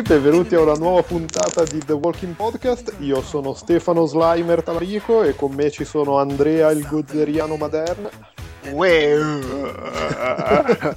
Tutti, 0.00 0.14
benvenuti 0.14 0.54
a 0.54 0.62
una 0.62 0.72
nuova 0.72 1.02
puntata 1.02 1.62
di 1.64 1.78
The 1.78 1.92
Walking 1.92 2.34
Podcast. 2.34 2.94
Io 3.00 3.20
sono 3.20 3.52
Stefano 3.52 4.06
Slimer 4.06 4.62
Tamarico 4.62 5.22
e 5.22 5.36
con 5.36 5.52
me 5.52 5.70
ci 5.70 5.84
sono 5.84 6.18
Andrea 6.18 6.70
il 6.70 6.86
Gozzeriano 6.88 7.56
Maderna. 7.56 8.08
Uè, 8.70 9.18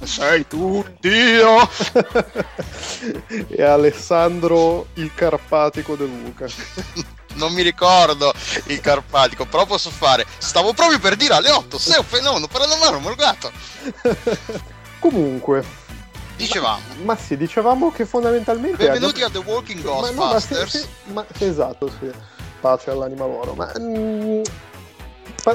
sei 0.04 0.46
tu 0.46 0.82
Dio! 1.00 1.68
e 3.48 3.62
Alessandro 3.62 4.86
il 4.94 5.10
Carpatico 5.14 5.96
De 5.96 6.06
Luca. 6.06 6.46
non 7.34 7.52
mi 7.52 7.60
ricordo 7.60 8.32
il 8.68 8.80
Carpatico, 8.80 9.44
però 9.44 9.66
posso 9.66 9.90
fare. 9.90 10.24
Stavo 10.38 10.72
proprio 10.72 10.98
per 10.98 11.16
dire 11.16 11.34
alle 11.34 11.50
8, 11.50 11.76
sei 11.76 11.98
un 11.98 12.06
fenomeno, 12.06 12.48
mano, 12.80 12.96
omologato. 12.96 13.52
Comunque, 14.98 15.83
dicevamo. 16.36 16.80
Ma, 16.98 17.04
ma, 17.04 17.16
sì, 17.16 17.36
dicevamo 17.36 17.90
che 17.90 18.06
fondamentalmente. 18.06 18.84
Benvenuti 18.84 19.22
a 19.22 19.30
The 19.30 19.38
Walking 19.38 19.82
Ghostbusters. 19.82 20.88
Ma, 21.04 21.12
no, 21.12 21.12
ma, 21.12 21.26
sì, 21.34 21.44
esatto, 21.44 21.88
sì. 21.88 22.10
Pace 22.60 22.90
all'anima 22.90 23.26
loro. 23.26 23.54
Ma. 23.54 23.72
Mm, 23.78 24.42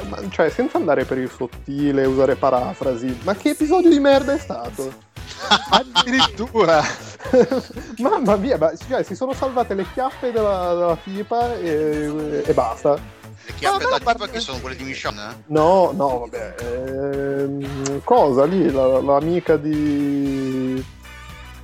ma, 0.07 0.29
cioè, 0.29 0.49
senza 0.49 0.77
andare 0.77 1.05
per 1.05 1.17
il 1.17 1.31
sottile, 1.31 2.05
usare 2.05 2.35
parafrasi, 2.35 3.19
ma 3.23 3.35
che 3.35 3.49
episodio 3.49 3.89
di 3.89 3.99
merda 3.99 4.33
è 4.33 4.39
stato? 4.39 5.07
Addirittura! 5.71 6.83
Mamma 7.97 8.35
mia, 8.35 8.57
ma, 8.57 8.71
cioè, 8.75 9.03
si 9.03 9.15
sono 9.15 9.33
salvate 9.33 9.73
le 9.73 9.85
chiappe 9.93 10.31
della, 10.31 10.73
della 10.73 10.97
tipa 11.03 11.55
e, 11.57 12.43
e 12.45 12.53
basta. 12.53 13.17
Le 13.45 13.53
chiappe 13.55 13.83
no, 13.83 13.97
tipa 13.97 14.13
parte... 14.15 14.31
che 14.31 14.39
sono 14.39 14.59
quelle 14.59 14.75
di 14.75 14.83
Michonne? 14.83 15.29
Eh? 15.29 15.35
No, 15.47 15.91
no, 15.93 16.19
vabbè. 16.19 16.55
Ehm, 16.59 18.01
cosa 18.03 18.45
lì? 18.45 18.71
La, 18.71 19.01
l'amica 19.01 19.57
di... 19.57 20.83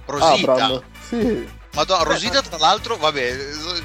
Rosita. 0.05 0.53
Abram. 0.53 0.83
Sì. 1.07 1.47
Madonna, 1.75 2.03
Rosita 2.03 2.41
tra 2.41 2.57
l'altro, 2.57 2.95
vabbè, 2.95 3.37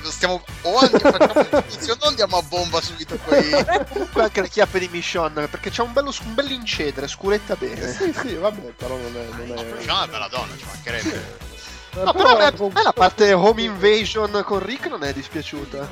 stiamo 0.04 0.40
o 0.62 0.78
andiamo, 0.78 1.16
o 1.18 2.06
andiamo 2.06 2.36
a 2.36 2.42
bomba 2.42 2.80
subito 2.80 3.16
poi. 3.16 3.50
Comunque 3.92 4.22
anche 4.22 4.42
le 4.42 4.48
chiappe 4.48 4.78
di 4.78 4.88
Michonne, 4.88 5.48
perché 5.48 5.70
c'è 5.70 5.82
un 5.82 5.92
bello 5.92 6.12
un 6.24 6.34
bell'incedere, 6.34 7.08
scuretta 7.08 7.56
bene. 7.56 7.90
Sì, 7.92 8.12
sì, 8.12 8.34
vabbè, 8.36 8.74
però 8.76 8.96
non 8.96 9.16
è... 9.16 9.44
Non 9.44 9.58
è... 9.58 9.64
Michonne 9.78 10.04
è 10.04 10.08
bella 10.08 10.28
donna, 10.28 10.56
ci 10.56 10.64
mancherebbe. 10.66 11.48
No, 11.92 12.12
però, 12.12 12.36
però 12.36 12.66
a 12.66 12.70
me, 12.72 12.82
la 12.84 12.92
parte 12.92 13.32
home 13.32 13.62
invasion 13.62 14.40
con 14.44 14.64
Rick 14.64 14.86
non 14.86 15.02
è 15.02 15.12
dispiaciuta. 15.12 15.88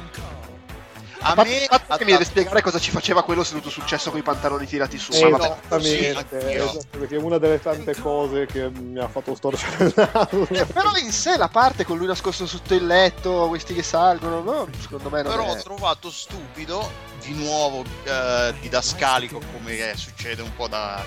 A, 1.21 1.35
me 1.35 1.65
a 1.67 1.97
che 1.97 2.05
mi 2.05 2.13
deve 2.13 2.25
spiegare 2.25 2.63
cosa 2.63 2.79
ci 2.79 2.91
faceva 2.91 3.23
quello 3.23 3.43
seduto 3.43 3.71
sul 3.71 3.85
cesso 3.87 4.11
con 4.11 4.21
i 4.21 4.23
pantaloni 4.23 4.67
tirati 4.67 4.99
su. 4.99 5.13
Esattamente, 5.13 6.41
sì, 6.41 6.55
esatto, 6.55 6.99
perché 6.99 7.17
è 7.17 7.19
una 7.19 7.39
delle 7.39 7.61
tante 7.61 7.97
cose 7.97 8.47
che 8.47 8.71
mi 8.71 8.99
ha 8.99 9.09
fatto 9.09 9.35
storcere 9.35 9.85
il 9.85 9.95
naso. 9.97 10.47
Eh, 10.49 10.67
però 10.67 10.95
in 11.03 11.13
sé 11.13 11.37
la 11.37 11.49
parte 11.49 11.85
con 11.85 11.99
lui 11.99 12.07
nascosto 12.07 12.47
sotto 12.47 12.75
il 12.75 12.87
letto, 12.87 13.49
questi 13.49 13.75
che 13.75 13.83
salgono, 13.83 14.41
no? 14.41 14.69
secondo 14.79 15.11
me 15.11 15.23
non 15.23 15.33
Però 15.33 15.45
è... 15.45 15.51
ho 15.51 15.63
trovato 15.63 16.11
stupido, 16.11 16.91
di 17.21 17.35
nuovo 17.35 17.85
eh, 18.05 18.55
didascalico 18.61 19.41
come 19.53 19.97
succede 19.97 20.43
un 20.43 20.55
po' 20.55 20.69
da 20.69 21.05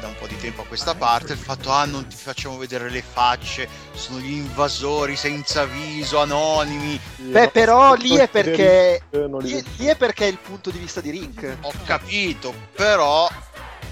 da 0.00 0.08
un 0.08 0.14
po' 0.18 0.26
di 0.26 0.36
tempo 0.38 0.62
a 0.62 0.64
questa 0.66 0.94
parte 0.94 1.32
il 1.32 1.38
fatto 1.38 1.70
ah 1.70 1.84
non 1.84 2.06
ti 2.06 2.16
facciamo 2.16 2.56
vedere 2.56 2.90
le 2.90 3.02
facce 3.02 3.68
sono 3.94 4.18
gli 4.18 4.32
invasori 4.32 5.16
senza 5.16 5.64
viso 5.64 6.20
anonimi 6.20 6.98
beh 7.16 7.48
però 7.48 7.94
lì 7.94 8.16
è 8.16 8.28
perché 8.28 9.02
lì, 9.10 9.64
lì 9.76 9.86
è 9.86 9.96
perché 9.96 10.24
è 10.26 10.28
il 10.28 10.38
punto 10.38 10.70
di 10.70 10.78
vista 10.78 11.00
di 11.00 11.10
Rick. 11.10 11.56
Ho 11.62 11.72
capito 11.84 12.54
però 12.74 13.28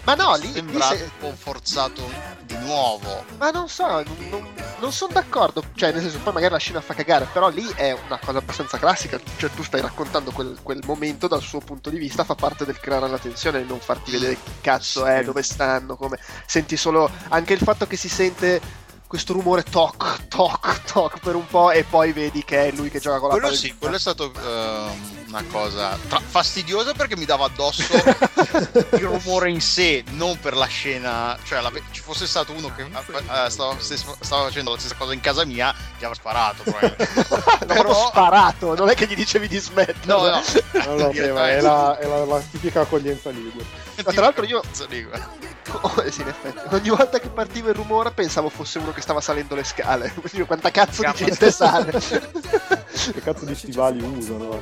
ma 0.05 0.15
no, 0.15 0.37
lì 0.37 0.53
sembra 0.53 0.91
lì 0.91 0.97
se... 0.97 1.03
un 1.05 1.11
po' 1.19 1.35
forzato 1.37 2.09
di 2.45 2.57
nuovo. 2.59 3.25
Ma 3.39 3.51
non 3.51 3.69
so, 3.69 3.87
non, 3.87 4.17
non, 4.31 4.55
non 4.79 4.93
sono 4.93 5.13
d'accordo. 5.13 5.65
Cioè, 5.75 5.93
nel 5.93 6.03
senso, 6.03 6.19
poi 6.19 6.33
magari 6.33 6.53
la 6.53 6.59
scena 6.59 6.81
fa 6.81 6.95
cagare, 6.95 7.27
però 7.33 7.49
lì 7.49 7.67
è 7.75 7.97
una 8.07 8.19
cosa 8.19 8.39
abbastanza 8.39 8.79
classica. 8.79 9.19
Cioè, 9.37 9.51
tu 9.51 9.63
stai 9.63 9.81
raccontando 9.81 10.31
quel, 10.31 10.59
quel 10.63 10.83
momento 10.85 11.27
dal 11.27 11.43
suo 11.43 11.61
punto 11.61 11.91
di 11.91 11.99
vista, 11.99 12.25
fa 12.25 12.35
parte 12.35 12.65
del 12.65 12.79
creare 12.79 13.09
la 13.09 13.19
tensione 13.19 13.61
e 13.61 13.65
non 13.65 13.81
farti 13.81 14.11
vedere 14.11 14.35
chi 14.35 14.51
cazzo 14.61 15.07
è, 15.07 15.25
dove 15.25 15.43
stanno, 15.43 15.97
come. 15.97 16.19
Senti 16.47 16.77
solo 16.77 17.11
anche 17.29 17.55
il 17.55 17.61
fatto 17.61 17.87
che 17.87 17.97
si 17.97 18.09
sente 18.09 18.83
questo 19.07 19.33
rumore 19.33 19.63
toc, 19.63 20.27
toc, 20.27 20.83
toc 20.91 21.21
per 21.21 21.37
un 21.37 21.47
po' 21.47 21.71
e 21.71 21.85
poi 21.85 22.13
vedi 22.13 22.43
che 22.45 22.67
è 22.67 22.73
lui 22.73 22.91
che 22.91 22.99
gioca 22.99 23.21
con 23.21 23.29
la 23.29 23.35
quello 23.35 23.49
palla. 23.49 23.59
Sì, 23.59 23.77
quello 23.79 23.95
è 23.95 23.99
stato 23.99 24.33
uh, 24.35 25.24
una 25.35 25.45
cosa 25.51 25.99
tra- 26.09 26.21
fastidiosa 26.21 26.95
perché 26.95 27.17
mi 27.17 27.25
dava 27.25 27.47
addosso 27.47 27.83
il 28.95 29.01
rumore 29.01 29.51
in 29.51 29.61
sé, 29.61 30.05
non 30.11 30.39
per 30.39 30.55
la 30.55 30.67
scena. 30.67 31.37
Cioè, 31.43 31.61
la- 31.61 31.73
ci 31.91 32.01
fosse 32.01 32.27
stato 32.27 32.53
uno 32.53 32.73
che 32.75 32.83
uh, 32.83 33.49
stava, 33.49 33.77
stava, 33.81 34.45
facendo 34.45 34.71
la 34.71 34.79
stessa 34.79 34.95
cosa 34.95 35.13
in 35.13 35.21
casa 35.21 35.45
mia, 35.45 35.75
gli 35.99 36.05
aveva 36.05 36.15
sparato. 36.15 36.63
Però... 37.67 38.07
sparato, 38.07 38.77
non 38.77 38.89
è 38.89 38.95
che 38.95 39.07
gli 39.07 39.17
dicevi 39.17 39.49
di 39.49 39.59
smettere. 39.59 39.99
No, 40.05 40.23
no, 40.23 40.43
no, 40.85 40.95
no 40.95 41.11
è, 41.11 41.61
la, 41.61 41.99
è 41.99 42.07
la, 42.07 42.25
la 42.25 42.41
tipica 42.51 42.83
accoglienza 42.83 43.31
ligure. 43.31 43.65
Ma 44.05 44.13
tra 44.13 44.21
l'altro 44.23 44.45
io... 44.45 44.63
Oh, 45.81 46.11
sì, 46.11 46.21
in 46.21 46.29
effetti. 46.29 46.75
Ogni 46.75 46.91
volta 46.91 47.19
che 47.19 47.29
partiva 47.29 47.71
il 47.71 47.75
rumore 47.75 48.11
pensavo 48.13 48.49
fosse 48.49 48.79
uno 48.79 48.93
che 48.93 49.01
stava 49.01 49.21
salendo 49.21 49.55
le 49.55 49.65
scale. 49.65 50.13
Quindi 50.13 50.47
quanta 50.47 50.71
cazzo 50.71 51.03
di 51.03 51.13
gente 51.15 51.51
sale? 51.51 51.91
che 51.91 53.21
cazzo 53.23 53.45
di 53.45 53.55
stivali 53.55 54.01
usano? 54.03 54.61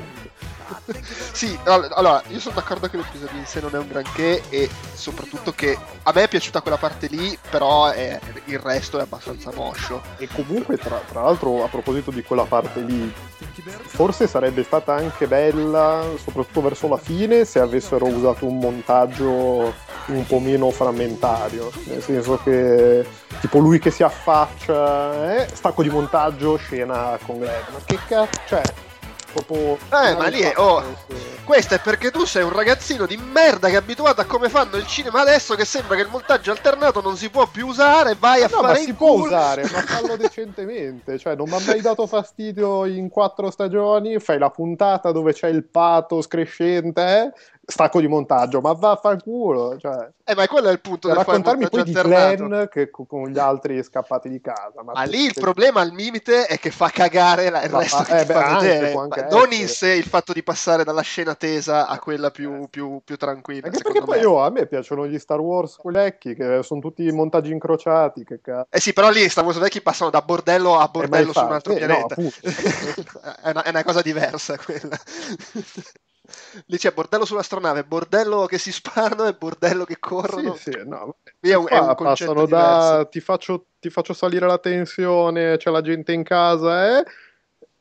sì, 1.33 1.59
allora, 1.65 2.23
io 2.29 2.41
sono 2.41 2.55
d'accordo 2.55 2.89
che 2.89 2.97
l'episodio 2.97 3.39
in 3.39 3.47
sé 3.47 3.61
non 3.61 3.75
è 3.75 3.79
un 3.79 3.89
granché 3.89 4.43
e 4.49 4.69
soprattutto 4.95 5.53
che 5.53 5.77
a 6.03 6.13
me 6.15 6.23
è 6.25 6.29
piaciuta 6.29 6.61
quella 6.61 6.77
parte 6.77 7.07
lì, 7.09 7.37
però 7.51 7.91
è, 7.91 8.19
il 8.47 8.59
resto 8.59 8.99
è 8.99 9.03
abbastanza 9.03 9.51
moscio. 9.55 10.03
E 10.19 10.29
comunque, 10.29 10.77
tra, 10.77 11.01
tra 11.09 11.23
l'altro, 11.23 11.65
a 11.65 11.69
proposito 11.69 12.11
di 12.11 12.23
quella 12.23 12.45
parte 12.45 12.81
lì, 12.81 13.13
forse 13.87 14.27
sarebbe 14.27 14.63
stata 14.63 14.95
anche 14.95 15.27
bella, 15.27 16.05
soprattutto 16.23 16.63
verso 16.63 16.89
la 16.89 16.99
fine, 16.99 17.45
se 17.45 17.59
avessero 17.59 18.07
usato 18.07 18.47
un 18.47 18.59
montaggio 18.59 19.91
un 20.07 20.27
po' 20.27 20.39
meno 20.41 20.71
frammentario, 20.71 21.71
nel 21.85 22.03
senso 22.03 22.39
che 22.43 23.07
tipo 23.41 23.59
lui 23.59 23.79
che 23.79 23.91
si 23.91 24.03
affaccia, 24.03 25.37
eh, 25.37 25.49
stacco 25.53 25.83
di 25.83 25.91
montaggio, 25.91 26.57
scena 26.57 27.19
con 27.25 27.39
Greg, 27.39 27.65
ma 27.73 27.79
che 27.85 27.99
cazzo, 28.07 28.41
cioè 28.47 28.63
proprio... 29.33 29.75
Eh, 29.77 30.15
ma 30.15 30.27
lì 30.29 30.41
è... 30.41 30.53
Oh, 30.57 30.83
questo 31.45 31.75
è 31.75 31.81
perché 31.81 32.11
tu 32.11 32.25
sei 32.25 32.45
un 32.45 32.53
ragazzino 32.53 33.05
di 33.05 33.17
merda 33.17 33.69
che 33.69 33.75
è 33.75 33.79
abituato 33.79 34.21
a 34.21 34.25
come 34.25 34.49
fanno 34.49 34.77
il 34.77 34.87
cinema 34.87 35.23
adesso 35.23 35.55
che 35.55 35.65
sembra 35.65 35.97
che 35.97 36.03
il 36.03 36.09
montaggio 36.09 36.53
alternato 36.53 37.01
non 37.01 37.17
si 37.17 37.31
può 37.31 37.49
più 37.49 37.67
usare, 37.67 38.17
vai 38.19 38.41
ma 38.41 38.47
a 38.47 38.49
no, 38.49 38.61
fare 38.61 38.79
ma 38.79 38.85
si 38.85 38.93
può 38.95 39.13
usare, 39.13 39.63
ma 39.63 39.81
fallo 39.83 40.17
decentemente, 40.17 41.19
cioè 41.19 41.35
non 41.35 41.49
mi 41.49 41.57
ha 41.57 41.63
mai 41.67 41.81
dato 41.81 42.07
fastidio 42.07 42.85
in 42.87 43.09
quattro 43.09 43.51
stagioni, 43.51 44.21
fai 44.21 44.39
la 44.39 44.51
puntata 44.51 45.11
dove 45.11 45.33
c'è 45.33 45.49
il 45.49 45.65
pathos 45.65 46.29
crescente, 46.29 47.03
eh? 47.03 47.33
Stacco 47.65 48.01
di 48.01 48.09
montaggio, 48.09 48.61
ma 48.61 48.73
vaffanculo. 48.73 49.79
Cioè, 49.79 50.11
eh, 50.25 50.35
ma 50.35 50.47
quello 50.47 50.69
è 50.69 50.73
il 50.73 50.81
punto 50.81 51.09
per 51.09 51.19
raccontarmi 51.19 51.69
poi 51.69 51.85
di 51.85 51.93
Glenn 51.93 52.65
che 52.71 52.91
con 52.91 53.29
gli 53.29 53.39
altri 53.39 53.83
scappati 53.83 54.29
di 54.29 54.41
casa. 54.41 54.83
Ma, 54.83 54.93
ma 54.93 55.03
lì 55.05 55.25
il 55.25 55.35
problema 55.35 55.81
al 55.81 55.91
limite 55.91 56.47
è 56.47 56.59
che 56.59 56.71
fa 56.71 56.91
cagare 56.91 57.51
la, 57.51 57.63
il 57.63 57.71
ma 57.71 57.79
resto 57.79 58.03
fa, 58.03 58.21
eh, 58.21 58.25
beh, 58.25 58.33
fa 58.33 58.59
vedere. 58.59 58.95
Non 59.31 59.53
in 59.53 59.69
sé 59.69 59.93
il 59.93 60.05
fatto 60.05 60.33
di 60.33 60.43
passare 60.43 60.85
dalla 60.85 61.03
scena 61.03 61.35
tesa 61.35 61.87
a 61.87 61.99
quella 61.99 62.31
più, 62.31 62.69
più, 62.69 63.01
più 63.05 63.17
tranquilla. 63.17 63.67
Anche 63.67 63.83
perché 63.83 64.03
poi 64.03 64.25
oh, 64.25 64.43
a 64.43 64.51
me 64.51 64.67
piacciono 64.67 65.07
gli 65.07 65.19
Star 65.19 65.41
Wars 65.41 65.79
vecchi, 65.83 66.35
che 66.35 66.63
sono 66.63 66.81
tutti 66.81 67.11
montaggi 67.13 67.53
incrociati. 67.53 68.25
Che 68.25 68.41
cazzo. 68.41 68.67
Eh 68.71 68.81
sì, 68.81 68.93
però 68.93 69.11
lì 69.11 69.29
Star 69.29 69.45
Wars 69.45 69.59
vecchi 69.59 69.81
passano 69.81 70.11
da 70.11 70.21
bordello 70.23 70.79
a 70.79 70.89
bordello 70.89 71.33
su 71.33 71.45
un 71.45 71.53
altro 71.53 71.75
eh, 71.75 71.77
pianeta. 71.77 72.15
No, 72.19 72.29
è, 73.43 73.51
una, 73.51 73.63
è 73.63 73.69
una 73.69 73.85
cosa 73.85 74.03
diversa 74.03 74.57
quella. 74.57 74.99
Lì 76.67 76.77
c'è 76.77 76.93
bordello 76.93 77.25
sull'astronave, 77.25 77.85
bordello 77.85 78.47
che 78.47 78.59
si 78.59 78.73
sparano 78.73 79.27
e 79.27 79.35
bordello 79.35 79.85
che 79.85 79.99
corrono. 79.99 80.55
Sì, 80.55 80.73
sì, 80.73 80.81
no. 80.85 81.17
È 81.41 81.55
un, 81.55 81.67
è 81.69 81.79
un 81.79 81.95
passano 81.95 82.47
da 82.47 83.07
ti 83.11 83.21
faccio, 83.21 83.67
ti 83.81 83.91
faccio, 83.91 84.13
salire 84.13 84.47
la 84.47 84.59
tensione, 84.59 85.57
c'è 85.57 85.71
la 85.71 85.81
gente 85.81 86.13
in 86.13 86.23
casa, 86.23 86.99
eh? 86.99 87.05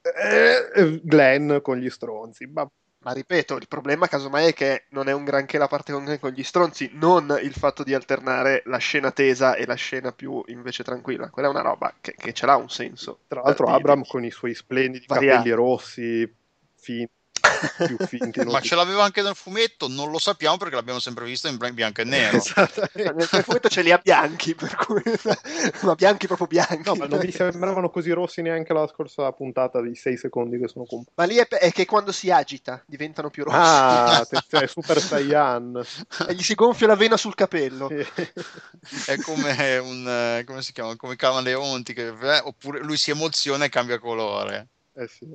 eh 0.01 0.99
Glenn 1.03 1.57
con 1.61 1.77
gli 1.77 1.89
stronzi. 1.89 2.45
Ma... 2.47 2.67
ma... 2.99 3.11
ripeto, 3.11 3.55
il 3.57 3.67
problema 3.67 4.07
casomai 4.07 4.47
è 4.47 4.53
che 4.53 4.85
non 4.89 5.09
è 5.09 5.11
un 5.11 5.23
granché 5.23 5.57
la 5.57 5.67
parte 5.67 5.91
con, 5.91 6.17
con 6.19 6.31
gli 6.31 6.43
stronzi, 6.43 6.89
non 6.93 7.37
il 7.41 7.53
fatto 7.53 7.83
di 7.83 7.93
alternare 7.93 8.63
la 8.65 8.77
scena 8.77 9.11
tesa 9.11 9.55
e 9.55 9.65
la 9.65 9.75
scena 9.75 10.11
più 10.11 10.41
invece 10.47 10.83
tranquilla. 10.83 11.29
Quella 11.29 11.49
è 11.49 11.51
una 11.51 11.61
roba 11.61 11.93
che, 11.99 12.15
che 12.17 12.33
ce 12.33 12.45
l'ha 12.45 12.55
un 12.55 12.69
senso. 12.69 13.19
Tra 13.27 13.41
l'altro, 13.41 13.67
Abram 13.67 14.03
con 14.05 14.23
i 14.23 14.31
suoi 14.31 14.55
splendidi 14.55 15.05
variati. 15.07 15.37
capelli 15.37 15.55
rossi, 15.55 16.35
finti 16.75 17.19
più 17.85 17.97
finti. 18.05 18.43
Ma 18.45 18.61
ce 18.61 18.75
l'aveva 18.75 19.03
anche 19.03 19.21
nel 19.21 19.35
fumetto, 19.35 19.87
non 19.87 20.11
lo 20.11 20.19
sappiamo 20.19 20.57
perché 20.57 20.75
l'abbiamo 20.75 20.99
sempre 20.99 21.25
visto 21.25 21.47
in 21.47 21.57
bianco 21.73 22.01
e 22.01 22.03
nero. 22.03 22.37
esatto. 22.37 22.87
nel 22.93 23.27
fumetto 23.27 23.69
ce 23.69 23.81
li 23.81 23.91
ha 23.91 23.99
bianchi, 24.01 24.55
per 24.55 24.75
cui... 24.75 25.01
ma 25.81 25.95
bianchi 25.95 26.27
proprio 26.27 26.47
bianchi. 26.47 26.81
No, 26.85 26.95
ma 26.95 27.05
non 27.07 27.19
mi 27.19 27.31
sembravano 27.31 27.89
così 27.89 28.11
rossi 28.11 28.41
neanche 28.41 28.73
la 28.73 28.87
scorsa 28.87 29.31
puntata 29.31 29.81
di 29.81 29.95
6 29.95 30.17
secondi 30.17 30.59
che 30.59 30.67
sono 30.67 30.85
comparsi. 30.85 31.13
Ma 31.15 31.25
lì 31.25 31.35
è, 31.37 31.47
è, 31.47 31.71
che 31.71 31.85
quando 31.85 32.11
si 32.11 32.29
agita 32.29 32.83
diventano 32.85 33.29
più 33.29 33.43
rossi. 33.43 33.57
Ah, 33.57 34.17
attenzione, 34.19 34.67
Super 34.67 34.99
Saiyan. 34.99 35.81
e 36.27 36.33
gli 36.33 36.43
si 36.43 36.55
gonfia 36.55 36.87
la 36.87 36.95
vena 36.95 37.17
sul 37.17 37.35
capello. 37.35 37.89
Sì. 37.89 39.11
è 39.11 39.17
come 39.17 39.77
un... 39.77 40.43
Come 40.45 40.61
si 40.61 40.71
chiama? 40.73 40.95
Come 40.95 41.15
Camaleonti, 41.15 41.93
che, 41.93 42.07
eh, 42.07 42.41
oppure 42.43 42.79
lui 42.79 42.97
si 42.97 43.11
emoziona 43.11 43.65
e 43.65 43.69
cambia 43.69 43.99
colore. 43.99 44.69
Eh 44.93 45.07
sì. 45.07 45.27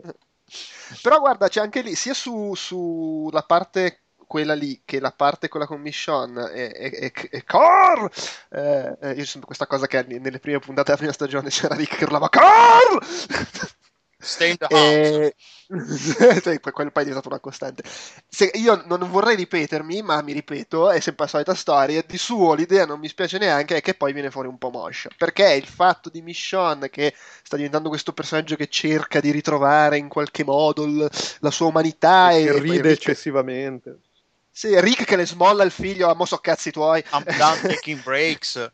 Però 1.03 1.19
guarda, 1.19 1.49
c'è 1.49 1.61
anche 1.61 1.83
lì, 1.83 1.95
sia 1.95 2.15
su, 2.15 2.55
sulla 2.55 3.43
parte 3.43 4.03
quella 4.27 4.55
lì 4.55 4.83
che 4.85 4.99
la 4.99 5.13
parte 5.13 5.49
con 5.49 5.61
la 5.61 5.67
commission 5.67 6.37
e, 6.53 6.73
e, 6.75 7.13
e, 7.15 7.29
e 7.31 7.45
Car! 7.45 8.11
Eh, 8.51 8.97
eh, 9.01 9.11
io 9.13 9.25
sento 9.25 9.47
questa 9.47 9.67
cosa 9.67 9.87
che 9.87 10.03
nelle 10.03 10.41
prime 10.41 10.59
puntate 10.59 10.85
della 10.87 10.97
prima 10.97 11.13
stagione 11.13 11.49
c'era 11.49 11.75
Rick 11.75 11.97
che 11.97 12.05
urlava 12.05 12.29
Car! 12.29 12.99
Stay 14.19 14.51
in 14.51 14.57
the 14.57 14.67
house. 14.71 15.27
E... 15.27 15.35
quello 16.73 16.91
poi 16.91 17.03
è 17.03 17.07
diventato 17.07 17.29
una 17.29 17.39
costante. 17.39 17.83
Se, 18.29 18.51
io 18.55 18.83
non 18.87 19.11
vorrei 19.11 19.37
ripetermi, 19.37 20.01
ma 20.03 20.23
mi 20.23 20.33
ripeto, 20.33 20.91
è 20.91 21.01
sempre 21.01 21.25
la 21.25 21.31
solita 21.31 21.55
storia. 21.55 22.03
Di 22.07 22.17
suo 22.17 22.55
l'idea 22.55 22.87
non 22.87 22.99
mi 22.99 23.09
spiace 23.09 23.39
neanche, 23.39 23.77
è 23.77 23.81
che 23.83 23.95
poi 23.95 24.13
viene 24.13 24.31
fuori 24.31 24.49
un 24.49 24.59
po' 24.59 24.71
moscia. 24.71 25.11
Perché 25.17 25.53
il 25.55 25.67
fatto 25.67 26.09
di 26.09 26.23
Michonne 26.23 26.89
che 26.89 27.15
sta 27.43 27.57
diventando 27.57 27.89
questo 27.89 28.13
personaggio 28.13 28.57
che 28.57 28.69
cerca 28.69 29.21
di 29.21 29.31
ritrovare 29.31 29.99
in 29.99 30.09
qualche 30.09 30.45
modo 30.45 30.87
l- 30.87 31.11
la 31.41 31.51
sua 31.51 31.67
umanità 31.67 32.31
e, 32.31 32.45
e 32.45 32.59
ride 32.59 32.89
Rick... 32.89 33.03
eccessivamente. 33.03 33.99
Sì, 34.51 34.81
Rick 34.81 35.05
che 35.05 35.17
le 35.17 35.27
smolla 35.27 35.65
il 35.65 35.71
figlio, 35.71 36.09
a 36.09 36.15
mo 36.15 36.25
so 36.25 36.39
cazzi 36.39 36.71
tuoi. 36.71 37.05
I'm 37.13 37.25
done 37.37 37.61
taking 37.69 38.03
breaks. 38.03 38.73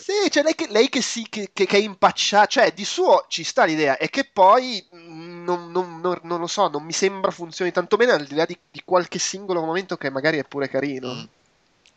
Sì, 0.00 0.30
cioè 0.30 0.42
lei 0.42 0.54
che, 0.54 0.66
lei 0.70 0.88
che, 0.88 1.02
si, 1.02 1.26
che, 1.28 1.50
che, 1.52 1.66
è 1.66 1.76
impacciata, 1.76 2.46
cioè 2.46 2.72
di 2.72 2.84
suo 2.84 3.26
ci 3.28 3.44
sta 3.44 3.64
l'idea, 3.64 3.98
è 3.98 4.08
che 4.08 4.24
poi 4.24 4.84
mm, 4.94 5.44
non, 5.44 5.70
non, 5.70 6.00
non, 6.00 6.18
non, 6.22 6.40
lo 6.40 6.46
so, 6.46 6.68
non 6.68 6.82
mi 6.84 6.92
sembra 6.92 7.30
funzioni 7.30 7.70
tanto 7.70 7.96
bene 7.96 8.12
al 8.12 8.26
di 8.26 8.34
là 8.34 8.46
di, 8.46 8.58
di 8.70 8.82
qualche 8.84 9.18
singolo 9.18 9.60
momento 9.60 9.96
che 9.96 10.10
magari 10.10 10.38
è 10.38 10.44
pure 10.44 10.68
carino. 10.68 11.14
Mm. 11.14 11.24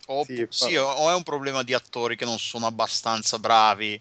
O, 0.08 0.26
sì, 0.26 0.46
sì, 0.50 0.76
o 0.76 1.10
è 1.10 1.16
un 1.16 1.24
problema 1.24 1.64
di 1.64 1.74
attori 1.74 2.18
che 2.18 2.26
non 2.26 2.38
sono 2.38 2.66
abbastanza 2.66 3.40
bravi 3.40 4.00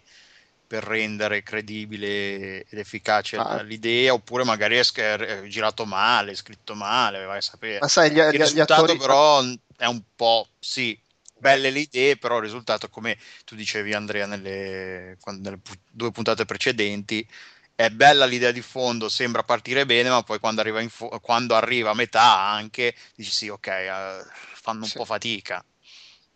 per 0.67 0.83
rendere 0.83 1.43
credibile 1.43 2.65
ed 2.65 2.79
efficace 2.79 3.37
ah. 3.37 3.61
l'idea, 3.61 4.11
oppure 4.11 4.43
magari 4.43 4.75
è, 4.77 4.83
è, 4.83 5.43
girato 5.43 5.85
male, 5.85 6.35
scritto 6.35 6.75
male, 6.75 7.23
vai 7.23 7.37
a 7.37 7.41
sapere. 7.41 7.79
Ma 7.79 7.87
sai, 7.87 8.11
gli, 8.11 8.17
il 8.17 8.29
gli, 8.31 8.37
risultato 8.37 8.81
gli 8.81 8.91
attori... 8.91 8.97
però 8.97 9.43
è 9.77 9.85
un 9.85 10.01
po', 10.15 10.47
sì, 10.59 10.99
belle 11.43 11.69
le 11.69 11.79
idee, 11.79 12.15
però 12.15 12.37
il 12.37 12.43
risultato, 12.43 12.87
come 12.87 13.17
tu 13.43 13.55
dicevi 13.55 13.93
Andrea 13.93 14.25
nelle, 14.25 15.17
nelle 15.25 15.59
due 15.91 16.11
puntate 16.11 16.45
precedenti, 16.45 17.27
è 17.75 17.89
bella 17.89 18.25
l'idea 18.25 18.51
di 18.51 18.61
fondo, 18.61 19.09
sembra 19.09 19.43
partire 19.43 19.85
bene, 19.85 20.09
ma 20.09 20.23
poi 20.23 20.39
quando 20.39 20.61
arriva, 20.61 20.81
fo- 20.87 21.19
quando 21.19 21.55
arriva 21.55 21.89
a 21.89 21.95
metà 21.95 22.39
anche 22.49 22.95
dici 23.15 23.31
sì, 23.31 23.49
ok, 23.49 23.67
uh, 23.67 24.27
fanno 24.53 24.83
un 24.83 24.89
sì. 24.89 24.97
po' 24.97 25.05
fatica. 25.05 25.63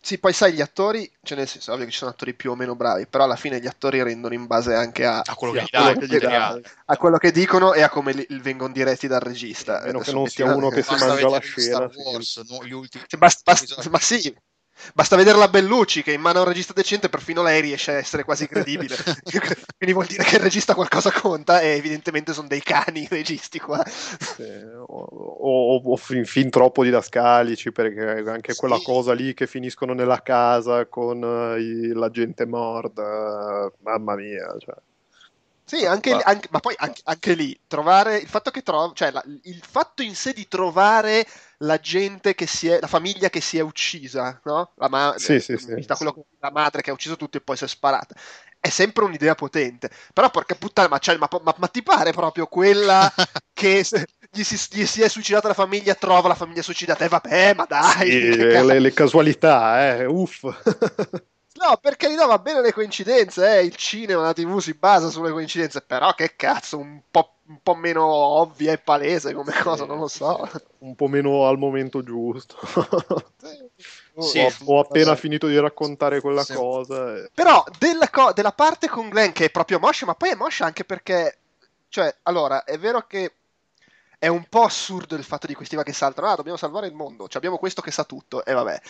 Sì, 0.00 0.18
poi 0.18 0.32
sai, 0.32 0.52
gli 0.52 0.60
attori, 0.60 1.10
cioè 1.22 1.36
nel 1.36 1.48
senso, 1.48 1.72
ovvio 1.72 1.84
che 1.84 1.90
ci 1.90 1.98
sono 1.98 2.12
attori 2.12 2.32
più 2.32 2.52
o 2.52 2.54
meno 2.54 2.76
bravi, 2.76 3.06
però 3.06 3.24
alla 3.24 3.36
fine 3.36 3.60
gli 3.60 3.66
attori 3.66 4.02
rendono 4.02 4.32
in 4.32 4.46
base 4.46 4.72
anche 4.74 5.04
a, 5.04 5.20
a, 5.24 5.34
quello, 5.34 5.54
sì, 5.54 5.66
che 5.66 5.76
a, 5.76 5.92
quello, 5.92 6.18
che 6.18 6.26
a 6.86 6.96
quello, 6.96 7.18
che 7.18 7.32
dicono 7.32 7.74
e 7.74 7.82
a 7.82 7.88
come 7.88 8.12
li, 8.12 8.26
vengono 8.40 8.72
diretti 8.72 9.08
dal 9.08 9.20
regista. 9.20 9.80
Meno 9.82 9.98
che 9.98 10.12
non 10.12 10.26
sia 10.28 10.46
uno 10.46 10.70
che 10.70 10.82
si 10.82 10.94
mangia 10.94 11.28
la 11.28 11.40
scena. 11.40 11.90
Wars, 11.92 12.36
no, 12.48 12.64
gli 12.64 12.72
ultimi... 12.72 13.04
Cioè, 13.06 13.18
basta, 13.18 13.52
basta, 13.52 13.90
ma 13.90 13.98
sì, 13.98 14.34
Basta 14.94 15.16
vedere 15.16 15.38
la 15.38 15.48
Bellucci 15.48 16.02
che 16.02 16.12
in 16.12 16.20
mano 16.20 16.38
a 16.38 16.42
un 16.42 16.48
regista 16.48 16.72
decente 16.72 17.08
perfino 17.08 17.42
lei 17.42 17.60
riesce 17.60 17.92
a 17.92 17.96
essere 17.96 18.24
quasi 18.24 18.46
credibile. 18.46 18.96
Quindi 19.76 19.92
vuol 19.92 20.06
dire 20.06 20.24
che 20.24 20.36
il 20.36 20.42
regista 20.42 20.74
qualcosa 20.74 21.10
conta 21.12 21.60
e 21.60 21.76
evidentemente 21.76 22.32
sono 22.32 22.48
dei 22.48 22.62
cani 22.62 23.02
i 23.02 23.08
registi 23.08 23.58
qua. 23.58 23.84
Sì, 23.86 24.42
o, 24.42 24.84
o, 24.86 25.82
o 25.84 25.96
fin, 25.96 26.24
fin, 26.24 26.50
troppo 26.50 26.82
didascalici 26.82 27.72
perché 27.72 28.28
anche 28.28 28.52
sì. 28.52 28.58
quella 28.58 28.78
cosa 28.82 29.12
lì 29.12 29.34
che 29.34 29.46
finiscono 29.46 29.92
nella 29.92 30.22
casa 30.22 30.86
con 30.86 31.22
uh, 31.22 31.56
i, 31.56 31.92
la 31.92 32.10
gente 32.10 32.46
morta, 32.46 33.70
mamma 33.82 34.14
mia. 34.14 34.54
Cioè. 34.58 34.74
Sì, 35.68 35.84
anche, 35.84 36.14
ma... 36.14 36.22
anche, 36.24 36.48
ma 36.50 36.60
poi 36.60 36.74
anche, 36.78 37.02
anche, 37.04 37.34
lì 37.34 37.60
trovare 37.66 38.16
il 38.16 38.26
fatto 38.26 38.50
che 38.50 38.62
trova, 38.62 38.90
cioè 38.94 39.10
la, 39.10 39.22
il 39.42 39.62
fatto 39.62 40.00
in 40.00 40.14
sé 40.14 40.32
di 40.32 40.48
trovare 40.48 41.26
la 41.58 41.78
gente 41.78 42.34
che 42.34 42.46
si 42.46 42.68
è, 42.68 42.80
la 42.80 42.86
famiglia 42.86 43.28
che 43.28 43.42
si 43.42 43.58
è 43.58 43.60
uccisa, 43.60 44.40
no? 44.44 44.72
La, 44.76 44.88
ma- 44.88 45.12
sì, 45.18 45.38
sì, 45.40 45.58
sì, 45.58 45.84
quello, 45.94 46.24
la 46.40 46.50
madre 46.50 46.80
che 46.80 46.88
ha 46.88 46.94
ucciso 46.94 47.16
tutti 47.16 47.36
e 47.36 47.42
poi 47.42 47.58
si 47.58 47.64
è 47.64 47.68
sparata. 47.68 48.14
È 48.58 48.70
sempre 48.70 49.04
un'idea 49.04 49.34
potente, 49.34 49.90
però 50.14 50.30
porca 50.30 50.54
puttana, 50.54 50.88
ma, 50.88 50.98
ma, 51.18 51.28
ma, 51.42 51.54
ma 51.58 51.68
ti 51.68 51.82
pare 51.82 52.12
proprio 52.12 52.46
quella 52.46 53.12
che 53.52 53.84
gli 54.30 54.42
si, 54.42 54.58
gli 54.70 54.86
si, 54.86 55.02
è 55.02 55.08
suicidata 55.08 55.48
la 55.48 55.54
famiglia, 55.54 55.94
trova 55.94 56.28
la 56.28 56.34
famiglia 56.34 56.62
suicidata, 56.62 57.02
e 57.02 57.06
eh, 57.06 57.08
vabbè, 57.10 57.54
ma 57.54 57.66
dai! 57.68 58.10
Sì, 58.10 58.36
le, 58.36 58.80
le, 58.80 58.92
casualità, 58.94 59.96
eh, 59.96 60.06
uff! 60.06 60.44
No, 61.60 61.76
perché 61.78 62.06
carità 62.06 62.26
va 62.26 62.38
bene 62.38 62.60
le 62.60 62.72
coincidenze, 62.72 63.58
eh? 63.58 63.64
il 63.64 63.74
cinema, 63.74 64.22
la 64.22 64.32
tv 64.32 64.58
si 64.58 64.74
basa 64.74 65.08
sulle 65.08 65.32
coincidenze, 65.32 65.80
però 65.80 66.14
che 66.14 66.36
cazzo, 66.36 66.78
un 66.78 67.00
po', 67.10 67.38
un 67.48 67.58
po 67.62 67.74
meno 67.74 68.04
ovvia 68.04 68.72
e 68.72 68.78
palese 68.78 69.34
come 69.34 69.52
sì, 69.52 69.62
cosa, 69.62 69.84
non 69.84 69.98
lo 69.98 70.06
so. 70.06 70.48
Un 70.78 70.94
po' 70.94 71.08
meno 71.08 71.46
al 71.46 71.58
momento 71.58 72.04
giusto. 72.04 72.56
sì. 74.20 74.38
ho, 74.38 74.52
ho, 74.66 74.78
appena 74.78 75.16
finito 75.16 75.48
di 75.48 75.58
raccontare 75.58 76.20
quella 76.20 76.44
sì. 76.44 76.54
cosa. 76.54 77.16
E... 77.16 77.30
Però 77.34 77.64
della, 77.76 78.08
co- 78.08 78.32
della 78.32 78.52
parte 78.52 78.88
con 78.88 79.08
Glenn 79.08 79.32
che 79.32 79.46
è 79.46 79.50
proprio 79.50 79.80
moscia, 79.80 80.06
ma 80.06 80.14
poi 80.14 80.30
è 80.30 80.34
moscia 80.36 80.64
anche 80.64 80.84
perché, 80.84 81.38
cioè, 81.88 82.14
allora, 82.22 82.62
è 82.62 82.78
vero 82.78 83.04
che 83.08 83.32
è 84.16 84.28
un 84.28 84.44
po' 84.48 84.62
assurdo 84.62 85.16
il 85.16 85.24
fatto 85.24 85.48
di 85.48 85.54
questi 85.54 85.76
che 85.82 85.92
saltano, 85.92 86.28
ah, 86.28 86.36
dobbiamo 86.36 86.58
salvare 86.58 86.86
il 86.86 86.94
mondo, 86.94 87.26
cioè, 87.26 87.38
abbiamo 87.38 87.58
questo 87.58 87.82
che 87.82 87.90
sa 87.90 88.04
tutto, 88.04 88.44
e 88.44 88.52
vabbè. 88.52 88.80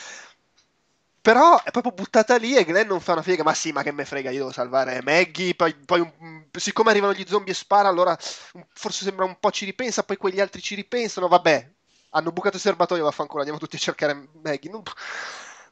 Però 1.29 1.63
è 1.63 1.71
proprio 1.71 1.93
buttata 1.93 2.39
lì 2.39 2.57
e 2.57 2.65
Glenn 2.65 2.87
non 2.87 3.03
fa 3.03 3.13
una 3.13 3.21
figa, 3.21 3.43
ma 3.43 3.53
sì, 3.53 3.71
ma 3.71 3.83
che 3.83 3.93
me 3.93 4.07
frega, 4.07 4.31
io 4.31 4.39
devo 4.39 4.51
salvare 4.51 5.03
Maggie, 5.03 5.55
poi, 5.55 5.75
poi 5.75 6.01
un, 6.01 6.47
siccome 6.51 6.89
arrivano 6.89 7.13
gli 7.13 7.27
zombie 7.29 7.53
e 7.53 7.55
spara, 7.55 7.87
allora 7.87 8.17
forse 8.73 9.05
sembra 9.05 9.27
un 9.27 9.37
po' 9.39 9.51
ci 9.51 9.67
ripensa, 9.67 10.05
poi 10.05 10.17
quegli 10.17 10.41
altri 10.41 10.63
ci 10.63 10.75
ripensano, 10.75 11.29
vabbè, 11.29 11.71
hanno 12.13 12.33
bucato 12.33 12.57
il 12.57 12.63
serbatoio, 12.63 13.05
vaffanculo, 13.05 13.41
andiamo 13.41 13.61
tutti 13.61 13.77
a 13.77 13.79
cercare 13.79 14.29
Maggie. 14.43 14.71
Non, 14.71 14.83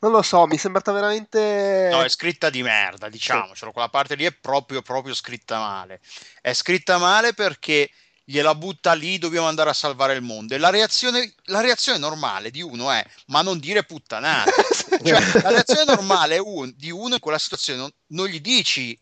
non 0.00 0.12
lo 0.12 0.20
so, 0.20 0.46
mi 0.46 0.56
è 0.56 0.58
sembrata 0.58 0.92
veramente... 0.92 1.88
No, 1.90 2.02
è 2.02 2.08
scritta 2.10 2.50
di 2.50 2.62
merda, 2.62 3.08
diciamocelo, 3.08 3.68
sì. 3.68 3.72
quella 3.72 3.88
parte 3.88 4.14
lì 4.14 4.24
è 4.24 4.32
proprio, 4.32 4.82
proprio 4.82 5.14
scritta 5.14 5.58
male. 5.58 6.02
È 6.42 6.52
scritta 6.52 6.98
male 6.98 7.32
perché 7.32 7.88
gliela 8.28 8.56
butta 8.56 8.92
lì, 8.92 9.18
dobbiamo 9.18 9.46
andare 9.46 9.70
a 9.70 9.72
salvare 9.72 10.14
il 10.14 10.20
mondo. 10.20 10.54
E 10.54 10.58
la 10.58 10.70
reazione, 10.70 11.32
la 11.44 11.60
reazione 11.60 11.98
normale 11.98 12.50
di 12.50 12.60
uno 12.60 12.90
è: 12.90 13.04
ma 13.26 13.40
non 13.40 13.58
dire 13.58 13.84
puttanate. 13.84 14.50
cioè, 15.04 15.42
la 15.42 15.50
reazione 15.50 15.84
normale 15.84 16.38
un, 16.38 16.72
di 16.76 16.90
uno 16.90 17.14
in 17.14 17.20
quella 17.20 17.38
situazione 17.38 17.78
non, 17.78 17.90
non, 18.08 18.26
gli 18.26 18.40
dici: 18.40 18.98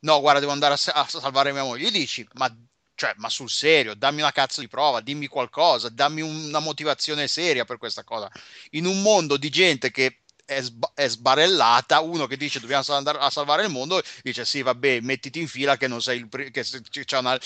no, 0.00 0.20
guarda, 0.20 0.40
devo 0.40 0.52
andare 0.52 0.74
a, 0.74 0.92
a 0.92 1.08
salvare 1.08 1.52
mia 1.52 1.64
moglie. 1.64 1.88
Gli 1.88 1.92
dici: 1.98 2.26
ma, 2.34 2.48
cioè, 2.94 3.12
ma 3.16 3.28
sul 3.28 3.50
serio, 3.50 3.94
dammi 3.94 4.20
una 4.20 4.30
cazzo 4.30 4.60
di 4.60 4.68
prova, 4.68 5.00
dimmi 5.00 5.26
qualcosa, 5.26 5.88
dammi 5.88 6.20
una 6.20 6.60
motivazione 6.60 7.26
seria 7.26 7.64
per 7.64 7.78
questa 7.78 8.04
cosa. 8.04 8.30
In 8.70 8.86
un 8.86 9.02
mondo 9.02 9.36
di 9.36 9.50
gente 9.50 9.90
che 9.90 10.20
è, 10.44 10.60
sba- 10.60 10.92
è, 10.94 11.08
sbarellata. 11.08 12.00
Uno 12.00 12.26
che 12.26 12.36
dice 12.36 12.60
dobbiamo 12.60 12.84
andare 12.88 13.18
a 13.18 13.30
salvare 13.30 13.64
il 13.64 13.70
mondo 13.70 14.00
dice 14.22 14.44
sì, 14.44 14.62
vabbè, 14.62 15.00
mettiti 15.00 15.40
in 15.40 15.48
fila 15.48 15.76
che 15.76 15.88
non 15.88 16.00
sei 16.02 16.18
il 16.18 16.28
pri- 16.28 16.50
che 16.50 16.62
c'è 16.62 17.18
una 17.18 17.38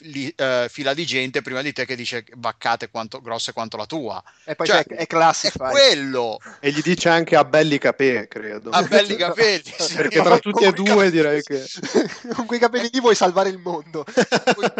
li, 0.00 0.34
uh, 0.36 0.68
fila 0.68 0.94
di 0.94 1.04
gente 1.06 1.42
prima 1.42 1.62
di 1.62 1.72
te 1.72 1.84
che 1.84 1.96
dice 1.96 2.24
vaccate 2.36 2.90
quanto, 2.90 3.20
grosse 3.20 3.52
quanto 3.52 3.76
la 3.76 3.86
tua. 3.86 4.22
E 4.44 4.54
poi 4.54 4.66
cioè, 4.66 4.84
è 4.84 5.06
classified. 5.06 5.70
È 5.70 5.70
quello. 5.70 6.38
E 6.60 6.70
gli 6.70 6.80
dice 6.80 7.08
anche 7.08 7.36
a 7.36 7.44
belli 7.44 7.78
capelli, 7.78 8.28
credo. 8.28 8.70
A 8.70 8.82
belli 8.82 9.16
capelli. 9.16 9.74
Sì. 9.88 9.94
Perché 9.94 10.20
tra 10.20 10.38
tutti 10.38 10.64
e 10.64 10.72
due 10.72 11.10
direi 11.10 11.42
che... 11.42 11.64
Con 12.34 12.46
quei 12.46 12.58
capelli 12.58 12.90
lì 12.92 13.00
vuoi 13.00 13.14
salvare 13.14 13.48
il 13.48 13.58
mondo. 13.58 14.04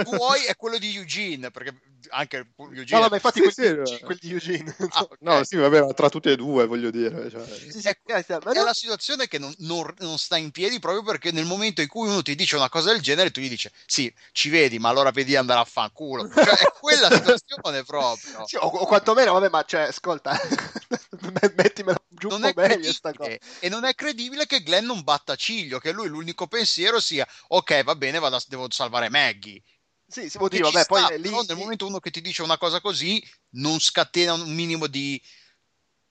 vuoi 0.04 0.44
è 0.44 0.56
quello 0.56 0.76
di 0.76 0.96
Eugene, 0.96 1.50
perché 1.50 1.74
anche 2.10 2.48
Eugene... 2.56 2.86
No, 2.90 3.00
vabbè, 3.00 3.14
infatti 3.14 3.40
sì, 3.40 3.62
quelli, 3.62 3.86
sì, 3.86 3.98
quelli 4.00 4.20
di 4.22 4.32
Eugene. 4.32 4.76
Ah, 4.90 5.02
okay. 5.02 5.16
No, 5.20 5.44
sì, 5.44 5.56
vabbè, 5.56 5.80
ma 5.80 5.92
tra 5.92 6.08
tutti 6.08 6.28
e 6.28 6.36
due, 6.36 6.66
voglio 6.66 6.90
dire. 6.90 7.30
Cioè... 7.30 7.44
Sì, 7.46 7.80
sì, 7.80 7.88
è, 7.88 7.98
è, 8.04 8.24
è 8.24 8.62
la 8.62 8.74
situazione 8.74 9.28
che 9.28 9.38
non, 9.38 9.54
non, 9.58 9.94
non 9.98 10.18
sta 10.18 10.36
in 10.36 10.50
piedi 10.50 10.78
proprio 10.78 11.02
perché 11.02 11.30
nel 11.32 11.44
momento 11.44 11.80
in 11.80 11.88
cui 11.88 12.08
uno 12.08 12.22
ti 12.22 12.34
dice 12.34 12.56
una 12.56 12.68
cosa 12.68 12.92
del 12.92 13.00
genere, 13.00 13.30
tu 13.30 13.40
gli 13.40 13.48
dici 13.48 13.70
sì, 13.86 14.12
ci 14.32 14.48
vedi, 14.48 14.78
ma 14.78 14.88
allora 14.88 14.97
vedi 15.12 15.36
andare 15.36 15.60
a 15.60 15.64
fanculo. 15.64 16.28
Cioè, 16.28 16.56
è 16.56 16.72
quella 16.78 17.10
situazione 17.10 17.82
proprio. 17.84 18.46
Sì, 18.46 18.56
o, 18.56 18.66
o 18.66 18.86
quantomeno, 18.86 19.32
vabbè, 19.32 19.48
ma 19.48 19.64
cioè, 19.64 19.82
ascolta, 19.82 20.38
mettimela 21.56 21.98
giù 22.08 22.28
non 22.28 22.42
un 22.42 22.52
po' 22.52 22.60
meglio 22.60 22.92
sta 22.92 23.12
cosa. 23.12 23.36
E 23.60 23.68
non 23.68 23.84
è 23.84 23.94
credibile 23.94 24.46
che 24.46 24.62
Glenn 24.62 24.86
non 24.86 25.02
batta 25.02 25.34
ciglio, 25.36 25.78
che 25.78 25.92
lui 25.92 26.08
l'unico 26.08 26.46
pensiero 26.46 27.00
sia 27.00 27.26
ok, 27.48 27.82
va 27.84 27.94
bene, 27.94 28.18
vado 28.18 28.38
devo 28.46 28.70
salvare 28.70 29.08
Maggie. 29.08 29.62
Sì, 30.06 30.30
sì, 30.30 30.38
oddio, 30.40 30.70
vabbè, 30.70 30.86
poi 30.86 31.02
sta, 31.02 31.14
lì... 31.16 31.30
nel 31.30 31.56
momento 31.56 31.86
uno 31.86 32.00
che 32.00 32.10
ti 32.10 32.22
dice 32.22 32.42
una 32.42 32.56
cosa 32.56 32.80
così 32.80 33.22
non 33.50 33.78
scatena 33.78 34.32
un 34.32 34.54
minimo 34.54 34.86
di, 34.86 35.20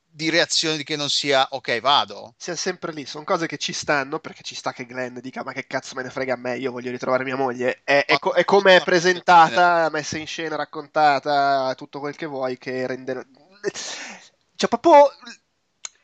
di 0.09 0.29
reazione 0.29 0.77
di 0.77 0.83
che 0.83 0.95
non 0.95 1.09
sia 1.09 1.47
ok, 1.51 1.79
vado. 1.79 2.33
Siamo 2.37 2.57
sempre 2.57 2.91
lì, 2.91 3.05
sono 3.05 3.23
cose 3.23 3.47
che 3.47 3.57
ci 3.57 3.73
stanno, 3.73 4.19
perché 4.19 4.43
ci 4.43 4.55
sta 4.55 4.73
che 4.73 4.85
Glenn 4.85 5.19
dica 5.19 5.43
ma 5.43 5.53
che 5.53 5.67
cazzo 5.67 5.95
me 5.95 6.03
ne 6.03 6.09
frega 6.09 6.33
a 6.33 6.37
me, 6.37 6.57
io 6.57 6.71
voglio 6.71 6.91
ritrovare 6.91 7.23
mia 7.23 7.35
moglie. 7.35 7.81
È, 7.83 8.05
è, 8.05 8.17
co- 8.17 8.33
è 8.33 8.43
come 8.43 8.77
è 8.77 8.83
presentata, 8.83 9.89
messa 9.91 10.17
in 10.17 10.27
scena, 10.27 10.55
raccontata, 10.55 11.73
tutto 11.75 11.99
quel 11.99 12.15
che 12.15 12.25
vuoi, 12.25 12.57
che 12.57 12.87
rende... 12.87 13.25
Cioè 14.55 14.69
proprio 14.69 15.11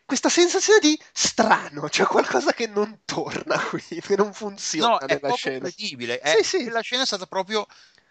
questa 0.06 0.30
sensazione 0.30 0.80
di 0.80 1.00
strano, 1.12 1.90
cioè 1.90 2.06
qualcosa 2.06 2.54
che 2.54 2.68
non 2.68 3.00
torna 3.04 3.60
qui, 3.60 3.82
che 4.00 4.16
non 4.16 4.32
funziona 4.34 4.90
no, 4.90 4.98
nella 5.00 5.14
è 5.14 5.20
poco 5.20 5.36
scena. 5.36 5.60
credibile. 5.60 6.20
È, 6.20 6.44
sì, 6.44 6.44
sì. 6.44 6.70
La 6.70 6.82
scena 6.82 7.02
è 7.02 7.06
stata 7.06 7.26
proprio 7.26 7.66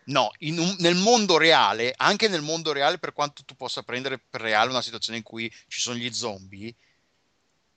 No, 0.04 0.30
un, 0.40 0.76
nel 0.78 0.96
mondo 0.96 1.36
reale, 1.36 1.94
anche 1.96 2.28
nel 2.28 2.42
mondo 2.42 2.72
reale, 2.72 2.98
per 2.98 3.12
quanto 3.12 3.44
tu 3.44 3.54
possa 3.54 3.82
prendere 3.82 4.18
per 4.18 4.40
reale 4.40 4.70
una 4.70 4.82
situazione 4.82 5.18
in 5.18 5.24
cui 5.24 5.52
ci 5.68 5.80
sono 5.80 5.96
gli 5.96 6.12
zombie, 6.12 6.74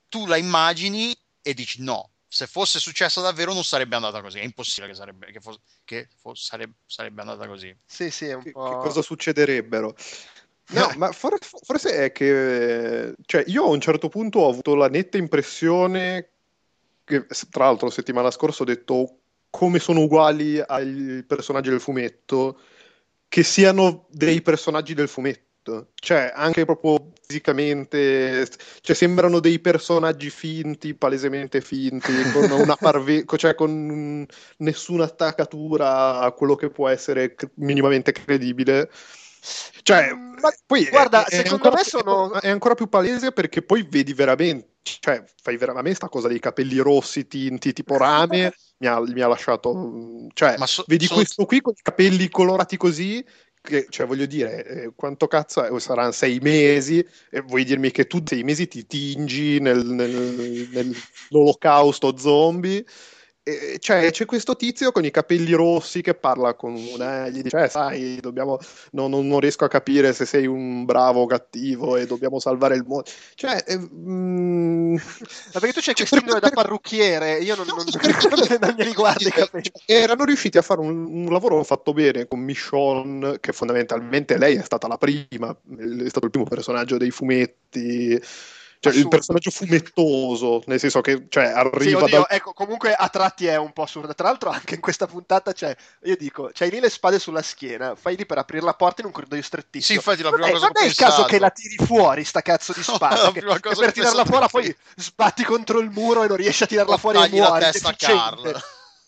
tu 0.08 0.26
la 0.26 0.36
immagini 0.36 1.16
e 1.42 1.54
dici 1.54 1.82
no, 1.82 2.10
se 2.26 2.46
fosse 2.46 2.80
successo 2.80 3.20
davvero 3.20 3.52
non 3.52 3.64
sarebbe 3.64 3.94
andata 3.94 4.20
così, 4.20 4.38
è 4.38 4.42
impossibile 4.42 4.92
che 4.92 4.98
sarebbe, 4.98 5.30
che 5.30 5.40
fosse, 5.40 5.60
che 5.84 6.08
fosse, 6.20 6.44
sarebbe, 6.44 6.74
sarebbe 6.86 7.20
andata 7.20 7.46
così. 7.46 7.74
Sì, 7.84 8.10
sì, 8.10 8.26
è 8.26 8.34
un 8.34 8.50
po'... 8.50 8.68
Che 8.68 8.76
cosa 8.76 9.02
succederebbero? 9.02 9.94
No, 10.68 10.92
ma 10.96 11.12
for- 11.12 11.38
forse 11.40 12.06
è 12.06 12.10
che 12.10 13.14
cioè, 13.24 13.44
io 13.46 13.62
a 13.66 13.68
un 13.68 13.80
certo 13.80 14.08
punto 14.08 14.40
ho 14.40 14.48
avuto 14.48 14.74
la 14.74 14.88
netta 14.88 15.16
impressione 15.16 16.30
che, 17.04 17.24
tra 17.50 17.66
l'altro, 17.66 17.88
settimana 17.88 18.32
scorsa 18.32 18.64
ho 18.64 18.66
detto 18.66 19.18
come 19.50 19.78
sono 19.78 20.02
uguali 20.02 20.60
ai 20.64 21.24
personaggi 21.26 21.70
del 21.70 21.80
fumetto, 21.80 22.60
che 23.28 23.42
siano 23.42 24.06
dei 24.10 24.42
personaggi 24.42 24.94
del 24.94 25.08
fumetto. 25.08 25.44
Cioè, 25.94 26.32
anche 26.34 26.64
proprio 26.64 27.12
fisicamente, 27.26 28.46
cioè, 28.80 28.94
sembrano 28.94 29.40
dei 29.40 29.58
personaggi 29.58 30.30
finti, 30.30 30.94
palesemente 30.94 31.60
finti, 31.60 32.12
con 32.32 32.48
una 32.50 32.76
parve- 32.78 33.24
cioè 33.36 33.54
con 33.56 34.24
nessuna 34.58 35.04
attaccatura 35.04 36.20
a 36.20 36.30
quello 36.32 36.54
che 36.54 36.70
può 36.70 36.88
essere 36.88 37.34
minimamente 37.54 38.12
credibile. 38.12 38.90
Cioè, 39.82 40.12
mm, 40.12 40.38
ma 40.40 40.52
poi 40.66 40.86
guarda, 40.86 41.24
è, 41.26 41.36
secondo 41.36 41.70
è 41.70 41.74
me 41.74 41.84
sono... 41.84 42.32
è 42.40 42.48
ancora 42.48 42.74
più 42.74 42.88
palese 42.88 43.32
perché 43.32 43.62
poi 43.62 43.86
vedi 43.88 44.12
veramente, 44.12 44.68
cioè, 44.82 45.22
fai 45.42 45.56
veramente 45.56 45.96
sta 45.96 46.08
cosa 46.08 46.28
dei 46.28 46.40
capelli 46.40 46.78
rossi 46.78 47.26
tinti 47.26 47.72
tipo 47.72 47.96
rame, 47.96 48.52
mi, 48.78 48.86
ha, 48.86 49.00
mi 49.00 49.20
ha, 49.20 49.28
lasciato, 49.28 50.28
cioè, 50.34 50.56
so, 50.66 50.84
vedi 50.86 51.06
sono... 51.06 51.20
questo 51.20 51.44
qui 51.46 51.60
con 51.60 51.72
i 51.76 51.82
capelli 51.82 52.28
colorati 52.28 52.76
così, 52.76 53.24
che, 53.60 53.86
cioè, 53.88 54.06
voglio 54.06 54.26
dire, 54.26 54.66
eh, 54.66 54.92
quanto 54.94 55.26
cazzo 55.26 55.64
è? 55.64 55.80
saranno 55.80 56.12
sei 56.12 56.38
mesi, 56.40 57.04
e 57.30 57.40
vuoi 57.40 57.64
dirmi 57.64 57.90
che 57.90 58.06
tu 58.06 58.22
sei 58.24 58.42
mesi 58.42 58.68
ti 58.68 58.86
tingi 58.86 59.58
nel, 59.60 59.84
nel, 59.84 60.68
nell'olocausto 61.30 62.16
zombie? 62.16 62.84
Cioè, 63.78 64.10
c'è 64.10 64.24
questo 64.24 64.56
tizio 64.56 64.90
con 64.90 65.04
i 65.04 65.12
capelli 65.12 65.52
rossi 65.52 66.02
che 66.02 66.14
parla 66.14 66.54
con 66.54 66.74
una 66.74 67.26
e 67.26 67.30
gli 67.30 67.42
dice: 67.42 67.62
eh, 67.62 67.68
Sai, 67.68 68.18
dobbiamo, 68.20 68.58
no, 68.90 69.06
non, 69.06 69.28
non, 69.28 69.38
riesco 69.38 69.64
a 69.64 69.68
capire 69.68 70.12
se 70.12 70.24
sei 70.24 70.46
un 70.46 70.84
bravo 70.84 71.22
o 71.22 71.26
cattivo 71.26 71.96
e 71.96 72.06
dobbiamo 72.06 72.40
salvare 72.40 72.74
il 72.74 72.82
mondo. 72.84 73.04
Cioè, 73.36 73.62
eh, 73.64 73.78
mm... 73.78 74.96
Perché 75.52 75.72
tu 75.72 75.80
c'hai 75.80 75.94
cioè, 75.94 75.94
quest'indole 75.94 76.40
da 76.40 76.50
parrucchiere, 76.50 77.38
io 77.38 77.54
non, 77.54 77.66
non, 77.68 77.84
non, 77.86 78.58
non 78.60 78.74
mi 78.76 78.82
riguardo 78.82 79.28
i 79.28 79.30
capelli. 79.30 79.70
Erano 79.84 80.24
riusciti 80.24 80.58
a 80.58 80.62
fare 80.62 80.80
un, 80.80 81.04
un, 81.04 81.30
lavoro 81.30 81.62
fatto 81.62 81.92
bene 81.92 82.26
con 82.26 82.40
Michonne, 82.40 83.38
che 83.38 83.52
fondamentalmente 83.52 84.38
lei 84.38 84.56
è 84.56 84.62
stata 84.64 84.88
la 84.88 84.98
prima, 84.98 85.56
è 85.78 86.08
stato 86.08 86.24
il 86.24 86.32
primo 86.32 86.46
personaggio 86.46 86.96
dei 86.96 87.12
fumetti 87.12 88.20
cioè, 88.90 89.00
il 89.00 89.08
personaggio 89.08 89.50
fumettoso, 89.50 90.62
nel 90.66 90.78
senso 90.78 91.00
che 91.00 91.26
cioè, 91.28 91.44
arriva 91.44 91.98
sì, 91.98 92.04
oddio, 92.04 92.18
dal... 92.18 92.26
ecco, 92.28 92.52
comunque 92.52 92.94
a 92.94 93.08
tratti 93.08 93.46
è 93.46 93.56
un 93.56 93.72
po' 93.72 93.82
assurdo. 93.82 94.14
Tra 94.14 94.28
l'altro, 94.28 94.50
anche 94.50 94.74
in 94.74 94.80
questa 94.80 95.06
puntata 95.06 95.52
c'è, 95.52 95.74
io 96.04 96.16
dico, 96.16 96.50
c'hai 96.52 96.70
lì 96.70 96.80
le 96.80 96.90
spade 96.90 97.18
sulla 97.18 97.42
schiena, 97.42 97.94
fai 97.94 98.16
lì 98.16 98.26
per 98.26 98.38
aprire 98.38 98.64
la 98.64 98.74
porta 98.74 99.00
in 99.00 99.06
un 99.06 99.12
corridoio 99.12 99.42
strettissimo. 99.42 100.00
Sì, 100.00 100.06
infatti, 100.06 100.22
la 100.22 100.30
prima 100.30 100.46
non 100.46 100.54
cosa 100.54 100.66
è, 100.66 100.72
non 100.74 100.82
è 100.84 100.86
il 100.86 100.94
caso 100.94 101.24
che 101.24 101.38
la 101.38 101.50
tiri 101.50 101.76
fuori, 101.84 102.24
sta 102.24 102.42
cazzo 102.42 102.72
di 102.72 102.82
spada. 102.84 103.24
No, 103.24 103.32
che, 103.32 103.40
che 103.40 103.74
per 103.76 103.92
tirarla 103.92 104.24
fuori, 104.24 104.46
poi 104.50 104.76
sbatti 104.96 105.44
contro 105.44 105.78
il 105.80 105.90
muro 105.90 106.24
e 106.24 106.28
non 106.28 106.36
riesci 106.36 106.62
a 106.62 106.66
tirarla 106.66 106.96
fuori 106.96 107.18
e 107.18 107.28
muori. 107.28 107.60
la 107.60 107.70
testa 107.70 107.88
a 107.90 107.94
Carl. 107.96 108.62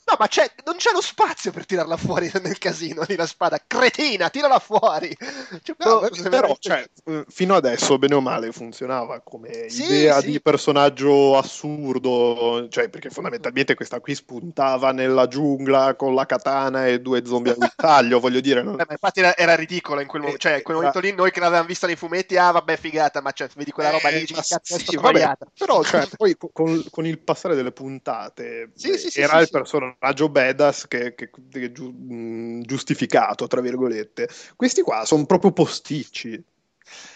No, 0.08 0.16
ma 0.18 0.26
c'è, 0.26 0.50
non 0.64 0.76
c'è 0.76 0.90
lo 0.92 1.02
spazio 1.02 1.52
per 1.52 1.66
tirarla 1.66 1.98
fuori 1.98 2.30
nel 2.42 2.56
casino 2.56 3.04
di 3.06 3.14
la 3.14 3.26
spada. 3.26 3.62
Cretina, 3.66 4.30
tirala 4.30 4.58
fuori. 4.58 5.14
Cioè, 5.62 5.76
no, 5.80 5.98
però, 6.00 6.08
veramente... 6.30 6.56
cioè, 6.60 6.88
eh, 7.04 7.24
fino 7.28 7.54
adesso, 7.54 7.98
bene 7.98 8.14
o 8.14 8.22
male, 8.22 8.50
funzionava 8.50 9.20
come 9.20 9.68
sì, 9.68 9.84
idea 9.84 10.20
sì. 10.20 10.30
di 10.30 10.40
personaggio 10.40 11.36
assurdo. 11.36 12.68
Cioè, 12.70 12.88
perché 12.88 13.10
fondamentalmente 13.10 13.74
questa 13.74 14.00
qui 14.00 14.14
spuntava 14.14 14.92
nella 14.92 15.28
giungla 15.28 15.94
con 15.94 16.14
la 16.14 16.24
katana 16.24 16.86
e 16.86 17.02
due 17.02 17.22
zombie 17.26 17.54
a 17.58 17.72
taglio, 17.76 18.18
voglio 18.18 18.40
dire. 18.40 18.62
Non... 18.62 18.80
Eh, 18.80 18.84
ma 18.86 18.92
infatti 18.92 19.20
era, 19.20 19.36
era, 19.36 19.54
ridicola 19.56 20.00
in 20.00 20.06
quel, 20.06 20.22
mo- 20.22 20.36
cioè, 20.38 20.56
in 20.56 20.62
quel 20.62 20.76
momento 20.78 21.00
lì. 21.00 21.12
Noi 21.12 21.30
che 21.30 21.40
l'avevamo 21.40 21.66
vista 21.66 21.86
nei 21.86 21.96
fumetti, 21.96 22.38
ah, 22.38 22.50
vabbè, 22.50 22.78
figata, 22.78 23.20
ma 23.20 23.32
cioè, 23.32 23.48
vedi 23.54 23.72
quella 23.72 23.90
roba 23.90 24.08
lì, 24.08 24.22
eh, 24.22 24.26
cazzo, 24.26 24.78
sì, 24.78 24.96
vabbè, 24.96 25.32
Però, 25.58 25.84
cioè, 25.84 26.08
poi 26.16 26.34
con, 26.50 26.82
con, 26.88 27.04
il 27.04 27.18
passare 27.18 27.54
delle 27.54 27.72
puntate, 27.72 28.70
era 29.14 29.40
il 29.40 29.50
personaggio 29.50 29.96
personaggio 29.98 30.28
badass 30.28 30.86
che, 30.86 31.14
che, 31.14 31.30
che 31.50 31.64
è 31.64 31.72
giu, 31.72 32.62
giustificato, 32.62 33.46
tra 33.46 33.60
virgolette. 33.60 34.28
Questi 34.56 34.82
qua 34.82 35.04
sono 35.04 35.26
proprio 35.26 35.52
posticci. 35.52 36.42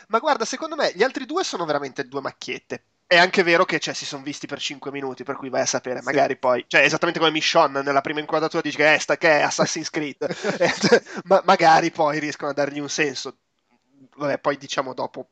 Ma 0.09 0.19
guarda, 0.19 0.45
secondo 0.45 0.77
me 0.77 0.93
gli 0.95 1.03
altri 1.03 1.25
due 1.25 1.45
sono 1.45 1.65
veramente 1.65 2.07
due 2.07 2.21
macchiette. 2.21 2.85
È 3.07 3.17
anche 3.17 3.43
vero 3.43 3.65
che 3.65 3.79
cioè, 3.79 3.95
si 3.95 4.07
sono 4.07 4.23
visti 4.23 4.47
per 4.47 4.59
5 4.59 4.91
minuti, 4.91 5.23
per 5.23 5.37
cui 5.37 5.51
vai 5.51 5.63
a 5.63 5.67
sapere, 5.67 5.99
sì. 5.99 6.05
magari 6.05 6.37
poi, 6.37 6.65
cioè 6.67 6.83
esattamente 6.83 7.21
come 7.21 7.31
Michonne 7.31 7.83
nella 7.83 8.01
prima 8.01 8.21
inquadratura 8.21 8.63
dice 8.63 8.79
che 8.79 8.95
eh, 8.95 8.99
sta, 8.99 9.19
che 9.19 9.39
è 9.39 9.43
Assassin's 9.43 9.91
Creed, 9.91 10.27
ma 11.25 11.43
magari 11.45 11.91
poi 11.91 12.19
riescono 12.19 12.51
a 12.51 12.55
dargli 12.55 12.81
un 12.81 12.89
senso. 12.89 13.37
Vabbè, 14.17 14.39
poi 14.39 14.57
diciamo 14.57 14.95
dopo 14.95 15.29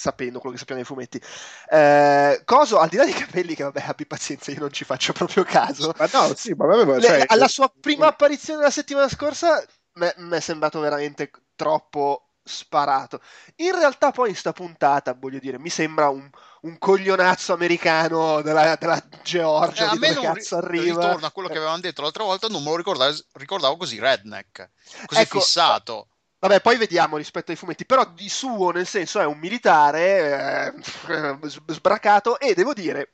sapendo 0.00 0.38
quello 0.38 0.54
che 0.54 0.58
sappiamo 0.60 0.80
nei 0.80 0.88
fumetti. 0.88 1.20
Eh, 1.68 2.40
coso, 2.44 2.78
al 2.78 2.88
di 2.88 2.96
là 2.96 3.04
dei 3.04 3.12
capelli, 3.12 3.54
che 3.54 3.64
vabbè, 3.64 3.84
abbi 3.86 4.06
pazienza, 4.06 4.50
io 4.50 4.60
non 4.60 4.72
ci 4.72 4.84
faccio 4.84 5.12
proprio 5.12 5.44
caso. 5.44 5.92
Ma 5.98 6.08
no, 6.10 6.34
sì, 6.34 6.54
ma 6.54 6.64
vabbè, 6.66 7.00
cioè, 7.00 7.18
Le, 7.18 7.24
alla 7.26 7.48
sua 7.48 7.70
prima 7.78 8.06
apparizione 8.06 8.62
la 8.62 8.70
settimana 8.70 9.08
scorsa 9.08 9.62
mi 9.94 10.08
è 10.30 10.40
sembrato 10.40 10.80
veramente 10.80 11.30
troppo 11.54 12.30
sparato. 12.42 13.20
In 13.56 13.72
realtà 13.72 14.10
poi 14.10 14.30
in 14.30 14.36
sta 14.36 14.52
puntata, 14.52 15.12
voglio 15.12 15.38
dire, 15.38 15.58
mi 15.58 15.68
sembra 15.68 16.08
un, 16.08 16.28
un 16.62 16.78
coglionazzo 16.78 17.52
americano 17.52 18.40
della, 18.40 18.76
della 18.76 19.02
Georgia, 19.22 19.84
eh, 19.84 19.94
a 19.94 19.98
me 19.98 20.14
non 20.14 20.24
cazzo 20.24 20.60
ri- 20.60 20.78
arriva. 20.78 21.02
ritorna 21.02 21.26
a 21.26 21.30
quello 21.30 21.48
che 21.48 21.56
avevamo 21.56 21.80
detto 21.80 22.00
l'altra 22.00 22.24
volta, 22.24 22.48
non 22.48 22.62
me 22.62 22.70
lo 22.70 22.76
ricordavo, 22.76 23.14
ricordavo 23.34 23.76
così 23.76 24.00
redneck, 24.00 24.70
così 25.04 25.20
ecco, 25.20 25.40
fissato. 25.40 26.08
Vabbè, 26.40 26.62
poi 26.62 26.78
vediamo 26.78 27.18
rispetto 27.18 27.50
ai 27.50 27.56
fumetti, 27.56 27.84
però 27.84 28.04
di 28.14 28.28
suo, 28.30 28.70
nel 28.70 28.86
senso, 28.86 29.20
è 29.20 29.26
un 29.26 29.38
militare 29.38 30.72
eh, 30.74 31.38
sbracato 31.68 32.38
e 32.40 32.54
devo 32.54 32.72
dire, 32.72 33.12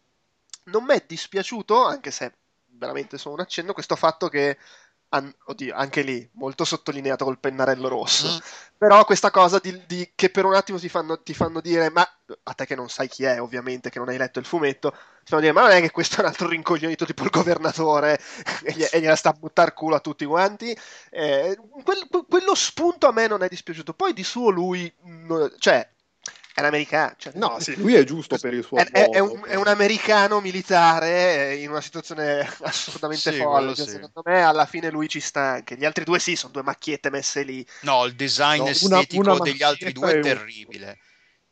non 0.64 0.85
mi 0.85 0.95
è 0.95 1.04
dispiaciuto, 1.04 1.85
anche 1.85 2.12
se 2.12 2.33
veramente 2.66 3.18
sono 3.18 3.35
un 3.35 3.40
accenno, 3.40 3.73
questo 3.73 3.97
fatto 3.97 4.28
che 4.28 4.59
An- 5.08 5.32
oddio, 5.44 5.75
anche 5.75 6.02
lì 6.02 6.28
molto 6.34 6.64
sottolineato 6.64 7.25
col 7.25 7.38
pennarello 7.38 7.88
rosso. 7.88 8.28
Mm. 8.28 8.38
Però 8.78 9.04
questa 9.04 9.30
cosa 9.30 9.58
di, 9.58 9.82
di, 9.86 10.12
che 10.14 10.30
per 10.30 10.44
un 10.44 10.54
attimo 10.54 10.78
ti 10.78 10.88
fanno, 10.88 11.22
ti 11.22 11.32
fanno, 11.32 11.60
dire, 11.60 11.90
ma 11.90 12.06
a 12.42 12.52
te 12.52 12.66
che 12.66 12.75
non 12.75 12.88
sai 12.88 13.08
chi 13.08 13.25
è, 13.25 13.40
ovviamente, 13.40 13.88
che 13.88 13.98
non 13.98 14.08
hai 14.08 14.18
letto 14.18 14.38
il 14.38 14.44
fumetto, 14.44 14.90
ti 14.90 15.30
fanno 15.30 15.40
dire, 15.40 15.52
ma 15.52 15.62
non 15.62 15.70
è 15.70 15.80
che 15.80 15.90
questo 15.90 16.16
è 16.16 16.20
un 16.20 16.26
altro 16.26 16.48
rincoglionito 16.48 17.06
tipo 17.06 17.22
il 17.22 17.30
governatore 17.30 18.20
e, 18.62 18.72
gli, 18.72 18.84
e 18.90 19.00
gliela 19.00 19.16
sta 19.16 19.30
a 19.30 19.36
buttare 19.38 19.72
culo 19.72 19.94
a 19.94 20.00
tutti 20.00 20.25
quanti. 20.25 20.76
Eh, 21.10 21.58
quel, 21.82 22.06
quello 22.28 22.54
spunto 22.54 23.06
a 23.06 23.12
me 23.12 23.26
non 23.26 23.42
è 23.42 23.48
dispiaciuto. 23.48 23.94
Poi 23.94 24.12
di 24.12 24.25
suo 24.25 24.50
lui, 24.50 24.92
cioè, 25.58 25.88
è 26.56 26.60
un 26.60 26.66
americano. 26.68 27.14
Cioè, 27.18 27.32
no, 27.36 27.58
sì, 27.60 27.76
lui 27.76 27.94
è 27.94 28.02
giusto 28.04 28.38
per 28.38 28.54
il 28.54 28.64
suo 28.64 28.78
è, 28.78 28.88
è, 28.90 29.10
è, 29.10 29.18
un, 29.18 29.42
è 29.46 29.56
un, 29.56 29.66
americano 29.66 30.40
militare 30.40 31.56
in 31.56 31.68
una 31.68 31.82
situazione 31.82 32.48
assolutamente 32.62 33.30
sì, 33.30 33.38
folle. 33.38 33.75
Sì. 33.75 33.84
Secondo 33.84 34.22
me 34.25 34.42
alla 34.42 34.64
fine 34.64 34.90
lui 34.90 35.06
ci 35.06 35.20
sta 35.20 35.42
anche. 35.42 35.76
Gli 35.76 35.84
altri 35.84 36.04
due 36.04 36.18
sì, 36.18 36.34
sono 36.34 36.52
due 36.52 36.62
macchiette 36.62 37.10
messe 37.10 37.42
lì. 37.42 37.66
No, 37.80 38.06
il 38.06 38.14
design 38.14 38.62
no, 38.62 38.68
estetico 38.68 39.20
una, 39.20 39.32
una 39.34 39.44
degli 39.44 39.62
altri 39.62 39.92
due 39.92 40.12
è 40.12 40.20
terribile. 40.20 40.98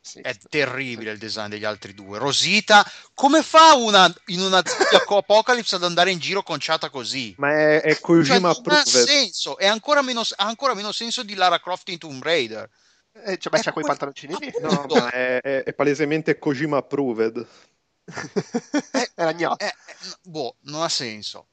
Sì, 0.01 0.21
è 0.21 0.35
terribile 0.49 1.11
il 1.11 1.19
design 1.19 1.49
degli 1.49 1.65
altri 1.65 1.93
due. 1.93 2.17
Rosita, 2.17 2.83
come 3.13 3.43
fa 3.43 3.75
una 3.75 4.11
in 4.27 4.39
una 4.41 4.63
Apocalypse 5.07 5.75
ad 5.75 5.83
andare 5.83 6.09
in 6.09 6.17
giro 6.17 6.41
conciata 6.41 6.89
così? 6.89 7.35
Ma 7.37 7.51
è, 7.51 7.81
è 7.81 7.99
Kojima 7.99 8.53
cioè, 8.53 8.61
non 8.65 8.75
ha 8.75 8.85
senso, 8.85 9.57
è 9.57 9.67
ancora 9.67 10.01
meno, 10.01 10.21
ha 10.21 10.45
ancora 10.45 10.73
meno 10.73 10.91
senso 10.91 11.21
di 11.21 11.35
Lara 11.35 11.59
Croft 11.59 11.89
in 11.89 11.99
Tomb 11.99 12.23
Raider. 12.23 12.67
Eh, 13.23 13.37
cioè, 13.37 13.51
beh, 13.51 13.61
c'ha 13.61 13.71
quei 13.71 13.85
pantaloncini 13.85 14.35
lì. 14.39 14.53
No, 14.59 14.85
ma 14.89 15.09
è, 15.09 15.39
è, 15.41 15.63
è, 15.63 15.73
palesemente 15.73 16.37
Kojima 16.37 16.77
approved. 16.77 17.45
eh, 18.91 19.11
Era 19.15 19.31
gnocco. 19.33 19.63
Eh, 19.63 19.67
eh, 19.67 19.73
boh, 20.23 20.57
non 20.61 20.83
ha 20.83 20.89
senso. 20.89 21.47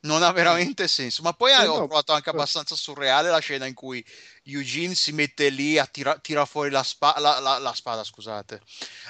non 0.00 0.22
ha 0.22 0.32
veramente 0.32 0.88
senso. 0.88 1.22
Ma 1.22 1.32
poi 1.32 1.52
sì, 1.52 1.60
ho 1.60 1.66
no, 1.66 1.74
trovato 1.76 2.12
anche 2.12 2.30
abbastanza 2.30 2.74
surreale 2.74 3.30
la 3.30 3.38
scena 3.38 3.66
in 3.66 3.74
cui 3.74 4.04
Eugene 4.44 4.94
si 4.94 5.12
mette 5.12 5.48
lì 5.50 5.78
a 5.78 5.86
tira, 5.86 6.18
tira 6.18 6.44
fuori 6.44 6.70
la, 6.70 6.82
spa, 6.82 7.14
la, 7.18 7.38
la, 7.38 7.58
la, 7.58 7.72
spada, 7.74 8.02
scusate, 8.02 8.60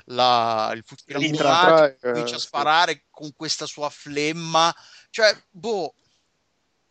la, 0.07 0.71
il 0.75 0.85
fucile 0.85 1.15
comincia 1.15 2.37
a 2.37 2.39
sparare 2.39 3.05
con 3.11 3.33
questa 3.35 3.65
sua 3.65 3.89
flemma. 3.89 4.75
Cioè, 5.11 5.35
boh, 5.51 5.95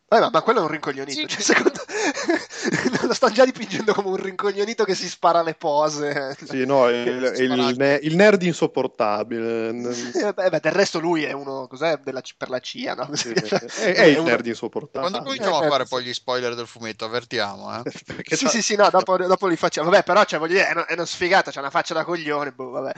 eh, 0.10 0.20
ma, 0.20 0.30
ma, 0.32 0.42
quello 0.42 0.60
è 0.60 0.64
un 0.64 0.70
rincoglionito. 0.70 1.20
Sì. 1.20 1.28
Cioè, 1.28 1.42
secondo... 1.42 1.84
lo 3.10 3.14
sto 3.14 3.30
già 3.30 3.46
dipingendo 3.46 3.94
come 3.94 4.10
un 4.10 4.18
rincoglionito 4.18 4.84
che 4.84 4.94
si 4.94 5.08
spara 5.08 5.42
le 5.42 5.56
pose. 5.56 6.36
Sì, 6.44 6.66
no, 6.66 6.88
il, 6.90 7.34
il, 7.38 7.76
ne- 7.78 8.00
il, 8.02 8.16
nerd 8.16 8.44
insopportabile. 8.44 9.46
Eh, 10.18 10.34
beh, 10.34 10.60
del 10.60 10.72
resto 10.72 11.00
lui 11.00 11.24
è 11.24 11.32
uno 11.32 11.68
cos'è 11.68 11.98
della, 12.04 12.22
per 12.38 12.50
la 12.50 12.60
CIA, 12.60 12.96
no? 12.96 13.10
Sì, 13.14 13.30
è, 13.30 13.94
è, 13.94 14.04
il 14.04 14.20
uno... 14.20 14.30
nerd 14.30 14.46
insopportabile. 14.46 15.10
Quando 15.10 15.28
cominciamo 15.28 15.62
eh, 15.62 15.66
a 15.66 15.70
fare 15.70 15.86
poi 15.86 16.04
gli 16.04 16.14
spoiler 16.14 16.56
del 16.56 16.68
fumetto, 16.68 17.06
avvertiamo. 17.06 17.74
Eh? 17.76 17.92
sì, 18.36 18.44
ta... 18.44 18.50
sì, 18.50 18.62
sì, 18.62 18.76
no, 18.76 18.90
dopo, 18.90 19.16
dopo, 19.18 19.48
li 19.48 19.56
facciamo. 19.56 19.90
Vabbè, 19.90 20.04
però, 20.04 20.24
cioè, 20.26 20.40
voglio 20.40 20.54
dire, 20.54 20.68
è, 20.68 20.72
una, 20.72 20.86
è 20.86 20.94
una 20.94 21.06
sfigata, 21.06 21.52
c'ha 21.52 21.60
una 21.60 21.70
faccia 21.70 21.94
da 21.94 22.04
coglione, 22.04 22.52
boh, 22.52 22.70
vabbè. 22.70 22.92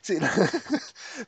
sì, 0.00 0.18
no. 0.18 0.28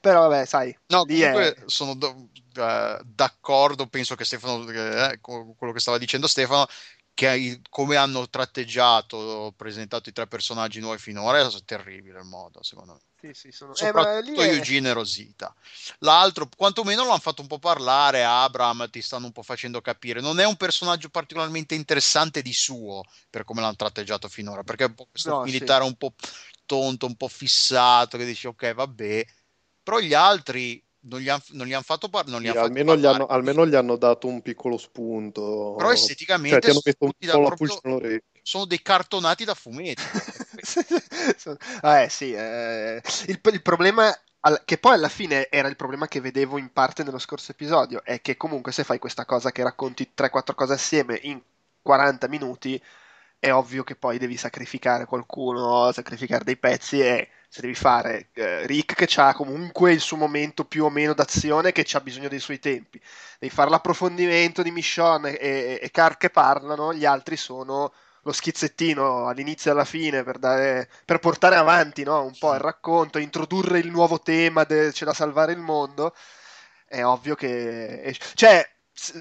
però, 0.01 0.29
vabbè, 0.29 0.45
sai. 0.45 0.77
No, 0.89 1.05
comunque 1.05 1.55
è... 1.55 1.63
sono... 1.67 1.95
Do 1.95 2.29
eh, 2.57 3.01
d'accordo, 3.05 3.87
penso 3.87 4.15
che 4.15 4.25
Stefano, 4.25 4.69
eh, 4.71 5.19
quello 5.21 5.73
che 5.73 5.81
stava 5.81 5.99
dicendo 5.99 6.27
Stefano, 6.27 6.67
che 7.17 7.63
come 7.71 7.97
hanno 7.97 8.29
tratteggiato, 8.29 9.55
presentato 9.57 10.11
i 10.11 10.13
tre 10.13 10.27
personaggi 10.27 10.81
nuovi 10.81 10.99
finora, 10.99 11.41
è 11.41 11.65
terribile 11.65 12.19
il 12.19 12.27
modo, 12.27 12.63
secondo 12.63 12.93
me. 12.93 13.01
Sì, 13.19 13.33
sì, 13.33 13.53
sono... 13.53 13.75
Soprattutto 13.75 14.43
eh, 14.43 14.49
Eugene 14.49 14.91
è... 14.91 14.93
Rosita. 14.93 15.55
L'altro, 16.01 16.47
quantomeno 16.55 17.05
lo 17.05 17.09
hanno 17.13 17.19
fatto 17.19 17.41
un 17.41 17.49
po' 17.49 17.59
parlare, 17.59 18.23
Abram 18.23 18.91
ti 18.91 19.01
stanno 19.01 19.25
un 19.25 19.33
po' 19.33 19.43
facendo 19.43 19.81
capire. 19.81 20.21
Non 20.21 20.41
è 20.41 20.45
un 20.45 20.57
personaggio 20.57 21.09
particolarmente 21.09 21.75
interessante 21.75 22.43
di 22.43 22.53
suo, 22.53 23.03
per 23.31 23.45
come 23.45 23.63
l'hanno 23.63 23.77
tratteggiato 23.77 24.29
finora, 24.29 24.63
perché 24.63 24.85
è 24.85 24.89
un 24.89 24.95
po' 24.95 25.07
questo 25.11 25.31
no, 25.31 25.43
militare 25.43 25.85
sì. 25.85 25.89
un 25.89 25.97
po' 25.97 26.13
tonto, 26.67 27.07
un 27.07 27.17
po' 27.17 27.29
fissato, 27.29 28.19
che 28.19 28.27
dici 28.27 28.47
ok, 28.47 28.75
vabbè. 28.75 29.27
Però 29.83 30.01
gli 30.01 30.13
altri 30.13 30.86
non 31.09 31.21
gli, 31.21 31.29
han, 31.29 31.41
hanno 31.53 31.83
fatto 31.83 32.09
parlare. 32.09 32.51
Sì, 32.51 32.57
almeno, 32.57 32.97
gli 32.97 33.07
hanno, 33.07 33.27
almeno, 33.27 33.67
gli 33.67 33.75
hanno, 33.75 33.97
dato 33.97 34.27
un 34.27 34.43
piccolo 34.43 34.77
spunto. 34.77 35.75
Però 35.77 35.93
esteticamente 35.93 36.73
cioè, 36.73 36.95
sono, 37.27 37.47
proprio, 37.47 38.21
sono, 38.43 38.65
dei 38.65 38.83
cartonati 38.83 39.45
da 39.45 39.55
fumetti. 39.55 40.03
ah, 41.83 42.01
eh, 42.01 42.09
sì, 42.09 42.33
eh, 42.33 43.01
il, 43.27 43.41
il, 43.43 43.63
problema 43.63 44.17
che 44.65 44.79
poi 44.79 44.95
alla 44.95 45.09
fine 45.09 45.49
era 45.49 45.69
il 45.69 45.77
problema 45.77 46.07
che 46.07 46.21
vedevo 46.21 46.59
in 46.59 46.73
parte 46.73 47.03
nello 47.03 47.19
scorso 47.19 47.53
episodio, 47.53 48.03
è 48.05 48.21
che 48.21 48.37
comunque 48.37 48.73
se 48.73 48.85
fai 48.85 48.99
questa 48.99 49.25
cosa 49.25 49.53
che 49.53 49.63
racconti 49.63 50.13
3-4 50.17 50.55
cose 50.55 50.75
assieme 50.75 51.19
in 51.23 51.41
40 51.83 52.29
minuti, 52.29 52.81
è 53.39 53.53
ovvio 53.53 53.85
che 53.85 53.97
poi 53.97 54.19
devi 54.19 54.37
sacrificare 54.37 55.05
qualcuno, 55.05 55.91
sacrificare 55.93 56.45
dei 56.45 56.57
pezzi 56.57 57.01
e 57.01 57.29
se 57.49 57.61
devi 57.61 57.75
fare 57.75 58.29
eh, 58.35 58.67
Rick 58.67 58.95
che 58.95 59.21
ha 59.21 59.35
comunque 59.35 59.93
il 59.93 60.01
suo 60.01 60.17
momento 60.17 60.65
più 60.65 60.85
o 60.85 60.91
meno 60.91 61.15
d'azione 61.15 61.73
che 61.73 61.87
ha 61.93 62.01
bisogno 62.01 62.29
dei 62.29 62.41
suoi 62.41 62.59
tempi 62.59 63.01
devi 63.39 63.55
fare 63.55 63.71
l'approfondimento 63.71 64.63
di 64.63 64.71
Michonne 64.71 65.39
e, 65.39 65.79
e 65.81 65.91
Car 65.91 66.17
che 66.17 66.31
parlano 66.31 66.93
gli 66.93 67.05
altri 67.05 67.37
sono 67.37 67.93
lo 68.23 68.33
schizzettino 68.33 69.29
all'inizio 69.29 69.71
e 69.71 69.75
alla 69.75 69.85
fine 69.85 70.25
per, 70.25 70.39
dare, 70.39 70.89
per 71.05 71.21
portare 71.21 71.55
avanti 71.55 72.03
no? 72.03 72.25
un 72.25 72.37
po' 72.37 72.55
il 72.55 72.61
racconto 72.61 73.19
introdurre 73.19 73.79
il 73.79 73.91
nuovo 73.91 74.19
tema 74.21 74.65
de, 74.65 74.91
c'è 74.93 75.05
da 75.05 75.15
salvare 75.15 75.53
il 75.53 75.59
mondo 75.61 76.15
è 76.87 77.05
ovvio 77.05 77.35
che 77.35 78.17
cioè 78.35 78.69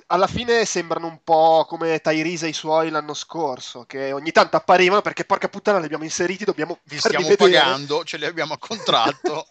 alla 0.07 0.27
fine 0.27 0.63
sembrano 0.63 1.07
un 1.07 1.19
po' 1.23 1.65
come 1.67 1.99
Tyrese 1.99 2.45
e 2.45 2.49
i 2.49 2.53
suoi 2.53 2.89
l'anno 2.89 3.13
scorso, 3.13 3.83
che 3.85 4.13
ogni 4.13 4.31
tanto 4.31 4.55
apparivano 4.55 5.01
perché 5.01 5.25
porca 5.25 5.49
puttana 5.49 5.79
li 5.79 5.85
abbiamo 5.85 6.05
inseriti, 6.05 6.45
dobbiamo 6.45 6.79
li 6.83 6.97
stiamo 6.97 7.27
vedere. 7.27 7.51
pagando, 7.51 8.03
ce 8.03 8.17
li 8.17 8.25
abbiamo 8.25 8.53
a 8.53 8.57
contratto. 8.59 9.47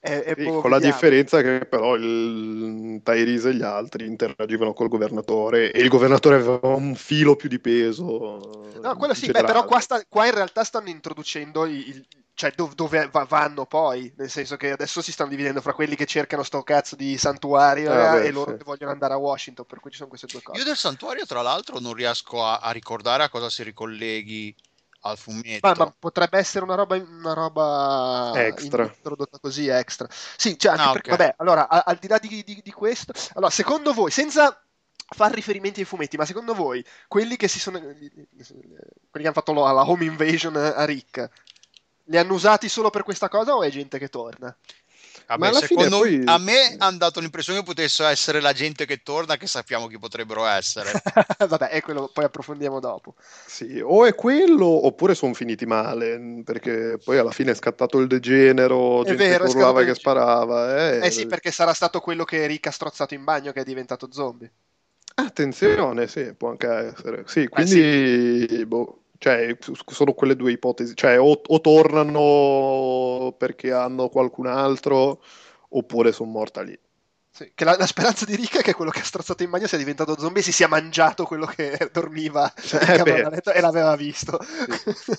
e, 0.00 0.22
e 0.26 0.34
sì, 0.36 0.44
con 0.44 0.70
la 0.70 0.78
differenza 0.78 1.40
che 1.40 1.64
però 1.64 1.94
il 1.94 3.00
Tyrese 3.02 3.48
e 3.48 3.54
gli 3.54 3.62
altri 3.62 4.06
interagivano 4.06 4.74
col 4.74 4.88
governatore 4.88 5.72
e 5.72 5.80
il 5.80 5.88
governatore 5.88 6.36
aveva 6.36 6.58
un 6.62 6.94
filo 6.94 7.34
più 7.34 7.48
di 7.48 7.58
peso. 7.58 8.68
No, 8.80 8.96
quello 8.96 9.14
sì, 9.14 9.30
beh, 9.30 9.42
però 9.42 9.64
qua, 9.64 9.80
sta, 9.80 10.04
qua, 10.06 10.26
in 10.26 10.34
realtà 10.34 10.64
stanno 10.64 10.90
introducendo 10.90 11.64
il, 11.64 12.06
cioè 12.36 12.52
dov- 12.54 12.74
dove 12.74 13.08
va- 13.10 13.24
vanno 13.24 13.64
poi, 13.64 14.12
nel 14.18 14.28
senso 14.28 14.58
che 14.58 14.70
adesso 14.70 15.00
si 15.00 15.10
stanno 15.10 15.30
dividendo 15.30 15.62
fra 15.62 15.72
quelli 15.72 15.96
che 15.96 16.04
cercano 16.04 16.42
sto 16.42 16.62
cazzo 16.62 16.94
di 16.94 17.16
santuario 17.16 17.90
eh, 17.90 17.96
beh, 17.96 18.26
e 18.26 18.30
loro 18.30 18.50
sì. 18.50 18.58
che 18.58 18.64
vogliono 18.64 18.92
andare 18.92 19.14
a 19.14 19.16
Washington, 19.16 19.64
per 19.64 19.80
cui 19.80 19.90
ci 19.90 19.96
sono 19.96 20.10
queste 20.10 20.26
due 20.26 20.42
cose. 20.42 20.58
Io 20.58 20.64
del 20.64 20.76
santuario, 20.76 21.24
tra 21.24 21.40
l'altro, 21.40 21.78
non 21.78 21.94
riesco 21.94 22.44
a, 22.44 22.58
a 22.58 22.72
ricordare 22.72 23.22
a 23.22 23.30
cosa 23.30 23.48
si 23.48 23.62
ricolleghi 23.62 24.54
al 25.00 25.16
fumetto. 25.16 25.66
Ma, 25.66 25.74
ma 25.78 25.94
potrebbe 25.98 26.36
essere 26.36 26.62
una 26.62 26.74
roba, 26.74 26.96
una 26.96 27.32
roba 27.32 28.32
extra. 28.34 28.84
introdotta 28.84 29.38
così 29.38 29.68
extra. 29.68 30.06
Sì, 30.10 30.58
cioè, 30.58 30.74
ah, 30.76 30.92
perché, 30.92 31.10
vabbè, 31.12 31.36
allora, 31.38 31.70
a- 31.70 31.84
al 31.86 31.96
di 31.96 32.06
là 32.06 32.18
di, 32.18 32.44
di, 32.44 32.60
di 32.62 32.70
questo, 32.70 33.14
allora, 33.32 33.50
secondo 33.50 33.94
voi, 33.94 34.10
senza 34.10 34.60
far 35.08 35.32
riferimenti 35.32 35.80
ai 35.80 35.86
fumetti, 35.86 36.18
ma 36.18 36.26
secondo 36.26 36.52
voi 36.52 36.84
quelli 37.08 37.36
che 37.36 37.48
si 37.48 37.60
sono 37.60 37.80
quelli 37.80 38.10
che 38.10 39.22
hanno 39.22 39.32
fatto 39.32 39.54
la 39.54 39.88
home 39.88 40.04
invasion 40.04 40.54
a 40.56 40.84
Rick 40.84 41.30
li 42.06 42.18
hanno 42.18 42.34
usati 42.34 42.68
solo 42.68 42.90
per 42.90 43.02
questa 43.02 43.28
cosa 43.28 43.54
o 43.54 43.62
è 43.62 43.70
gente 43.70 43.98
che 43.98 44.08
torna? 44.08 44.54
Vabbè, 45.26 45.54
secondo 45.54 45.98
poi... 45.98 46.22
a 46.24 46.38
me 46.38 46.76
hanno 46.78 46.98
dato 46.98 47.18
l'impressione 47.18 47.58
che 47.58 47.64
potessero 47.64 48.08
essere 48.08 48.40
la 48.40 48.52
gente 48.52 48.86
che 48.86 49.02
torna, 49.02 49.36
che 49.36 49.48
sappiamo 49.48 49.88
chi 49.88 49.98
potrebbero 49.98 50.44
essere. 50.46 50.92
Vabbè, 51.48 51.68
è 51.68 51.82
quello, 51.82 52.08
poi 52.12 52.24
approfondiamo 52.24 52.78
dopo. 52.78 53.14
Sì, 53.44 53.80
o 53.82 54.06
è 54.06 54.14
quello, 54.14 54.86
oppure 54.86 55.16
sono 55.16 55.34
finiti 55.34 55.66
male, 55.66 56.42
perché 56.44 56.98
poi 57.02 57.18
alla 57.18 57.32
fine 57.32 57.50
è 57.50 57.54
scattato 57.54 57.98
il 57.98 58.06
degenero, 58.06 59.02
è 59.02 59.08
gente 59.08 59.28
vero, 59.28 59.44
che 59.46 59.50
urlava 59.50 59.82
che 59.82 59.94
sparava. 59.94 60.76
Eh. 60.92 61.06
eh 61.06 61.10
sì, 61.10 61.26
perché 61.26 61.50
sarà 61.50 61.72
stato 61.72 61.98
quello 61.98 62.22
che 62.22 62.46
Rick 62.46 62.68
ha 62.68 62.72
strozzato 62.72 63.14
in 63.14 63.24
bagno 63.24 63.50
che 63.50 63.62
è 63.62 63.64
diventato 63.64 64.08
zombie. 64.12 64.50
Attenzione, 65.16 66.06
sì, 66.06 66.34
può 66.34 66.50
anche 66.50 66.68
essere. 66.68 67.24
Sì, 67.26 67.48
quindi, 67.48 68.44
eh 68.44 68.46
sì. 68.48 68.66
Boh, 68.66 69.05
cioè, 69.18 69.56
sono 69.86 70.12
quelle 70.12 70.36
due 70.36 70.52
ipotesi. 70.52 70.94
Cioè, 70.94 71.20
o, 71.20 71.40
o 71.44 71.60
tornano 71.60 73.34
perché 73.36 73.72
hanno 73.72 74.08
qualcun 74.08 74.46
altro, 74.46 75.22
oppure 75.70 76.12
sono 76.12 76.30
morta 76.30 76.62
lì. 76.62 76.78
Sì, 77.36 77.52
che 77.54 77.64
la, 77.64 77.76
la, 77.76 77.86
speranza 77.86 78.24
di 78.24 78.34
Rick 78.34 78.60
è 78.60 78.62
che 78.62 78.72
quello 78.72 78.90
che 78.90 79.00
ha 79.00 79.04
strozzato 79.04 79.42
in 79.42 79.50
bagno 79.50 79.66
sia 79.66 79.76
diventato 79.76 80.18
zombie 80.18 80.40
e 80.40 80.44
si 80.44 80.52
sia 80.52 80.68
mangiato 80.68 81.26
quello 81.26 81.44
che 81.44 81.76
dormiva 81.92 82.50
eh 82.54 83.42
e 83.52 83.60
l'aveva 83.60 83.94
visto. 83.94 84.40
Sì. 84.94 85.12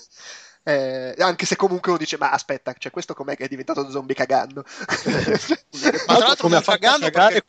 eh, 0.64 1.14
anche 1.18 1.46
se 1.46 1.54
comunque 1.54 1.90
uno 1.90 2.00
dice, 2.00 2.18
ma 2.18 2.32
aspetta, 2.32 2.74
cioè, 2.76 2.90
questo 2.90 3.14
com'è 3.14 3.36
che 3.36 3.44
è 3.44 3.48
diventato 3.48 3.88
zombie 3.88 4.16
cagando? 4.16 4.64
ma 6.08 6.16
tra 6.16 6.26
l'altro 6.26 6.48
come 6.48 6.56
ha 6.56 6.62
cagando 6.62 7.08
perché... 7.08 7.44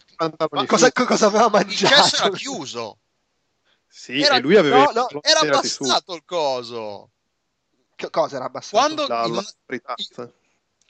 cosa, 0.68 0.92
cosa 0.92 1.26
aveva 1.26 1.50
mangiato? 1.50 1.96
Il 1.96 2.02
cesso 2.02 2.24
era 2.26 2.36
chiuso. 2.36 3.00
Sì, 4.00 4.22
era, 4.22 4.38
e 4.38 4.40
lui 4.40 4.56
aveva... 4.56 4.86
No, 4.94 5.08
no, 5.12 5.20
era 5.22 5.42
abbassato 5.42 6.16
il 6.16 6.24
coso. 6.24 7.10
Che 7.98 8.10
cosa 8.10 8.38
era 8.38 8.46
abbassato? 8.46 8.78
Quando 8.78 9.08
la, 9.08 9.26
in, 9.26 9.34
la 9.34 10.32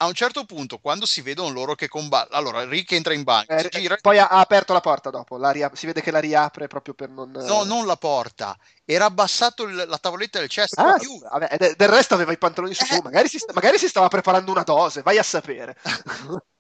a 0.02 0.06
un 0.06 0.13
certo 0.13 0.45
punto, 0.45 0.78
quando 0.78 1.08
si 1.08 1.22
vedono 1.22 1.50
loro 1.50 1.74
che 1.74 1.88
combattono, 1.88 2.38
allora 2.38 2.65
Rick 2.65 2.91
entra 2.91 3.15
in 3.15 3.24
banca, 3.24 3.58
eh, 3.58 3.67
gira... 3.69 3.98
poi 4.00 4.19
ha, 4.19 4.28
ha, 4.28 4.39
aperto 4.39 4.74
la 4.74 4.80
porta 4.80 5.10
dopo, 5.10 5.38
la 5.38 5.50
ria... 5.50 5.72
si 5.74 5.88
vede 5.88 6.02
che 6.02 6.12
la 6.12 6.19
riapre 6.19 6.67
proprio 6.67 6.93
per 6.93 7.10
non. 7.10 7.32
No, 7.32 7.63
non 7.63 7.88
la 7.88 7.98
porta, 7.98 8.56
era 8.86 9.06
abbassato 9.06 9.63
il, 9.63 9.86
la 9.88 9.98
tavoletta 9.98 10.38
del 10.38 10.48
cesto. 10.48 10.80
Ah, 10.80 11.00
vabbè, 11.32 11.74
del 11.76 11.89
resto 11.89 12.13
aveva 12.13 12.32
i 12.32 12.38
pantaloni 12.38 12.76
su, 12.76 12.93
eh. 12.93 13.02
magari, 13.02 13.28
si, 13.28 13.43
magari 13.54 13.80
si 13.80 13.88
stava 13.88 14.08
preparando 14.08 14.52
una 14.52 14.62
dose, 14.62 15.02
vai 15.02 15.17
a 15.17 15.24
sapere. 15.24 15.76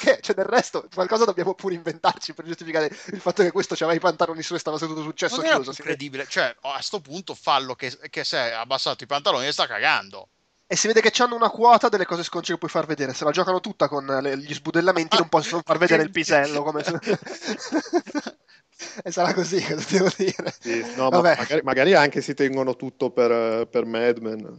Che, 0.00 0.18
cioè, 0.20 0.34
del 0.34 0.46
resto, 0.46 0.86
qualcosa 0.92 1.24
dobbiamo 1.24 1.54
pure 1.54 1.74
inventarci 1.74 2.32
per 2.32 2.46
giustificare 2.46 2.86
il 2.86 3.20
fatto 3.20 3.42
che 3.42 3.52
questo 3.52 3.74
aveva 3.74 3.92
i 3.92 4.00
pantaloni 4.00 4.42
su 4.42 4.54
e 4.54 4.58
stava 4.58 4.78
seduto 4.78 5.02
sul 5.02 5.14
cesso 5.14 5.42
non 5.42 5.50
chiuso. 5.50 5.70
incredibile, 5.70 6.26
cioè, 6.28 6.54
a 6.62 6.80
sto 6.80 7.00
punto 7.00 7.34
fallo 7.34 7.74
che, 7.74 7.96
che 8.10 8.24
si 8.24 8.36
è 8.36 8.52
abbassato 8.52 9.04
i 9.04 9.06
pantaloni 9.06 9.46
e 9.46 9.52
sta 9.52 9.66
cagando. 9.66 10.28
E 10.66 10.76
si 10.76 10.86
vede 10.86 11.02
che 11.02 11.12
hanno 11.22 11.36
una 11.36 11.50
quota 11.50 11.88
delle 11.88 12.06
cose 12.06 12.22
sconce 12.22 12.52
che 12.52 12.58
puoi 12.58 12.70
far 12.70 12.86
vedere. 12.86 13.12
Se 13.12 13.24
la 13.24 13.30
giocano 13.30 13.60
tutta 13.60 13.86
con 13.86 14.06
le, 14.06 14.38
gli 14.38 14.54
sbudellamenti, 14.54 15.16
ah, 15.16 15.18
non 15.20 15.28
possono 15.28 15.62
far 15.64 15.76
vedere 15.76 16.02
il 16.02 16.10
pisello. 16.10 16.62
Come... 16.62 16.82
e 19.04 19.10
sarà 19.10 19.34
così, 19.34 19.62
cosa 19.62 19.86
devo 19.90 20.10
dire? 20.16 20.54
Sì, 20.58 20.84
no, 20.96 21.10
ma 21.10 21.20
magari, 21.20 21.60
magari, 21.62 21.94
anche 21.94 22.20
si 22.20 22.34
tengono 22.34 22.76
tutto 22.76 23.10
per, 23.10 23.66
per 23.68 23.84
Mad 23.84 24.18
Men. 24.18 24.56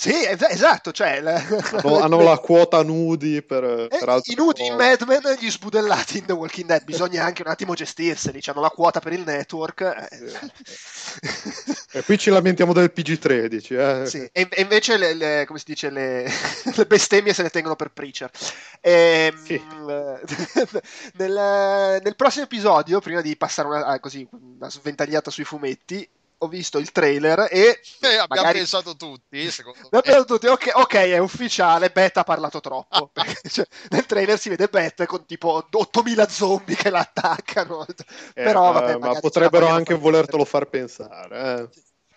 Sì, 0.00 0.14
esatto, 0.24 0.92
cioè... 0.92 1.20
hanno, 1.22 2.00
hanno, 2.00 2.22
la 2.22 2.38
quota 2.38 2.82
nudi 2.82 3.42
per, 3.42 3.62
eh, 3.62 3.88
per 3.88 4.20
I 4.24 4.34
nudi 4.34 4.64
in 4.64 4.74
Mad 4.74 5.02
Men 5.02 5.26
e 5.26 5.36
gli 5.38 5.50
sbudellati 5.50 6.16
in 6.16 6.24
The 6.24 6.32
Walking 6.32 6.68
Dead, 6.68 6.84
bisogna 6.84 7.22
anche 7.22 7.42
un 7.42 7.48
attimo 7.48 7.74
gestirseli, 7.74 8.40
hanno 8.46 8.62
la 8.62 8.70
quota 8.70 9.00
per 9.00 9.12
il 9.12 9.24
network. 9.26 9.82
e 11.92 12.02
qui 12.02 12.16
ci 12.16 12.30
lamentiamo 12.30 12.72
del 12.72 12.90
PG-13. 12.90 14.02
Eh. 14.02 14.06
Sì, 14.06 14.26
e, 14.32 14.48
e 14.50 14.62
invece 14.62 14.96
le, 14.96 15.12
le, 15.12 15.44
come 15.46 15.58
si 15.58 15.66
dice, 15.66 15.90
le, 15.90 16.24
le, 16.74 16.86
bestemmie 16.86 17.34
se 17.34 17.42
le 17.42 17.50
tengono 17.50 17.76
per 17.76 17.90
Preacher. 17.90 18.30
E, 18.80 19.34
ehm, 19.34 19.44
sì. 19.44 19.60
nel, 21.16 22.00
nel, 22.02 22.16
prossimo 22.16 22.44
episodio, 22.44 23.00
prima 23.00 23.20
di 23.20 23.36
passare 23.36 23.68
una, 23.68 24.00
così, 24.00 24.26
una 24.30 24.70
sventagliata 24.70 25.30
sui 25.30 25.44
fumetti, 25.44 26.08
ho 26.42 26.48
visto 26.48 26.78
il 26.78 26.90
trailer 26.90 27.48
e 27.50 27.80
eh, 28.00 28.06
abbiamo 28.06 28.26
magari... 28.28 28.58
pensato 28.58 28.96
tutti 28.96 29.50
secondo 29.50 29.88
me. 29.90 29.98
Abbiamo 29.98 30.24
tutti, 30.24 30.46
okay, 30.46 30.72
ok, 30.74 30.94
è 30.94 31.18
ufficiale 31.18 31.90
Beth 31.90 32.16
ha 32.16 32.24
parlato 32.24 32.60
troppo 32.60 33.08
perché, 33.12 33.48
cioè, 33.48 33.66
nel 33.90 34.06
trailer 34.06 34.38
si 34.38 34.48
vede 34.48 34.68
Beth 34.68 35.04
con 35.04 35.26
tipo 35.26 35.66
8000 35.70 36.28
zombie 36.28 36.76
che 36.76 36.90
l'attaccano 36.90 37.86
eh, 37.86 37.94
però 38.32 38.72
vabbè, 38.72 38.96
ma 38.96 39.18
potrebbero 39.20 39.68
anche 39.68 39.94
volertelo 39.94 40.44
far 40.44 40.68
pensare 40.68 41.60
eh. 41.60 41.68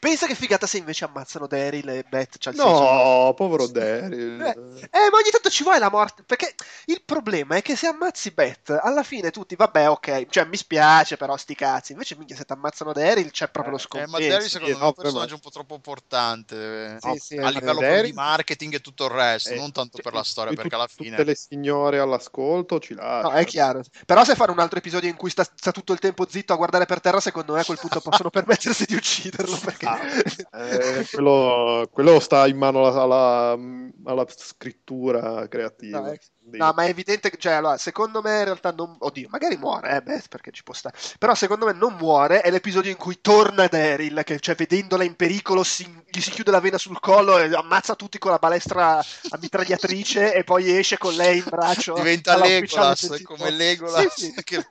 Pensa 0.04 0.28
che 0.28 0.36
figata 0.36 0.68
se 0.68 0.80
invece 0.80 1.06
ammazzano 1.06 1.48
Daryl 1.48 1.88
e 1.88 2.04
Beth. 2.04 2.38
Cioè 2.38 2.54
no, 2.56 3.34
povero 3.38 3.68
Daryl. 3.68 4.42
Eh, 4.42 4.50
eh, 4.50 5.10
ma 5.10 5.18
ogni 5.18 5.30
tanto 5.32 5.50
ci 5.50 5.64
vuole 5.64 5.80
la 5.80 5.90
morte. 5.90 6.24
Perché 6.24 6.56
il 6.88 7.02
problema 7.06 7.56
è 7.56 7.62
che 7.62 7.78
se 7.78 7.88
ammazzi 7.88 8.32
Beth, 8.32 8.78
alla 8.82 9.04
fine 9.04 9.32
tutti, 9.32 9.56
vabbè, 9.56 9.90
ok, 9.90 10.26
cioè 10.28 10.44
mi 10.44 10.58
spiace, 10.58 11.16
però 11.16 11.38
sti 11.38 11.56
cazzi. 11.56 11.94
Invece, 11.94 12.18
minchia, 12.18 12.36
se 12.36 12.44
ti 12.44 12.52
ammazzano 12.52 12.92
Daryl 12.92 13.32
c'è 13.32 13.48
proprio 13.48 13.76
lo 13.76 13.80
scompenso. 13.80 14.18
Eh, 14.18 14.28
ma 14.28 14.28
Daryl 14.28 14.50
secondo 14.50 14.78
me 14.78 14.84
è 14.84 14.88
un 14.88 14.94
personaggio 14.94 15.34
un 15.36 15.40
po' 15.40 15.50
troppo 15.52 15.76
importante. 15.76 16.98
Sì, 17.00 17.18
sì, 17.20 17.38
a 17.38 17.48
livello 17.48 17.80
Daryl... 17.80 18.04
di 18.04 18.12
marketing 18.12 18.74
e 18.74 18.82
tutto 18.82 19.06
il 19.06 19.12
resto, 19.12 19.52
eh, 19.52 19.56
non 19.56 19.72
tanto 19.72 20.00
per 20.04 20.12
la 20.12 20.24
storia, 20.24 20.54
perché 20.54 20.76
alla 20.76 20.88
fine... 20.88 21.12
Tutte 21.12 21.24
le 21.24 21.36
signore 21.36 22.00
all'ascolto 22.00 22.78
ci 22.82 22.94
lasciano. 22.94 23.30
No, 23.30 23.36
è 23.38 23.46
chiaro. 23.46 23.82
Però 24.06 24.26
se 24.26 24.36
fanno 24.36 24.52
un 24.52 24.60
altro 24.60 24.80
episodio 24.80 25.08
in 25.08 25.16
cui 25.16 25.30
sta, 25.30 25.46
sta 25.46 25.72
tutto 25.72 25.94
il 25.94 26.00
tempo 26.00 26.28
zitto 26.28 26.52
a 26.52 26.58
guardare 26.58 26.86
per 26.86 27.00
terra, 27.00 27.22
secondo 27.22 27.54
me 27.54 27.62
a 27.62 27.64
quel 27.64 27.80
punto 27.80 28.02
possono 28.04 28.30
permettersi 28.30 28.84
di 28.84 28.96
ucciderlo, 28.96 29.58
perché 29.64 29.92
eh, 30.02 31.06
quello, 31.12 31.88
quello, 31.92 32.20
sta 32.20 32.48
in 32.48 32.58
mano 32.58 32.86
alla, 32.86 33.02
alla, 33.02 33.60
alla 34.06 34.26
scrittura 34.28 35.48
creativa. 35.48 36.00
No, 36.00 36.16
No, 36.52 36.74
ma 36.76 36.84
è 36.84 36.90
evidente 36.90 37.30
che, 37.30 37.38
cioè, 37.38 37.54
allora, 37.54 37.78
secondo 37.78 38.22
me 38.22 38.40
in 38.40 38.44
realtà 38.44 38.72
non... 38.72 38.96
Oddio, 39.00 39.28
magari 39.30 39.58
muore, 39.58 39.96
eh, 39.96 40.02
beh, 40.02 40.24
perché 40.30 40.52
ci 40.52 40.64
può 40.64 40.74
stare. 40.74 40.96
Però 41.18 41.34
secondo 41.36 41.66
me 41.66 41.74
non 41.74 41.96
muore, 41.96 42.42
è 42.42 42.52
l'episodio 42.52 42.92
in 42.92 42.98
cui 42.98 43.22
torna 43.22 43.68
Daryl, 43.68 44.22
che, 44.24 44.40
cioè, 44.40 44.56
vedendola 44.56 45.04
in 45.04 45.16
pericolo, 45.16 45.64
si, 45.64 45.86
gli 46.06 46.20
si 46.20 46.32
chiude 46.32 46.52
la 46.52 46.60
vena 46.60 46.78
sul 46.78 47.00
collo 47.00 47.40
e 47.40 47.54
ammazza 47.54 47.96
tutti 47.96 48.18
con 48.18 48.32
la 48.32 48.38
balestra 48.38 48.98
a 49.00 49.38
mitragliatrice 49.40 50.34
e 50.36 50.44
poi 50.44 50.78
esce 50.78 50.98
con 50.98 51.14
lei 51.16 51.38
in 51.38 51.46
braccio. 51.50 51.94
Diventa 51.94 52.38
Legolas, 52.38 53.22
come 53.24 53.50
Legolas, 53.50 54.14
sì, 54.14 54.34
sì. 54.36 54.44
che 54.44 54.66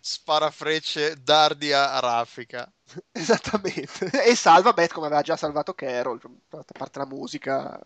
spara 0.00 0.50
frecce, 0.50 1.16
dardi 1.22 1.72
a, 1.72 1.92
a 1.92 2.00
raffica. 2.00 2.70
Esattamente. 3.12 4.10
E 4.24 4.34
salva 4.34 4.72
Beth 4.72 4.92
come 4.92 5.06
aveva 5.06 5.22
già 5.22 5.36
salvato 5.36 5.74
Carol, 5.74 6.20
a 6.50 6.64
parte 6.76 6.98
la 6.98 7.06
musica. 7.06 7.78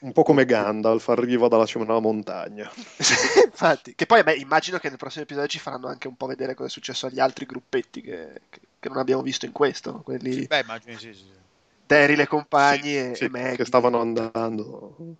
Un 0.00 0.12
po' 0.12 0.22
come 0.22 0.44
Gandalf, 0.44 1.08
arriva 1.08 1.48
dalla 1.48 1.66
cima 1.66 1.84
della 1.84 1.98
montagna. 1.98 2.70
Infatti, 3.44 3.94
che 3.94 4.06
poi 4.06 4.22
beh, 4.22 4.34
immagino 4.34 4.78
che 4.78 4.88
nel 4.88 4.96
prossimo 4.96 5.24
episodio 5.24 5.48
ci 5.48 5.58
faranno 5.58 5.88
anche 5.88 6.06
un 6.06 6.16
po' 6.16 6.26
vedere 6.26 6.54
cosa 6.54 6.68
è 6.68 6.70
successo 6.70 7.06
agli 7.06 7.18
altri 7.18 7.46
gruppetti 7.46 8.00
che, 8.00 8.42
che, 8.48 8.60
che 8.78 8.88
non 8.88 8.98
abbiamo 8.98 9.22
visto 9.22 9.46
in 9.46 9.52
questo. 9.52 10.00
Quelli... 10.04 10.46
Beh, 10.46 10.60
immagino 10.60 10.98
sì, 10.98 11.12
sì. 11.12 11.36
Daryl 11.84 12.20
e 12.20 12.26
compagni 12.26 12.82
sì, 12.82 12.96
e, 12.96 13.14
sì, 13.14 13.24
e 13.24 13.28
Maggie. 13.28 13.56
Che 13.56 13.64
stavano 13.64 14.00
andando. 14.00 15.16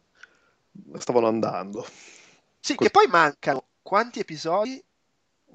Stavano 0.99 1.27
andando. 1.27 1.87
Sì, 2.61 2.75
que- 2.75 2.87
che 2.87 2.93
poi 2.93 3.07
mancano 3.07 3.65
quanti 3.83 4.21
episodi? 4.21 4.83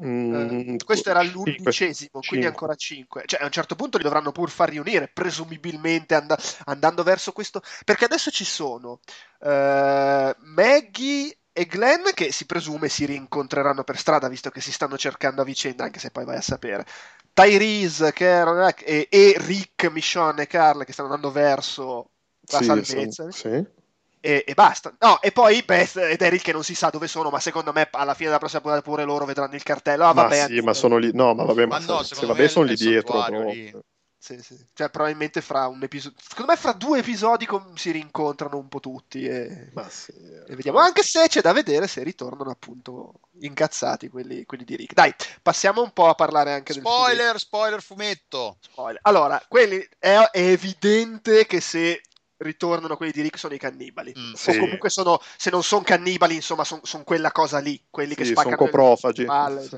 Mm, 0.02 0.74
uh, 0.74 0.76
questo 0.84 1.10
era 1.10 1.22
l'undicesimo, 1.22 2.22
quindi 2.26 2.46
ancora 2.46 2.76
5. 2.76 3.24
Cioè, 3.26 3.42
a 3.42 3.46
un 3.46 3.52
certo 3.52 3.76
punto 3.76 3.98
li 3.98 4.04
dovranno 4.04 4.32
pur 4.32 4.50
far 4.50 4.70
riunire, 4.70 5.08
presumibilmente 5.08 6.16
and- 6.16 6.36
andando 6.66 7.04
verso 7.04 7.32
questo. 7.32 7.62
Perché 7.86 8.06
adesso 8.06 8.32
ci 8.32 8.46
sono 8.46 9.00
uh, 9.40 10.34
Maggie 10.40 11.38
e 11.52 11.66
Glenn 11.68 12.08
che 12.16 12.32
si 12.32 12.46
presume 12.46 12.90
si 12.90 13.06
rincontreranno 13.06 13.84
per 13.84 13.98
strada, 13.98 14.28
visto 14.28 14.50
che 14.50 14.62
si 14.62 14.72
stanno 14.72 14.98
cercando 14.98 15.42
a 15.42 15.46
vicenda, 15.46 15.84
anche 15.84 16.00
se 16.00 16.10
poi 16.10 16.26
vai 16.26 16.38
a 16.38 16.42
sapere. 16.42 16.86
Tyrese 17.32 18.14
Carol, 18.14 18.74
e, 18.84 19.08
e 19.10 19.36
Rick, 19.38 19.92
Michonne 19.92 20.44
e 20.44 20.48
Carl 20.48 20.86
che 20.86 20.94
stanno 20.94 21.10
andando 21.14 21.32
verso 21.32 22.12
la 22.52 22.60
sì, 22.60 22.66
salvezza. 22.66 23.32
Sì, 23.32 23.40
sì 23.40 23.82
e, 24.26 24.46
e, 24.48 24.54
basta. 24.54 24.96
No, 25.00 25.22
e 25.22 25.34
poi 25.34 25.64
Beth 25.64 25.98
ed 25.98 26.22
Eric 26.22 26.44
che 26.44 26.54
non 26.54 26.64
si 26.64 26.76
sa 26.76 26.90
dove 26.90 27.10
sono, 27.10 27.30
ma 27.30 27.42
secondo 27.42 27.74
me 27.74 27.90
alla 27.92 28.14
fine 28.14 28.28
della 28.28 28.40
prossima 28.40 28.62
puntata 28.62 28.82
pure 28.82 29.04
loro 29.04 29.26
vedranno 29.26 29.56
il 29.56 29.64
cartello. 29.64 30.06
Ah, 30.06 30.14
vabbè, 30.14 30.40
ma 30.40 30.48
sì, 30.48 30.62
ma 30.62 30.74
sono 30.74 30.96
lì. 30.96 31.12
No, 31.14 31.34
ma 31.34 31.44
vabbè, 31.44 31.66
ma, 31.66 31.78
ma 31.80 31.86
no, 31.86 32.04
se, 32.04 32.26
vabbè, 32.26 32.48
sono 32.48 32.66
lì 32.66 32.76
dietro. 32.76 33.28
Lì. 33.50 33.76
Sì, 34.18 34.42
sì. 34.42 34.56
Cioè, 34.74 34.90
probabilmente 34.90 35.42
fra 35.42 35.68
un 35.68 35.84
episodio. 35.84 36.18
Secondo 36.26 36.54
me, 36.54 36.58
fra 36.58 36.72
due 36.72 37.00
episodi 37.00 37.46
com- 37.46 37.76
si 37.76 37.92
rincontrano 37.92 38.56
un 38.56 38.70
po' 38.70 38.80
tutti. 38.80 39.26
E... 39.26 39.74
Sì, 39.90 40.14
e 40.48 40.56
vediamo. 40.56 40.80
Anche 40.80 41.04
se 41.04 41.28
c'è 41.28 41.42
da 41.42 41.52
vedere 41.52 41.90
se 41.90 42.02
ritornano 42.02 42.50
appunto 42.50 43.20
incazzati 43.42 44.08
quelli, 44.08 44.46
quelli 44.46 44.64
di 44.64 44.78
Rick. 44.78 44.94
Dai, 44.94 45.14
passiamo 45.42 45.82
un 45.82 45.92
po' 45.92 46.08
a 46.08 46.16
parlare 46.16 46.54
anche 46.54 46.72
spoiler, 46.72 47.32
del 47.32 47.40
spoiler, 47.40 47.40
spoiler 47.40 47.82
fumetto. 47.82 48.58
Spoiler. 48.62 49.00
Allora, 49.02 49.44
quelli 49.50 49.86
è, 50.00 50.16
è 50.32 50.40
evidente 50.40 51.46
che 51.46 51.60
se 51.60 52.02
ritornano 52.38 52.98
quelli 52.98 53.12
di 53.12 53.22
Rick 53.22 53.38
sono 53.38 53.54
i 53.54 53.60
cannibali. 53.60 54.14
Mm, 54.18 54.34
sì. 54.34 54.52
O 54.52 54.60
comunque 54.60 54.90
sono, 54.90 55.20
se 55.38 55.50
non 55.50 55.64
sono 55.64 55.84
cannibali, 55.84 56.36
insomma, 56.36 56.64
sono 56.64 56.82
son 56.84 57.04
quella 57.04 57.32
cosa 57.32 57.60
lì, 57.60 57.82
quelli 57.90 58.16
che 58.16 58.26
sì, 58.26 58.32
spaccano 58.32 58.56
sono 58.56 58.70
coprofagi. 58.70 59.26
Palle, 59.26 59.64
sì. 59.64 59.78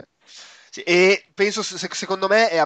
Sì, 0.76 0.82
e 0.82 1.24
penso, 1.34 1.63
secondo 1.63 2.28
me, 2.28 2.50
è, 2.50 2.62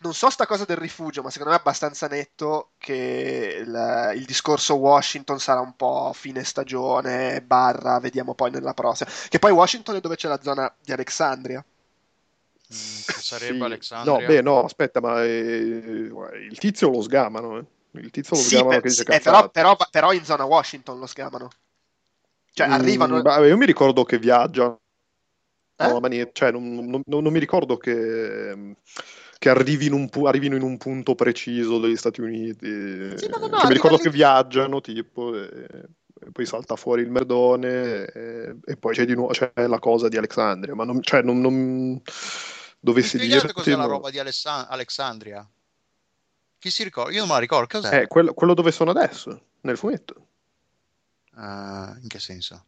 non 0.00 0.12
so 0.12 0.28
sta 0.28 0.44
cosa 0.44 0.66
del 0.66 0.76
rifugio, 0.76 1.22
ma 1.22 1.30
secondo 1.30 1.50
me 1.52 1.56
è 1.56 1.60
abbastanza 1.60 2.06
netto 2.08 2.72
che 2.76 3.56
il, 3.58 4.12
il, 4.16 4.24
discorso 4.26 4.74
Washington 4.74 5.40
sarà 5.40 5.60
un 5.60 5.74
po' 5.74 6.12
fine 6.14 6.44
stagione, 6.44 7.40
barra, 7.40 8.00
vediamo 8.00 8.34
poi 8.34 8.50
nella 8.50 8.74
prossima. 8.74 9.08
Che 9.30 9.38
poi 9.38 9.52
Washington 9.52 9.96
è 9.96 10.00
dove 10.00 10.16
c'è 10.16 10.28
la 10.28 10.42
zona 10.42 10.70
di 10.78 10.92
Alexandria. 10.92 11.64
Mm, 11.64 12.76
sarebbe 13.18 13.56
sì. 13.56 13.62
Alexandria. 13.62 14.12
No, 14.12 14.26
beh, 14.26 14.42
no, 14.42 14.64
aspetta, 14.64 15.00
ma 15.00 15.24
eh, 15.24 15.30
il 15.30 16.58
tizio 16.58 16.90
lo 16.90 17.00
sgamano, 17.00 17.56
eh. 17.56 17.64
Il 17.94 18.10
tizio 18.10 18.36
lo 18.36 18.42
sì, 18.42 18.48
sgamano 18.48 18.68
per, 18.70 18.80
che 18.80 18.88
dice 18.88 19.02
eh, 19.02 19.20
però, 19.20 19.48
però, 19.50 19.76
però, 19.90 20.12
in 20.12 20.24
zona 20.24 20.44
Washington 20.44 20.98
lo 20.98 21.06
sgamano. 21.06 21.48
Cioè, 22.52 22.68
mm, 22.68 22.72
arrivano... 22.72 23.22
Beh, 23.22 23.48
io 23.48 23.56
mi 23.56 23.66
ricordo 23.66 24.04
che 24.04 24.18
viaggiano. 24.18 24.80
Eh? 25.76 26.00
Maniera, 26.00 26.30
cioè, 26.32 26.50
non, 26.50 26.74
non, 26.74 27.02
non, 27.04 27.32
mi 27.32 27.38
ricordo 27.38 27.76
che, 27.76 28.76
che 29.38 29.48
arrivino, 29.48 29.96
in 29.96 30.08
un, 30.12 30.26
arrivino, 30.26 30.56
in 30.56 30.62
un 30.62 30.76
punto 30.76 31.14
preciso 31.14 31.78
degli 31.78 31.96
Stati 31.96 32.20
Uniti. 32.20 33.16
Sì, 33.16 33.28
no, 33.28 33.38
no, 33.38 33.46
no, 33.48 33.58
cioè, 33.58 33.68
mi 33.68 33.74
ricordo 33.74 33.96
che 33.96 34.10
viaggiano, 34.10 34.80
tipo... 34.80 35.36
E, 35.36 35.66
poi 36.32 36.46
salta 36.46 36.74
fuori 36.76 37.02
il 37.02 37.10
merdone 37.10 38.06
e, 38.06 38.56
e 38.64 38.76
poi 38.78 38.94
c'è 38.94 39.04
di 39.04 39.14
nuovo 39.14 39.32
c'è 39.32 39.52
la 39.54 39.78
cosa 39.78 40.08
di 40.08 40.16
Alexandria 40.16 40.74
ma 40.74 40.84
non, 40.84 41.02
cioè, 41.02 41.20
non, 41.20 41.38
non 41.38 42.00
dovessi 42.80 43.18
dire 43.18 43.52
cos'è 43.52 43.76
la 43.76 43.84
roba 43.84 44.08
di 44.08 44.18
Alessa- 44.18 44.66
Alexandria 44.68 45.46
chi 46.64 46.70
si 46.70 46.82
ricorda? 46.82 47.12
Io 47.12 47.18
non 47.18 47.28
me 47.28 47.34
la 47.34 47.40
ricordo. 47.40 47.78
Cos'è? 47.78 48.00
Eh, 48.00 48.06
quello, 48.06 48.32
quello 48.32 48.54
dove 48.54 48.72
sono 48.72 48.90
adesso, 48.90 49.48
nel 49.60 49.76
fumetto. 49.76 50.28
Uh, 51.34 51.92
in 52.00 52.06
che 52.08 52.18
senso? 52.18 52.64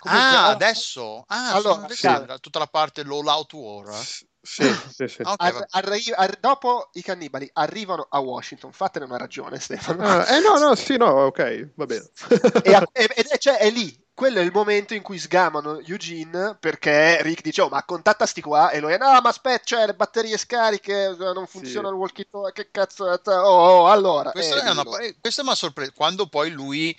Comunque, 0.00 0.34
ah, 0.36 0.46
adesso? 0.46 1.22
Ah, 1.28 1.52
allora, 1.52 1.86
sì. 1.88 2.08
tutta 2.40 2.58
la 2.58 2.66
parte 2.66 3.02
All 3.02 3.26
Out 3.26 3.52
War. 3.52 3.94
Sì, 4.40 4.64
sì, 4.92 5.06
sì. 5.06 5.22
Okay, 5.22 5.36
ar- 5.36 5.66
arri- 5.70 6.12
ar- 6.16 6.40
dopo 6.40 6.88
i 6.94 7.02
cannibali 7.02 7.48
arrivano 7.52 8.08
a 8.10 8.18
Washington, 8.18 8.72
fatene 8.72 9.04
una 9.04 9.18
ragione, 9.18 9.60
Stefano. 9.60 10.02
Ah, 10.02 10.36
eh 10.36 10.40
no, 10.40 10.58
no, 10.58 10.74
sì, 10.74 10.96
no, 10.96 11.06
ok, 11.06 11.74
va 11.76 11.86
bene. 11.86 12.10
e, 12.64 12.74
a- 12.74 12.88
e, 12.90 13.08
e 13.14 13.38
cioè, 13.38 13.58
è 13.58 13.70
lì, 13.70 13.96
quello 14.18 14.40
è 14.40 14.42
il 14.42 14.50
momento 14.50 14.94
in 14.94 15.02
cui 15.02 15.16
sgamano 15.16 15.78
Eugene 15.78 16.56
perché 16.58 17.22
Rick 17.22 17.40
dice 17.40 17.60
oh 17.60 17.68
ma 17.68 17.84
contatta 17.84 18.26
sti 18.26 18.40
qua 18.40 18.70
e 18.70 18.80
lui 18.80 18.98
no 18.98 19.20
ma 19.20 19.28
aspetta 19.28 19.62
cioè 19.62 19.86
le 19.86 19.94
batterie 19.94 20.36
scariche 20.36 21.14
non 21.16 21.46
funziona 21.46 21.86
sì. 21.86 21.94
il 21.94 22.00
walkie 22.00 22.28
talkie 22.28 22.64
che 22.64 22.70
cazzo 22.72 23.04
oh, 23.04 23.30
oh 23.30 23.88
allora 23.88 24.32
questo, 24.32 24.56
eh, 24.56 24.62
è 24.62 24.70
una, 24.72 24.82
questo 25.20 25.44
mi 25.44 25.50
ha 25.50 25.54
sorpreso 25.54 25.92
quando 25.94 26.26
poi 26.26 26.50
lui 26.50 26.98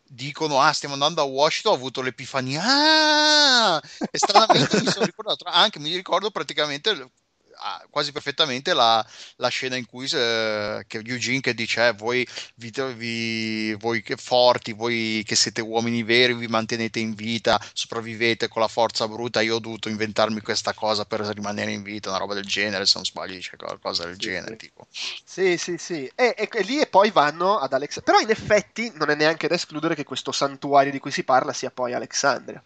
dicono 0.00 0.60
ah 0.60 0.72
stiamo 0.72 0.94
andando 0.94 1.20
a 1.20 1.24
Washington 1.24 1.72
ho 1.72 1.76
avuto 1.76 2.02
l'epifania 2.02 2.62
ah! 2.64 3.82
e 4.08 4.16
stranamente 4.16 4.80
mi 4.80 4.90
sono 4.92 5.06
ricordato 5.06 5.46
anche 5.48 5.80
mi 5.80 5.92
ricordo 5.92 6.30
praticamente 6.30 7.10
ah, 7.60 7.84
quasi 7.90 8.12
perfettamente 8.12 8.74
la, 8.74 9.04
la, 9.36 9.48
scena 9.48 9.76
in 9.76 9.86
cui 9.86 10.06
eh, 10.12 10.84
che 10.86 11.02
Eugene 11.04 11.40
che 11.40 11.54
dice 11.54 11.88
eh, 11.88 11.92
voi, 11.92 12.26
vi, 12.56 12.72
vi, 12.94 13.74
voi 13.74 14.02
che 14.02 14.16
forti, 14.16 14.72
voi 14.72 15.22
che 15.26 15.36
siete 15.36 15.60
uomini 15.60 16.02
veri, 16.02 16.34
vi 16.34 16.46
mantenete 16.46 16.98
in 16.98 17.14
vita, 17.14 17.60
sopravvivete 17.72 18.48
con 18.48 18.62
la 18.62 18.68
forza 18.68 19.06
bruta, 19.06 19.40
io 19.40 19.56
ho 19.56 19.60
dovuto 19.60 19.88
inventarmi 19.88 20.40
questa 20.40 20.72
cosa 20.74 21.04
per 21.04 21.20
rimanere 21.20 21.72
in 21.72 21.82
vita, 21.82 22.08
una 22.08 22.18
roba 22.18 22.34
del 22.34 22.44
genere, 22.44 22.86
se 22.86 22.92
non 22.96 23.04
sbaglio 23.04 23.34
dice 23.34 23.56
qualcosa 23.56 24.04
del 24.04 24.16
genere. 24.16 24.56
Tipo. 24.56 24.86
Sì, 24.90 25.56
sì, 25.56 25.76
sì. 25.78 26.10
E, 26.14 26.34
e, 26.36 26.48
e 26.50 26.62
lì 26.62 26.80
e 26.80 26.86
poi 26.86 27.10
vanno 27.10 27.58
ad 27.58 27.72
Alex. 27.72 28.02
Però 28.02 28.18
in 28.18 28.30
effetti 28.30 28.90
non 28.94 29.10
è 29.10 29.14
neanche 29.14 29.48
da 29.48 29.54
escludere 29.54 29.94
che 29.94 30.04
questo 30.04 30.32
santuario 30.32 30.90
di 30.90 30.98
cui 30.98 31.10
si 31.10 31.24
parla 31.24 31.52
sia 31.52 31.70
poi 31.70 31.92
Alexandria. 31.92 32.62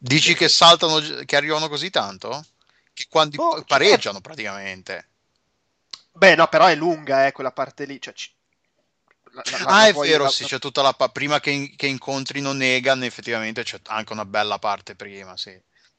Dici 0.00 0.34
che 0.34 0.48
saltano, 0.48 1.00
che 1.24 1.36
arrivano 1.36 1.68
così 1.68 1.90
tanto? 1.90 2.44
Che 2.98 3.06
quando 3.08 3.40
oh, 3.40 3.62
pareggiano 3.62 4.16
certo. 4.16 4.20
praticamente. 4.20 5.08
Beh, 6.10 6.34
no, 6.34 6.48
però 6.48 6.66
è 6.66 6.74
lunga, 6.74 7.28
eh, 7.28 7.32
quella 7.32 7.52
parte 7.52 7.84
lì. 7.84 8.00
Cioè, 8.00 8.12
la, 9.30 9.42
la, 9.44 9.66
ah, 9.66 9.86
è 9.86 9.92
vero, 9.92 10.24
la, 10.24 10.30
sì, 10.30 10.44
c'è 10.44 10.58
tutta 10.58 10.82
la 10.82 10.92
pa- 10.92 11.08
prima 11.08 11.38
che, 11.38 11.74
che, 11.76 11.86
incontrino 11.86 12.52
Negan, 12.52 13.04
effettivamente 13.04 13.62
c'è 13.62 13.78
anche 13.86 14.12
una 14.12 14.24
bella 14.24 14.58
parte 14.58 14.96
prima, 14.96 15.36
sì. 15.36 15.56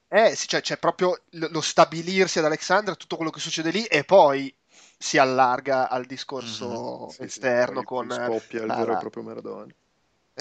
Eh, 0.10 0.36
sì, 0.36 0.50
cioè, 0.50 0.60
c'è 0.60 0.78
proprio 0.78 1.22
lo 1.30 1.62
stabilirsi 1.62 2.40
ad 2.40 2.46
Alexandra, 2.46 2.96
tutto 2.96 3.16
quello 3.16 3.32
che 3.32 3.40
succede 3.40 3.72
lì, 3.72 3.86
e 3.86 4.04
poi 4.04 4.54
si 4.98 5.18
allarga 5.18 5.88
al 5.88 6.04
discorso 6.04 7.08
mm-hmm, 7.12 7.26
esterno 7.26 7.80
sì, 7.80 7.86
con 7.86 8.12
scoppia 8.12 8.64
il 8.64 8.74
vero 8.74 8.94
e 8.94 8.98
proprio 8.98 9.24
Maradona 9.24 9.74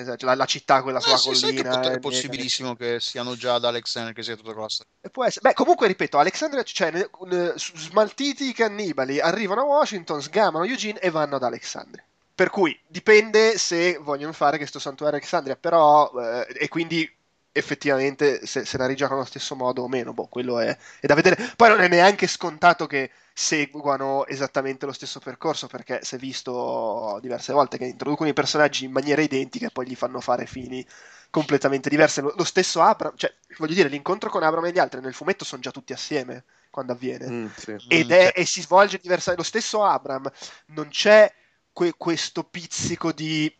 esatto, 0.01 0.27
la, 0.27 0.35
la, 0.35 0.45
città 0.45 0.83
quella 0.83 1.01
sulla 1.01 1.17
eh, 1.17 1.41
collina 1.41 1.81
è, 1.81 1.95
è 1.95 1.99
possibilissimo 1.99 2.75
che 2.75 2.99
siano 3.01 3.37
già 3.37 3.55
ad 3.55 3.65
Alexandria 3.65 4.15
che 4.15 4.23
sia 4.23 4.37
tutta 4.37 4.53
quella 4.53 4.69
storia 4.69 5.31
beh 5.41 5.55
comunque 5.55 5.87
ripeto 5.87 6.19
Alexandria 6.19 6.63
cioè, 6.63 6.91
ne, 6.91 7.11
ne, 7.27 7.53
smaltiti 7.57 8.49
i 8.49 8.53
cannibali 8.53 9.21
arrivano 9.21 9.63
a 9.63 9.65
Washington 9.65 10.23
sgamano 10.23 10.65
Eugene 10.65 10.99
e 11.01 11.11
vanno 11.11 11.37
ad 11.37 11.43
Alexandria 11.43 12.05
per 12.35 12.51
cui 12.51 12.79
dipende 12.87 13.59
se 13.59 13.99
vogliono 13.99 14.33
fare 14.33 14.57
questo 14.57 14.79
santuario 14.79 15.17
Alexandria 15.17 15.57
però 15.57 16.11
eh, 16.21 16.47
e 16.59 16.69
quindi 16.69 17.11
effettivamente 17.59 18.47
se, 18.47 18.65
se 18.65 18.79
la 18.79 18.87
rigiocano 18.87 19.19
allo 19.19 19.29
stesso 19.29 19.55
modo 19.55 19.83
o 19.83 19.89
meno 19.89 20.13
boh 20.13 20.27
quello 20.27 20.59
è, 20.59 20.77
è 21.01 21.07
da 21.07 21.15
vedere 21.15 21.37
poi 21.57 21.69
non 21.69 21.81
è 21.81 21.89
neanche 21.89 22.27
scontato 22.27 22.87
che 22.87 23.11
seguano 23.33 24.27
esattamente 24.27 24.87
lo 24.87 24.93
stesso 24.93 25.21
percorso 25.21 25.69
perché 25.69 26.01
si 26.03 26.17
è 26.17 26.19
visto 26.19 27.19
diverse 27.23 27.53
volte 27.53 27.79
che 27.79 27.85
introducono 27.85 28.29
i 28.29 28.33
personaggi 28.33 28.85
in 28.85 28.91
maniera 28.91 29.23
identica 29.23 29.67
e 29.67 29.71
poi 29.71 29.87
gli 29.87 29.95
fanno 29.95 30.21
fare 30.21 30.47
fini 30.47 30.85
completamente 31.31 31.89
diverse. 31.89 32.21
Lo, 32.21 32.33
lo 32.37 32.45
stesso 32.45 32.83
Abram, 32.83 33.13
cioè, 33.17 33.33
voglio 33.59 33.75
dire, 33.75 33.89
l'incontro 33.89 34.31
con 34.31 34.43
Abram 34.43 34.65
e 34.65 34.73
gli 34.73 34.79
altri 34.79 35.01
nel 35.01 35.15
fumetto 35.15 35.45
sono 35.45 35.63
già 35.63 35.71
tutti 35.71 35.93
assieme 35.93 36.45
quando 36.71 36.93
avviene 36.93 37.29
mm, 37.29 37.47
sì. 37.57 37.77
ed 37.89 38.11
è, 38.11 38.33
e 38.35 38.45
si 38.45 38.61
svolge 38.61 38.99
diversamente. 39.01 39.45
Lo 39.45 39.49
stesso 39.49 39.85
Abram 39.85 40.31
non 40.67 40.89
c'è 40.89 41.33
que- 41.73 41.95
questo 41.97 42.45
pizzico 42.45 43.13
di 43.13 43.53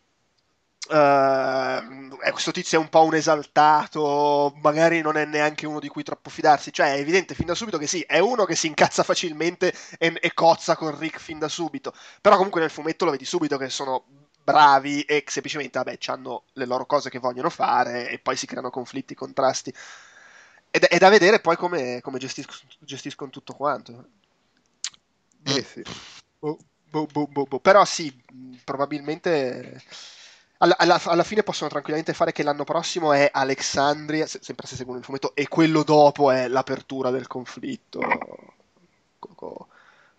Uh, 0.91 2.17
questo 2.31 2.49
tizio 2.51 2.79
è 2.79 2.81
un 2.81 2.89
po' 2.89 3.03
un 3.03 3.13
esaltato, 3.13 4.53
magari 4.63 5.01
non 5.01 5.17
è 5.17 5.25
neanche 5.25 5.67
uno 5.67 5.79
di 5.79 5.87
cui 5.87 6.01
troppo 6.03 6.29
fidarsi. 6.31 6.73
Cioè, 6.73 6.93
è 6.95 6.99
evidente 6.99 7.35
fin 7.35 7.45
da 7.45 7.53
subito 7.55 7.77
che 7.77 7.85
sì, 7.87 8.01
è 8.01 8.17
uno 8.19 8.45
che 8.45 8.55
si 8.55 8.65
incazza 8.67 9.03
facilmente 9.03 9.71
e, 9.99 10.17
e 10.19 10.33
cozza 10.33 10.75
con 10.75 10.97
Rick 10.97 11.19
fin 11.19 11.37
da 11.37 11.47
subito. 11.47 11.93
Però 12.21 12.35
comunque 12.37 12.61
nel 12.61 12.71
fumetto 12.71 13.05
lo 13.05 13.11
vedi 13.11 13.25
subito 13.25 13.57
che 13.57 13.69
sono 13.69 14.03
bravi 14.43 15.01
e 15.03 15.23
semplicemente, 15.27 15.77
vabbè, 15.77 15.97
hanno 16.07 16.45
le 16.53 16.65
loro 16.65 16.85
cose 16.87 17.09
che 17.11 17.19
vogliono 17.19 17.49
fare 17.51 18.09
e 18.09 18.17
poi 18.17 18.35
si 18.35 18.47
creano 18.47 18.71
conflitti, 18.71 19.13
contrasti. 19.13 19.71
Ed 20.71 20.83
è 20.85 20.97
da 20.97 21.09
vedere 21.09 21.39
poi 21.39 21.55
come, 21.55 21.99
come 22.01 22.17
gestis- 22.19 22.65
gestiscono 22.79 23.29
tutto 23.29 23.53
quanto. 23.53 24.05
Eh 25.45 25.63
sì. 25.63 25.81
Boh, 26.39 26.57
boh, 26.89 27.05
boh, 27.05 27.27
boh, 27.27 27.45
boh. 27.45 27.59
Però 27.59 27.83
sì, 27.85 28.13
probabilmente 28.63 29.81
alla, 30.59 30.77
alla, 30.77 31.01
alla, 31.03 31.23
fine 31.23 31.43
possono 31.43 31.69
tranquillamente 31.69 32.13
fare 32.13 32.31
che 32.31 32.43
l'anno 32.43 32.63
prossimo 32.63 33.13
è 33.13 33.29
Alexandria, 33.31 34.27
se, 34.27 34.39
sempre 34.41 34.67
se 34.67 34.75
seguono 34.75 34.99
il 34.99 35.05
fumetto, 35.05 35.33
e 35.35 35.47
quello 35.47 35.83
dopo 35.83 36.31
è 36.31 36.47
l'apertura 36.47 37.11
del 37.11 37.27
conflitto 37.27 37.99
co, 39.19 39.33
co, 39.35 39.67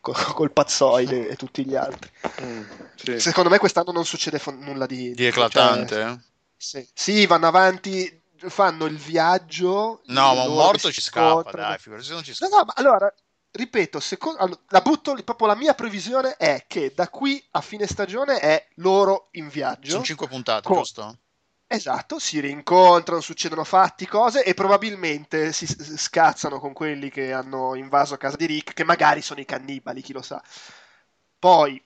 co, 0.01 0.13
col 0.35 0.53
pazzoide 0.53 1.29
e 1.29 1.37
tutti 1.37 1.65
gli 1.67 1.75
altri. 1.75 2.11
Mm, 2.43 2.63
sì. 2.97 3.21
Secondo 3.21 3.51
me 3.51 3.59
quest'anno 3.59 3.93
non 3.93 4.05
succede 4.05 4.39
fo- 4.39 4.51
nulla 4.51 4.87
di, 4.87 5.13
di 5.15 5.27
eclatante. 5.27 5.95
Cioè, 5.95 6.11
eh? 6.11 6.19
sì. 6.57 6.89
sì, 6.93 7.27
vanno 7.27 7.47
avanti, 7.47 8.23
fanno 8.37 8.87
il 8.87 8.97
viaggio. 8.97 10.03
No, 10.07 10.35
ma 10.35 10.45
un 10.45 10.55
morto 10.55 10.91
ci 10.93 11.01
scappa, 11.01 11.51
dai, 11.51 11.79
figurati 11.79 12.11
non 12.11 12.23
ci 12.23 12.35
scappa. 12.35 12.51
No, 12.51 12.59
no, 12.59 12.65
ma 12.65 12.73
allora, 12.77 13.15
ripeto, 13.53 14.01
secondo, 14.01 14.61
la 14.69 14.81
butto 14.81 15.15
proprio 15.25 15.47
la 15.49 15.55
mia 15.55 15.75
previsione 15.75 16.37
è 16.37 16.65
che 16.67 16.93
da 16.95 17.09
qui 17.09 17.43
a 17.53 17.61
fine 17.61 17.87
stagione 17.87 18.39
è 18.39 18.69
loro 18.77 19.29
in 19.33 19.49
viaggio. 19.49 19.91
Sono 19.91 20.05
cinque 20.05 20.29
puntate, 20.29 20.67
con... 20.67 20.79
giusto? 20.79 21.19
Esatto, 21.73 22.19
si 22.19 22.41
rincontrano, 22.41 23.21
succedono 23.21 23.63
fatti, 23.63 24.05
cose 24.05 24.43
e 24.43 24.55
probabilmente 24.55 25.53
si 25.53 25.67
scazzano 25.69 26.59
con 26.59 26.73
quelli 26.73 27.11
che 27.11 27.33
hanno 27.33 27.77
invaso 27.77 28.17
casa 28.17 28.37
di 28.37 28.47
Rick, 28.47 28.73
che 28.73 28.83
magari 28.83 29.23
sono 29.23 29.39
i 29.39 29.45
cannibali, 29.45 30.03
chi 30.03 30.13
lo 30.13 30.21
sa. 30.21 30.43
Poi, 31.39 31.81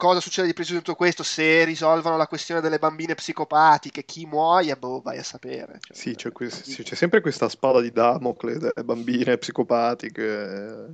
cosa 0.00 0.20
succede 0.20 0.46
di 0.46 0.54
preciso 0.54 0.78
in 0.78 0.82
tutto 0.82 0.96
questo? 0.96 1.22
Se 1.22 1.62
risolvono 1.64 2.16
la 2.16 2.26
questione 2.26 2.62
delle 2.62 2.78
bambine 2.78 3.14
psicopatiche, 3.14 4.04
chi 4.04 4.24
muoia, 4.24 4.74
boh, 4.74 5.02
vai 5.02 5.18
a 5.18 5.22
sapere. 5.22 5.78
Cioè, 5.80 5.96
sì, 5.96 6.14
c'è, 6.14 6.32
quest- 6.32 6.64
sì, 6.64 6.82
c'è, 6.82 6.94
sempre 6.94 7.20
questa 7.20 7.50
spada 7.50 7.82
di 7.82 7.92
Damocle 7.92 8.58
delle 8.58 8.82
bambine 8.82 9.36
psicopatiche. 9.36 10.92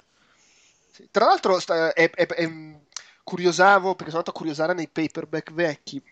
Sì. 0.91 1.09
Tra 1.11 1.27
l'altro, 1.27 1.61
sta, 1.61 1.93
è, 1.93 2.11
è, 2.11 2.27
è, 2.27 2.51
curiosavo, 3.23 3.95
perché 3.95 4.11
sono 4.11 4.19
andato 4.19 4.31
a 4.31 4.35
curiosare 4.35 4.75
nei 4.75 4.89
paperback 4.89 5.53
vecchi, 5.53 6.03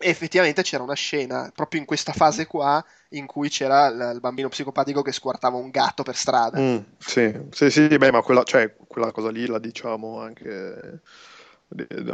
e 0.00 0.10
effettivamente 0.10 0.62
c'era 0.62 0.82
una 0.82 0.94
scena 0.94 1.50
proprio 1.52 1.80
in 1.80 1.86
questa 1.86 2.12
fase 2.12 2.46
qua 2.46 2.84
in 3.10 3.26
cui 3.26 3.48
c'era 3.48 3.88
l- 3.88 4.12
il 4.14 4.20
bambino 4.20 4.48
psicopatico 4.48 5.02
che 5.02 5.12
squartava 5.12 5.56
un 5.56 5.70
gatto 5.70 6.02
per 6.02 6.14
strada. 6.14 6.60
Mm, 6.60 6.78
sì, 6.98 7.34
sì, 7.50 7.70
sì, 7.70 7.88
beh, 7.88 8.12
ma 8.12 8.20
quella, 8.20 8.44
cioè, 8.44 8.76
quella 8.86 9.12
cosa 9.12 9.30
lì 9.30 9.46
la 9.46 9.58
diciamo 9.58 10.20
anche 10.20 11.00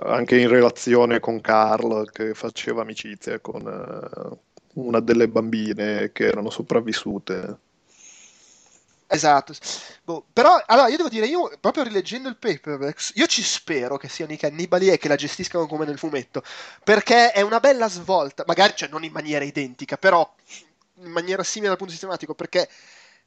anche 0.02 0.38
in 0.38 0.48
relazione 0.48 1.20
con 1.20 1.40
Carl 1.40 2.10
che 2.10 2.34
faceva 2.34 2.82
amicizia 2.82 3.38
con 3.38 3.62
uh, 3.62 4.80
una 4.80 5.00
delle 5.00 5.28
bambine 5.28 6.10
che 6.12 6.26
erano 6.26 6.50
sopravvissute. 6.50 7.58
Esatto, 9.06 9.54
boh, 10.02 10.24
però 10.32 10.60
allora 10.66 10.88
io 10.88 10.96
devo 10.96 11.08
dire, 11.08 11.26
io 11.26 11.48
proprio 11.60 11.84
rileggendo 11.84 12.28
il 12.28 12.36
paperback, 12.36 13.12
io 13.14 13.26
ci 13.26 13.42
spero 13.42 13.96
che 13.96 14.08
siano 14.08 14.32
i 14.32 14.36
cannibali 14.36 14.88
e 14.88 14.98
che 14.98 15.08
la 15.08 15.14
gestiscano 15.14 15.66
come 15.66 15.84
nel 15.84 15.98
fumetto, 15.98 16.42
perché 16.82 17.30
è 17.30 17.42
una 17.42 17.60
bella 17.60 17.88
svolta, 17.88 18.42
magari 18.46 18.72
cioè, 18.74 18.88
non 18.88 19.04
in 19.04 19.12
maniera 19.12 19.44
identica, 19.44 19.98
però 19.98 20.34
in 21.02 21.10
maniera 21.10 21.44
simile 21.44 21.68
dal 21.68 21.76
punto 21.76 21.92
di 21.92 21.98
vista 21.98 22.06
tematico, 22.06 22.34
perché, 22.34 22.68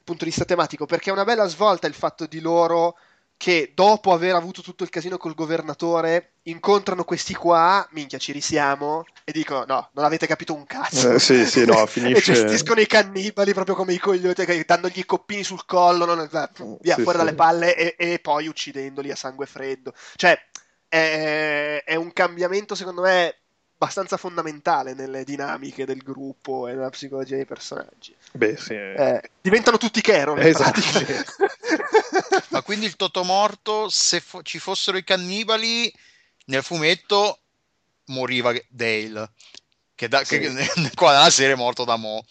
punto 0.04 0.24
di 0.24 0.30
vista 0.30 0.44
tematico, 0.44 0.84
perché 0.84 1.08
è 1.08 1.12
una 1.12 1.24
bella 1.24 1.46
svolta 1.46 1.86
il 1.86 1.94
fatto 1.94 2.26
di 2.26 2.40
loro 2.40 2.96
che 3.38 3.70
dopo 3.72 4.12
aver 4.12 4.34
avuto 4.34 4.62
tutto 4.62 4.82
il 4.82 4.90
casino 4.90 5.16
col 5.16 5.36
governatore 5.36 6.32
incontrano 6.48 7.04
questi 7.04 7.34
qua, 7.34 7.86
minchia 7.92 8.18
ci 8.18 8.32
risiamo 8.32 9.04
e 9.22 9.30
dicono 9.30 9.64
no, 9.64 9.90
non 9.92 10.04
avete 10.04 10.26
capito 10.26 10.54
un 10.54 10.66
cazzo 10.66 11.12
eh, 11.12 11.18
sì, 11.20 11.46
sì, 11.46 11.64
no, 11.64 11.86
finisce... 11.86 12.32
e 12.32 12.34
gestiscono 12.34 12.80
i 12.80 12.86
cannibali 12.86 13.54
proprio 13.54 13.76
come 13.76 13.92
i 13.92 13.98
coglioni 13.98 14.34
dandogli 14.66 14.98
i 14.98 15.06
coppini 15.06 15.44
sul 15.44 15.64
collo 15.66 16.04
non... 16.04 16.28
via 16.80 16.96
sì, 16.96 17.02
fuori 17.02 17.18
sì. 17.18 17.24
dalle 17.24 17.34
palle 17.34 17.76
e, 17.76 17.94
e, 17.96 18.18
poi 18.18 18.48
uccidendoli 18.48 19.12
a 19.12 19.16
sangue 19.16 19.46
freddo 19.46 19.94
cioè 20.16 20.36
è, 20.88 21.84
è 21.86 21.94
un 21.94 22.12
cambiamento 22.12 22.74
secondo 22.74 23.02
me 23.02 23.36
abbastanza 23.78 24.16
fondamentale 24.16 24.92
nelle 24.92 25.22
dinamiche 25.22 25.86
del 25.86 26.02
gruppo 26.02 26.66
e 26.66 26.74
nella 26.74 26.90
psicologia 26.90 27.36
dei 27.36 27.46
personaggi. 27.46 28.14
Beh, 28.32 28.56
sì. 28.56 28.74
Eh, 28.74 29.30
diventano 29.40 29.78
tutti 29.78 30.00
Carol. 30.00 30.40
Esatto. 30.40 30.80
Ma 32.50 32.62
quindi 32.62 32.86
il 32.86 32.96
Totomorto, 32.96 33.88
se 33.88 34.18
fo- 34.20 34.42
ci 34.42 34.58
fossero 34.58 34.96
i 34.96 35.04
cannibali, 35.04 35.92
nel 36.46 36.64
fumetto 36.64 37.38
moriva 38.06 38.52
Dale, 38.68 39.30
che, 39.94 40.08
da, 40.08 40.24
sì. 40.24 40.40
che 40.40 40.50
qua 40.96 41.12
nella 41.12 41.30
serie 41.30 41.54
è 41.54 41.56
morto 41.56 41.84
da 41.84 41.94
Mo. 41.94 42.24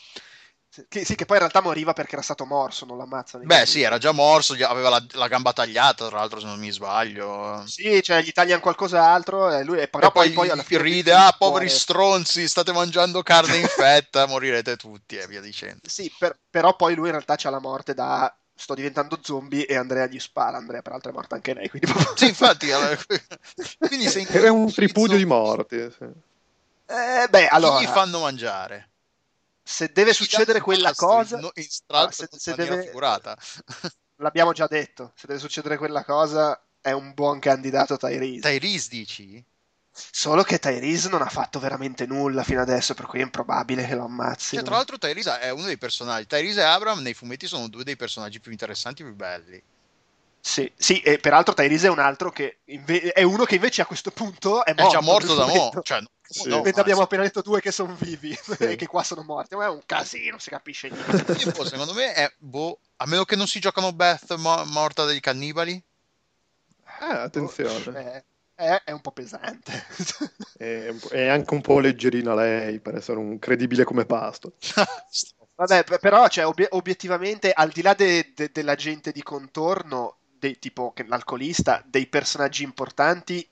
Che, 0.87 1.05
sì, 1.05 1.15
che 1.15 1.25
poi 1.25 1.37
in 1.37 1.43
realtà 1.43 1.61
moriva 1.61 1.93
perché 1.93 2.13
era 2.13 2.21
stato 2.21 2.45
morso, 2.45 2.85
non 2.85 2.97
l'ammazzano. 2.97 3.43
Beh, 3.45 3.65
sì, 3.65 3.81
era 3.81 3.97
già 3.97 4.11
morso, 4.11 4.53
aveva 4.53 4.89
la, 4.89 5.05
la, 5.13 5.27
gamba 5.27 5.53
tagliata, 5.53 6.07
tra 6.07 6.17
l'altro, 6.17 6.39
se 6.39 6.45
non 6.45 6.59
mi 6.59 6.71
sbaglio. 6.71 7.63
Sì, 7.65 8.01
cioè 8.03 8.21
gli 8.21 8.31
tagliano 8.31 8.61
qualcos'altro 8.61 9.51
e 9.51 9.63
lui... 9.63 9.87
Però 9.87 10.11
poi, 10.11 10.31
poi, 10.31 10.49
alla 10.49 10.63
fine 10.63 10.81
ride, 10.81 11.13
ah, 11.13 11.35
poveri 11.37 11.69
stronzi, 11.69 12.47
state 12.47 12.71
mangiando 12.71 13.23
carne 13.23 13.57
infetta, 13.57 14.25
morirete 14.27 14.75
tutti 14.75 15.15
e 15.15 15.27
via 15.27 15.41
dicendo. 15.41 15.81
Sì, 15.87 16.11
per, 16.17 16.37
però 16.49 16.75
poi 16.75 16.95
lui 16.95 17.05
in 17.05 17.11
realtà 17.11 17.35
c'ha 17.35 17.49
la 17.49 17.59
morte 17.59 17.93
da 17.93 18.33
sto 18.59 18.73
diventando 18.73 19.19
zombie 19.21 19.65
e 19.65 19.75
Andrea 19.75 20.07
gli 20.07 20.19
spara. 20.19 20.57
Andrea, 20.57 20.81
peraltro, 20.81 21.11
è 21.11 21.13
morta 21.13 21.35
anche 21.35 21.53
lei. 21.53 21.69
Quindi... 21.69 21.91
sì, 22.15 22.27
infatti, 22.27 22.67
quindi 23.79 24.09
sei 24.09 24.25
è 24.25 24.49
un 24.49 24.71
tripudio 24.71 25.15
di 25.15 25.25
morte. 25.25 25.91
Sì. 25.91 26.05
Eh, 26.87 27.27
beh, 27.29 27.47
allora... 27.47 27.77
Chi 27.77 27.85
gli 27.85 27.89
fanno 27.89 28.19
mangiare? 28.21 28.89
Se 29.67 29.91
deve 29.91 30.13
succedere 30.13 30.61
quella 30.61 30.93
cosa 30.93 31.37
no, 31.39 31.51
in 31.55 31.63
stralcio, 31.63 32.25
se, 32.31 32.39
se 32.39 32.55
deve... 32.55 32.83
figurata. 32.83 33.37
l'abbiamo 34.17 34.53
già 34.53 34.65
detto, 34.65 35.11
se 35.13 35.27
deve 35.27 35.39
succedere 35.39 35.77
quella 35.77 36.05
cosa 36.05 36.59
è 36.79 36.91
un 36.91 37.13
buon 37.13 37.39
candidato 37.39 37.97
Tyrese. 37.97 38.39
Tyrese 38.39 38.87
dici? 38.89 39.45
Solo 39.91 40.43
che 40.43 40.59
Tyrese 40.59 41.09
non 41.09 41.21
ha 41.21 41.29
fatto 41.29 41.59
veramente 41.59 42.05
nulla 42.05 42.43
fino 42.43 42.61
adesso, 42.61 42.93
per 42.93 43.07
cui 43.07 43.19
è 43.19 43.23
improbabile 43.23 43.85
che 43.85 43.95
lo 43.95 44.05
ammazzi. 44.05 44.55
Cioè, 44.55 44.63
tra 44.63 44.75
l'altro 44.75 44.97
Tyrese 44.97 45.39
è 45.39 45.49
uno 45.49 45.65
dei 45.65 45.77
personaggi. 45.77 46.27
Tyrese 46.27 46.61
e 46.61 46.63
Abram 46.63 47.01
nei 47.01 47.13
fumetti 47.13 47.45
sono 47.45 47.67
due 47.67 47.83
dei 47.83 47.97
personaggi 47.97 48.39
più 48.39 48.51
interessanti 48.51 49.01
e 49.01 49.05
più 49.05 49.15
belli. 49.15 49.61
Sì, 50.47 50.71
sì, 50.77 51.01
e 51.01 51.17
peraltro 51.17 51.53
Tyrese 51.53 51.87
è 51.87 51.89
un 51.89 51.99
altro 51.99 52.31
che 52.31 52.59
inve- 52.67 53.11
è 53.11 53.21
uno 53.21 53.43
che 53.43 53.55
invece 53.55 53.81
a 53.81 53.85
questo 53.85 54.11
punto 54.11 54.63
è 54.63 54.73
morto. 54.73 54.87
È 54.87 54.89
già 54.89 55.01
morto 55.01 55.35
da 55.35 55.45
mo'. 55.45 55.73
Cioè, 55.83 56.01
sì. 56.21 56.47
no, 56.47 56.61
abbiamo 56.61 57.01
appena 57.01 57.23
detto 57.23 57.41
due 57.41 57.59
che 57.59 57.69
sono 57.69 57.93
vivi 57.99 58.33
sì. 58.33 58.55
e 58.63 58.75
che 58.77 58.87
qua 58.87 59.03
sono 59.03 59.23
morti. 59.23 59.57
Ma 59.57 59.65
è 59.65 59.69
un 59.69 59.81
casino, 59.85 60.29
non 60.31 60.39
si 60.39 60.49
capisce 60.49 60.87
niente. 60.87 61.35
Tipo, 61.35 61.65
secondo 61.65 61.93
me 61.93 62.13
è 62.13 62.31
boh, 62.37 62.79
a 62.95 63.05
meno 63.07 63.25
che 63.25 63.35
non 63.35 63.45
si 63.45 63.59
giocano 63.59 63.91
Beth 63.91 64.35
mo- 64.35 64.63
morta 64.67 65.03
dei 65.03 65.19
cannibali. 65.19 65.73
Eh, 67.01 67.05
attenzione. 67.05 68.23
Eh, 68.55 68.63
è, 68.63 68.81
è, 68.85 68.91
un 68.91 69.01
po' 69.01 69.11
pesante. 69.11 69.85
è, 70.57 70.95
è, 71.09 71.27
anche 71.27 71.53
un 71.55 71.61
po' 71.61 71.79
leggerina 71.79 72.33
lei 72.33 72.79
per 72.79 72.95
essere 72.95 73.19
un 73.19 73.37
credibile 73.37 73.83
come 73.83 74.05
pasto. 74.05 74.53
Vabbè, 75.55 75.83
però, 75.99 76.29
cioè, 76.29 76.45
obiet- 76.45 76.73
obiettivamente, 76.73 77.51
al 77.51 77.69
di 77.69 77.81
là 77.81 77.93
de- 77.93 78.31
de- 78.33 78.49
della 78.53 78.75
gente 78.75 79.11
di 79.11 79.21
contorno, 79.21 80.19
dei, 80.39 80.59
tipo 80.59 80.93
l'alcolista, 81.07 81.83
dei 81.85 82.07
personaggi 82.07 82.63
importanti, 82.63 83.47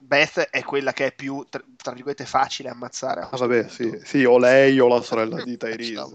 Beth 0.00 0.38
è 0.50 0.62
quella 0.62 0.92
che 0.92 1.06
è 1.06 1.12
più, 1.12 1.44
tra, 1.48 1.62
tra 1.76 1.92
virgolette, 1.92 2.24
facile 2.24 2.68
ammazzare. 2.68 3.22
Ah, 3.22 3.36
vabbè, 3.36 3.68
sì, 3.68 4.00
sì, 4.04 4.24
o 4.24 4.38
lei 4.38 4.78
o 4.78 4.86
la 4.86 5.02
sorella 5.02 5.42
di 5.42 5.56
Tyrese. 5.58 6.06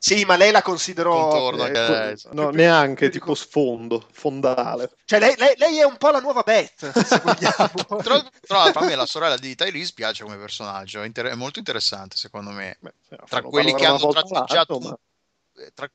Sì, 0.00 0.24
ma 0.24 0.36
lei 0.36 0.52
la 0.52 0.62
considero. 0.62 1.10
Contorno 1.10 1.66
eh, 1.66 1.72
lei, 1.72 2.16
no, 2.30 2.50
neanche 2.50 3.08
tipo 3.08 3.34
sfondo, 3.34 4.06
fondale. 4.12 4.92
Cioè, 5.04 5.18
lei, 5.18 5.34
lei, 5.36 5.54
lei, 5.56 5.78
è 5.78 5.84
un 5.84 5.96
po' 5.96 6.10
la 6.10 6.20
nuova 6.20 6.42
Beth, 6.42 6.96
se 7.02 7.18
vogliamo. 7.18 7.98
tra, 8.02 8.24
tra 8.40 8.58
l'altro, 8.58 8.82
a 8.82 8.84
me 8.84 8.94
la 8.94 9.06
sorella 9.06 9.36
di 9.36 9.56
Tyrese 9.56 9.92
piace 9.96 10.22
come 10.22 10.36
personaggio, 10.36 11.02
è, 11.02 11.06
inter- 11.06 11.32
è 11.32 11.34
molto 11.34 11.58
interessante, 11.58 12.16
secondo 12.16 12.50
me. 12.50 12.76
Beh, 12.78 12.92
tra 13.28 13.42
quelli 13.42 13.74
che 13.74 13.86
hanno 13.86 14.06
tratteggiato. 14.06 14.78
Ma... 14.78 14.96
Tra... 15.74 15.90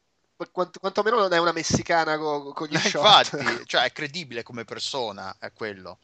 Quanto, 0.52 0.80
quantomeno 0.80 1.18
non 1.18 1.32
è 1.32 1.38
una 1.38 1.52
messicana 1.52 2.18
con, 2.18 2.54
con 2.54 2.68
gli 2.68 2.78
shot. 2.78 3.34
Infatti, 3.34 3.66
cioè, 3.68 3.84
è 3.84 3.92
credibile 3.92 4.44
come 4.44 4.66
persona, 4.66 5.36
è 5.40 5.52
quello. 5.54 6.00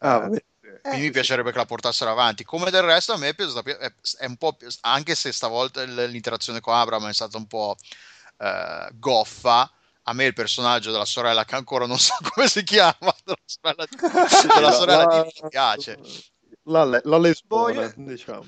Ah, 0.00 0.18
vabbè. 0.18 0.44
Quindi 0.80 1.00
eh, 1.00 1.00
mi 1.00 1.10
piacerebbe 1.10 1.48
sì. 1.48 1.54
che 1.54 1.60
la 1.60 1.66
portassero 1.66 2.10
avanti. 2.10 2.44
Come 2.44 2.70
del 2.70 2.82
resto, 2.82 3.12
a 3.12 3.16
me 3.16 3.28
è 3.28 3.34
piaciuta. 3.34 3.62
È 4.18 4.26
un 4.26 4.36
po'. 4.36 4.56
Anche 4.82 5.14
se 5.14 5.32
stavolta 5.32 5.82
l'interazione 5.82 6.60
con 6.60 6.74
Abram 6.74 7.08
è 7.08 7.12
stata 7.12 7.36
un 7.36 7.46
po' 7.46 7.76
eh, 8.38 8.88
goffa. 8.94 9.70
A 10.04 10.12
me 10.14 10.24
il 10.24 10.32
personaggio 10.32 10.90
della 10.90 11.04
sorella, 11.04 11.44
che 11.44 11.54
ancora 11.54 11.86
non 11.86 11.98
so 12.00 12.14
come 12.32 12.48
si 12.48 12.62
chiama, 12.62 13.14
della 13.24 13.36
sorella, 13.44 13.86
di, 13.88 13.96
della 14.54 14.72
sorella 14.72 15.04
la, 15.04 15.22
di 15.22 15.40
mi 15.42 15.48
piace. 15.48 16.00
La, 16.64 16.84
la, 16.84 17.00
la 17.04 17.18
lesbona, 17.18 17.92
diciamo. 17.96 18.44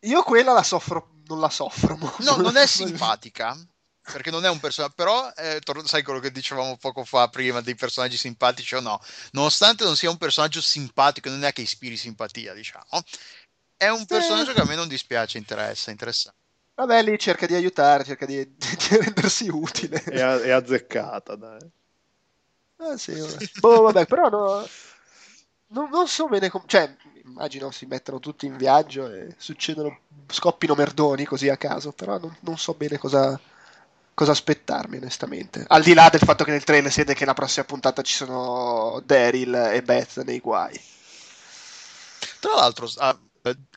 Io 0.00 0.22
quella 0.22 0.52
la 0.52 0.62
soffro, 0.62 1.20
non 1.26 1.40
la 1.40 1.50
soffro. 1.50 1.96
No, 2.18 2.36
non 2.36 2.56
è 2.56 2.66
simpatica 2.66 3.56
perché 4.02 4.30
non 4.30 4.44
è 4.44 4.48
un 4.48 4.58
personaggio, 4.58 4.94
però 4.96 5.30
eh, 5.36 5.60
sai 5.84 6.02
quello 6.02 6.18
che 6.18 6.32
dicevamo 6.32 6.76
poco 6.76 7.04
fa 7.04 7.28
prima 7.28 7.60
dei 7.60 7.74
personaggi 7.74 8.16
simpatici 8.16 8.74
o 8.74 8.80
no, 8.80 9.00
nonostante 9.32 9.84
non 9.84 9.96
sia 9.96 10.10
un 10.10 10.18
personaggio 10.18 10.60
simpatico, 10.60 11.28
non 11.28 11.44
è 11.44 11.52
che 11.52 11.62
ispiri 11.62 11.96
simpatia, 11.96 12.52
diciamo, 12.52 13.02
è 13.76 13.88
un 13.88 14.04
personaggio 14.06 14.52
che 14.52 14.60
a 14.60 14.64
me 14.64 14.74
non 14.74 14.88
dispiace, 14.88 15.38
interessa, 15.38 15.90
interessante. 15.90 16.38
Vabbè, 16.74 17.02
lì 17.02 17.18
cerca 17.18 17.46
di 17.46 17.54
aiutare, 17.54 18.04
cerca 18.04 18.26
di, 18.26 18.36
di 18.56 18.96
rendersi 18.96 19.48
utile. 19.48 20.02
È, 20.02 20.20
è 20.20 20.50
azzeccata, 20.50 21.36
dai. 21.36 21.70
Ah, 22.78 22.96
sì, 22.96 23.12
vabbè. 23.12 23.50
boh, 23.60 23.82
vabbè, 23.82 24.06
però 24.06 24.28
no, 24.28 24.68
non, 25.68 25.90
non, 25.90 26.08
so 26.08 26.26
bene 26.26 26.48
come... 26.48 26.64
Cioè, 26.66 26.96
immagino 27.24 27.70
si 27.70 27.86
mettono 27.86 28.18
tutti 28.18 28.46
in 28.46 28.56
viaggio 28.56 29.08
e 29.08 29.34
succedono, 29.36 30.00
scoppino 30.28 30.74
merdoni 30.74 31.24
così 31.24 31.48
a 31.48 31.56
caso, 31.56 31.92
però 31.92 32.18
non, 32.18 32.36
non 32.40 32.58
so 32.58 32.74
bene 32.74 32.98
cosa 32.98 33.38
cosa 34.14 34.32
aspettarmi 34.32 34.96
onestamente. 34.96 35.64
Al 35.68 35.82
di 35.82 35.94
là 35.94 36.08
del 36.10 36.20
fatto 36.20 36.44
che 36.44 36.50
nel 36.50 36.64
trailer 36.64 36.90
si 36.90 37.00
vede 37.00 37.14
che 37.14 37.24
la 37.24 37.34
prossima 37.34 37.64
puntata 37.64 38.02
ci 38.02 38.14
sono 38.14 39.02
Daryl 39.04 39.54
e 39.72 39.82
Beth 39.82 40.22
nei 40.22 40.38
guai. 40.38 40.80
Tra 42.40 42.54
l'altro, 42.54 42.90
ah, 42.96 43.18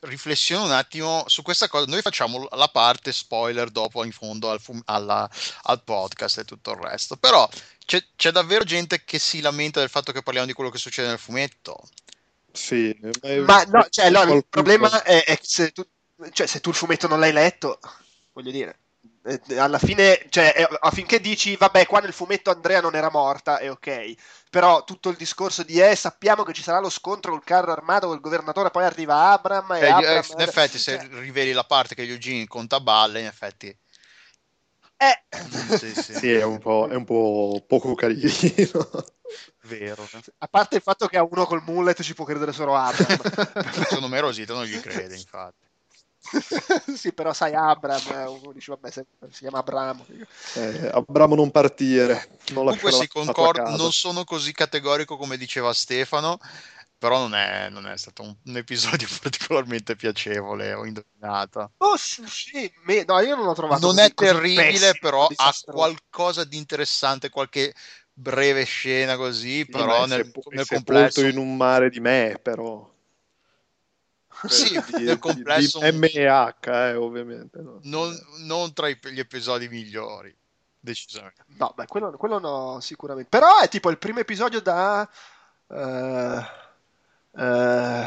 riflessione 0.02 0.66
un 0.66 0.72
attimo 0.72 1.24
su 1.28 1.42
questa 1.42 1.68
cosa. 1.68 1.86
Noi 1.88 2.02
facciamo 2.02 2.48
la 2.52 2.68
parte 2.68 3.12
spoiler 3.12 3.70
dopo 3.70 4.04
in 4.04 4.12
fondo 4.12 4.50
al, 4.50 4.62
fum- 4.62 4.82
alla, 4.86 5.30
al 5.64 5.84
podcast 5.84 6.40
e 6.40 6.46
tutto 6.46 6.72
il 6.72 6.78
resto. 6.78 7.16
Però 7.16 7.48
c'è, 7.86 8.04
c'è, 8.16 8.32
davvero 8.32 8.64
gente 8.64 9.04
che 9.04 9.20
si 9.20 9.42
lamenta 9.42 9.80
del 9.80 9.90
fatto 9.90 10.12
che 10.12 10.22
parliamo 10.22 10.48
di 10.48 10.54
quello 10.54 10.70
che 10.70 10.78
succede 10.78 11.08
nel 11.08 11.20
fumetto. 11.20 11.88
Sì, 12.52 12.98
ma 13.46 13.64
no, 13.64 13.86
cioè, 13.90 14.10
no, 14.10 14.22
il 14.34 14.46
problema 14.48 15.04
è, 15.04 15.26
è 15.26 15.38
che 15.38 15.46
se 15.46 15.72
tu, 15.72 15.86
cioè, 16.32 16.48
se 16.48 16.62
tu 16.62 16.70
il 16.70 16.76
fumetto 16.76 17.08
non 17.08 17.20
l'hai 17.20 17.34
letto, 17.34 17.80
voglio 18.32 18.52
dire, 18.52 18.70
eh, 18.70 18.85
alla 19.58 19.80
fine, 19.80 20.26
cioè, 20.30 20.54
eh, 20.56 20.68
affinché 20.82 21.20
dici, 21.20 21.56
vabbè, 21.56 21.88
qua 21.88 22.00
nel 22.00 22.14
fumetto 22.14 22.52
Andrea 22.52 22.80
non 22.80 22.96
era 22.96 23.10
morta, 23.10 23.58
è 23.58 23.72
ok. 23.72 24.14
Però 24.50 24.84
tutto 24.84 25.10
il 25.10 25.16
discorso 25.16 25.64
di, 25.64 25.80
eh, 25.80 25.96
sappiamo 25.96 26.44
che 26.44 26.54
ci 26.54 26.62
sarà 26.62 26.80
lo 26.80 26.90
scontro 26.90 27.32
col 27.32 27.44
carro 27.44 27.72
armato 27.72 28.08
col 28.08 28.20
governatore, 28.20 28.70
poi 28.70 28.84
arriva 28.84 29.32
Abram 29.32 29.72
e 29.74 29.80
eh, 29.80 29.88
Abram... 29.88 30.24
In 30.34 30.42
effetti, 30.42 30.78
se 30.78 30.98
cioè... 31.00 31.08
riveli 31.20 31.54
la 31.54 31.64
parte 31.64 31.96
che 31.96 32.04
Eugene 32.04 32.48
conta 32.48 32.80
balle, 32.80 33.22
in 33.22 33.26
effetti... 33.26 33.76
Eh. 34.98 35.24
Sì, 35.76 35.94
sì. 35.94 36.14
sì 36.14 36.32
è, 36.32 36.44
un 36.44 36.60
è, 36.90 36.96
un 36.96 37.04
po', 37.04 37.64
poco 37.68 37.96
carino. 37.96 38.30
Vero. 39.64 40.08
A 40.38 40.48
parte 40.48 40.76
il 40.78 40.82
fatto 40.82 41.08
che 41.08 41.18
a 41.18 41.28
uno 41.30 41.46
col 41.46 41.64
mullet 41.66 42.02
ci 42.02 42.14
può 42.14 42.24
credere 42.24 42.54
solo 42.54 42.76
Abram. 42.76 43.18
Secondo 43.72 44.08
me 44.08 44.20
Rosita 44.20 44.54
non 44.54 44.64
gli 44.64 44.80
crede, 44.80 45.16
infatti. 45.16 45.65
sì, 46.96 47.14
però 47.14 47.34
sai 47.34 47.54
Abram, 47.54 48.02
uno 48.42 48.52
dice 48.52 48.72
vabbè, 48.72 48.92
si 48.92 49.04
chiama 49.40 49.60
Abramo. 49.60 50.06
Eh, 50.56 50.90
Abramo 50.94 51.36
non 51.36 51.52
partire. 51.52 52.40
Non 52.54 52.66
Comunque 52.66 52.92
sì, 52.92 53.08
concordo, 53.08 53.76
non 53.76 53.92
sono 53.92 54.24
così 54.24 54.52
categorico 54.52 55.18
come 55.18 55.38
diceva 55.38 55.74
Stefano, 55.74 56.40
però 56.98 57.20
non 57.20 57.36
è, 57.36 57.70
non 57.70 57.88
è 57.88 57.98
stato 57.98 58.24
un, 58.24 58.36
un, 58.46 58.58
episodio 58.58 59.08
particolarmente 59.22 59.96
piacevole 59.96 60.74
o 60.74 60.86
indovinato. 60.86 61.72
Oh 61.78 61.96
sì, 61.98 62.72
me, 62.84 63.04
no, 63.06 63.20
io 63.20 63.36
non 63.36 63.46
l'ho 63.46 63.54
trovato 63.54 63.86
Non 63.86 63.96
così, 63.96 64.08
è 64.08 64.14
terribile, 64.14 64.72
pessimo, 64.72 64.94
però 65.02 65.28
ha 65.36 65.54
qualcosa 65.66 66.44
di 66.44 66.58
interessante, 66.58 67.30
qualche 67.30 67.74
breve 68.12 68.64
scena 68.64 69.18
così, 69.18 69.60
sì, 69.60 69.66
però 69.66 70.06
nel, 70.06 70.32
nel 70.50 70.68
complesso... 70.68 71.26
in 71.26 71.38
un 71.38 71.56
mare 71.56 71.90
di 71.90 72.00
me, 72.00 72.40
però 72.42 72.94
sì, 74.48 74.82
di, 74.98 75.04
nel 75.04 75.20
complesso 75.20 75.80
di, 75.80 75.92
di 75.92 75.98
MH, 75.98 76.54
eh, 76.68 76.96
ovviamente. 76.96 77.62
No? 77.62 77.80
Non, 77.84 78.18
non, 78.46 78.74
tra 78.74 78.90
gli 78.90 79.20
episodi 79.20 79.68
migliori, 79.68 80.36
decisamente. 80.80 81.44
No, 81.58 81.74
beh, 81.76 81.88
quello, 81.88 82.12
quello 82.12 82.40
no, 82.40 82.80
sicuramente. 82.80 83.30
Però 83.30 83.60
è 83.60 83.70
tipo 83.70 83.90
il 83.90 83.98
primo 83.98 84.20
episodio 84.20 84.62
da... 84.62 85.10
Uh, 85.68 86.44
uh, 87.42 88.06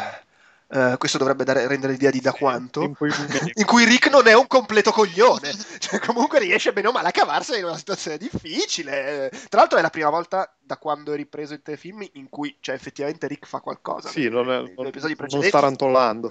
Uh, 0.70 0.98
questo 0.98 1.16
dovrebbe 1.16 1.44
dare, 1.44 1.66
rendere 1.66 1.92
l'idea 1.92 2.10
di 2.10 2.20
da 2.20 2.32
quanto 2.32 2.82
in 2.82 2.94
cui, 2.94 3.08
in 3.54 3.64
cui, 3.64 3.84
Rick 3.86 4.10
non 4.10 4.26
è 4.26 4.34
un 4.34 4.46
completo 4.46 4.92
coglione. 4.92 5.50
Cioè 5.78 5.98
comunque 5.98 6.40
riesce 6.40 6.74
bene 6.74 6.88
o 6.88 6.92
male 6.92 7.08
a 7.08 7.10
cavarsene 7.10 7.58
in 7.58 7.64
una 7.64 7.76
situazione 7.78 8.18
difficile. 8.18 9.30
Tra 9.48 9.60
l'altro 9.60 9.78
è 9.78 9.82
la 9.82 9.88
prima 9.88 10.10
volta 10.10 10.54
da 10.58 10.76
quando 10.76 11.14
è 11.14 11.16
ripreso 11.16 11.54
il 11.54 11.62
telefilm 11.62 12.06
in 12.12 12.28
cui 12.28 12.54
cioè, 12.60 12.74
effettivamente 12.74 13.26
Rick 13.26 13.46
fa 13.46 13.60
qualcosa. 13.60 14.10
Sì, 14.10 14.28
non, 14.28 14.50
è, 14.50 14.58
non, 14.76 14.92
non 15.30 15.42
sta 15.42 15.60
rantolando. 15.60 16.30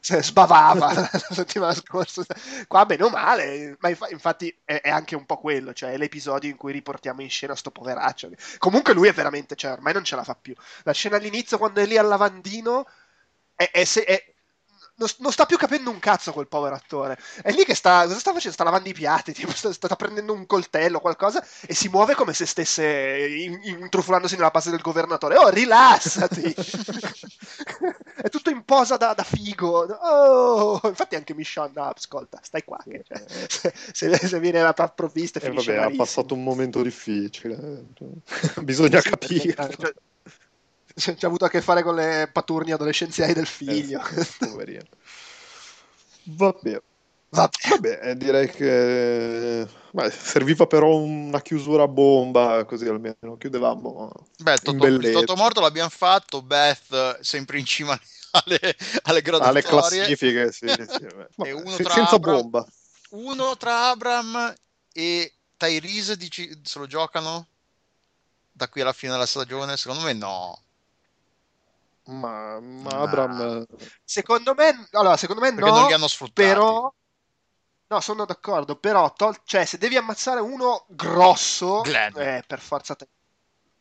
Cioè, 0.00 0.22
sbavava 0.22 0.92
la 0.92 1.10
settimana 1.30 1.74
scorsa. 1.74 2.24
Qua 2.66 2.86
bene 2.86 3.04
o 3.04 3.10
male 3.10 3.76
ma 3.80 3.90
infatti 4.10 4.54
è, 4.64 4.80
è, 4.80 4.88
anche 4.88 5.14
un 5.14 5.26
po' 5.26 5.36
quello 5.38 5.74
cioè 5.74 5.92
è 5.92 5.98
l'episodio 5.98 6.48
in 6.48 6.56
cui 6.56 6.72
riportiamo 6.72 7.20
in 7.20 7.28
scena 7.28 7.54
sto 7.54 7.70
poveraccio. 7.70 8.30
Comunque 8.58 8.94
lui 8.94 9.08
è 9.08 9.12
veramente 9.12 9.56
cioè 9.56 9.72
ormai 9.72 9.92
non 9.92 10.04
ce 10.04 10.16
la 10.16 10.24
fa 10.24 10.34
più. 10.34 10.54
La 10.84 10.92
scena 10.92 11.16
all'inizio 11.16 11.58
quando 11.58 11.80
è 11.80 11.86
lì 11.86 11.98
al 11.98 12.06
lavandino 12.06 12.86
è, 13.60 13.70
è, 13.70 13.84
se, 13.84 14.04
è 14.04 14.24
non, 15.18 15.32
sta 15.32 15.46
più 15.46 15.56
capendo 15.56 15.90
un 15.90 15.98
cazzo 15.98 16.32
quel 16.32 16.46
povero 16.46 16.74
attore. 16.74 17.18
È 17.42 17.50
lì 17.52 17.64
che 17.64 17.74
sta, 17.74 18.02
cosa 18.04 18.18
sta 18.18 18.32
facendo? 18.32 18.54
Sta 18.54 18.64
lavando 18.64 18.88
i 18.88 18.94
piatti, 18.94 19.32
tipo, 19.34 19.52
sta, 19.52 19.72
sta, 19.72 19.96
prendendo 19.96 20.32
un 20.32 20.46
coltello 20.46 20.98
o 20.98 21.00
qualcosa 21.00 21.44
e 21.66 21.74
si 21.74 21.88
muove 21.88 22.14
come 22.14 22.32
se 22.32 22.46
stesse 22.46 23.26
intrufolandosi 23.62 24.36
nella 24.36 24.50
base 24.50 24.70
del 24.70 24.80
governatore. 24.80 25.36
Oh, 25.36 25.48
rilassati! 25.48 26.54
è 28.16 28.28
tutto 28.28 28.50
in 28.50 28.64
posa 28.64 28.96
da, 28.96 29.14
da, 29.14 29.22
figo. 29.22 29.84
Oh, 29.84 30.80
infatti 30.84 31.16
anche 31.16 31.34
Michonne, 31.34 31.72
no, 31.74 31.92
ascolta, 31.94 32.38
stai 32.42 32.64
qua. 32.64 32.78
Che, 32.82 33.04
cioè, 33.48 33.72
se, 33.92 34.16
se, 34.16 34.40
viene 34.40 34.62
la 34.62 34.72
provvista 34.72 35.38
e 35.40 35.46
eh, 35.46 35.50
vabbè, 35.50 35.76
ha 35.76 35.90
passato 35.96 36.34
un 36.34 36.42
momento 36.42 36.82
difficile. 36.82 37.84
Bisogna 38.62 39.00
capire. 39.00 39.54
Cioè, 39.54 39.94
c'è, 40.94 41.14
c'è 41.14 41.26
avuto 41.26 41.44
a 41.44 41.48
che 41.48 41.60
fare 41.60 41.82
con 41.82 41.94
le 41.94 42.28
paturnie 42.32 42.74
adolescenziali 42.74 43.32
del 43.32 43.46
figlio. 43.46 44.00
Eh, 44.00 44.26
poverino. 44.38 44.86
Va 46.24 46.54
bene. 46.60 46.82
Vabbè, 47.32 48.00
eh, 48.02 48.16
direi 48.16 48.50
che 48.50 49.64
beh, 49.92 50.10
serviva 50.10 50.66
però 50.66 50.96
una 50.96 51.40
chiusura 51.40 51.84
a 51.84 51.88
bomba, 51.88 52.64
così 52.64 52.86
almeno 52.86 53.36
chiudevamo. 53.38 54.10
Beh, 54.38 54.58
Toto, 54.58 54.98
Toto 54.98 55.36
Morto 55.36 55.60
l'abbiamo 55.60 55.90
fatto, 55.90 56.42
Beth 56.42 57.20
sempre 57.20 57.60
in 57.60 57.64
cima 57.64 57.96
alle, 58.32 58.76
alle 59.02 59.22
graduatorie. 59.22 59.60
Alle 59.60 59.62
classifiche, 59.62 60.50
sì, 60.50 60.66
sì. 60.66 61.06
e 61.46 61.52
uno 61.52 61.76
tra 61.76 61.94
senza 61.94 62.16
Abram, 62.16 62.40
bomba. 62.40 62.66
Uno 63.10 63.56
tra 63.56 63.90
Abram 63.90 64.52
e 64.92 65.32
Tyrese 65.56 66.16
dici, 66.16 66.60
se 66.64 66.78
lo 66.80 66.88
giocano 66.88 67.46
da 68.50 68.68
qui 68.68 68.80
alla 68.80 68.92
fine 68.92 69.12
della 69.12 69.26
stagione? 69.26 69.76
Secondo 69.76 70.02
me 70.02 70.12
no. 70.14 70.62
Ma, 72.10 72.60
ma 72.60 72.90
Abram... 72.90 73.64
Secondo 74.04 74.54
me, 74.54 74.88
allora, 74.92 75.16
secondo 75.16 75.40
me 75.40 75.54
Perché 75.54 75.70
no, 75.70 75.76
non 75.78 75.86
li 75.86 75.92
hanno 75.92 76.08
sfruttati. 76.08 76.48
Però 76.48 76.92
No, 77.90 78.00
sono 78.00 78.24
d'accordo, 78.24 78.76
però 78.76 79.12
tol- 79.12 79.40
cioè, 79.44 79.64
se 79.64 79.76
devi 79.76 79.96
ammazzare 79.96 80.38
uno 80.38 80.86
grosso. 80.90 81.82
Eh, 82.14 82.44
per 82.46 82.60
forza 82.60 82.94
te. 82.94 83.08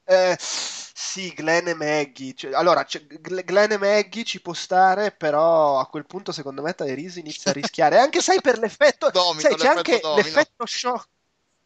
Eh, 0.03 0.35
sì, 0.39 1.31
Glenn 1.35 1.67
e 1.67 1.75
Maggie. 1.75 2.33
Cioè, 2.33 2.55
allora, 2.55 2.83
cioè, 2.85 3.05
Glenn 3.05 3.73
e 3.73 3.77
Maggie 3.77 4.23
ci 4.23 4.41
può 4.41 4.53
stare, 4.53 5.11
però 5.11 5.77
a 5.77 5.85
quel 5.85 6.07
punto 6.07 6.31
secondo 6.31 6.63
me 6.63 6.73
Tyrese 6.73 7.19
inizia 7.19 7.51
a 7.51 7.53
rischiare. 7.53 7.99
Anche 8.01 8.19
sai 8.19 8.41
per 8.41 8.57
l'effetto... 8.57 9.11
Domino, 9.11 9.41
sai, 9.41 9.55
c'è 9.55 9.67
anche 9.67 9.99
domino. 9.99 10.15
l'effetto 10.15 10.65
shock. 10.65 11.07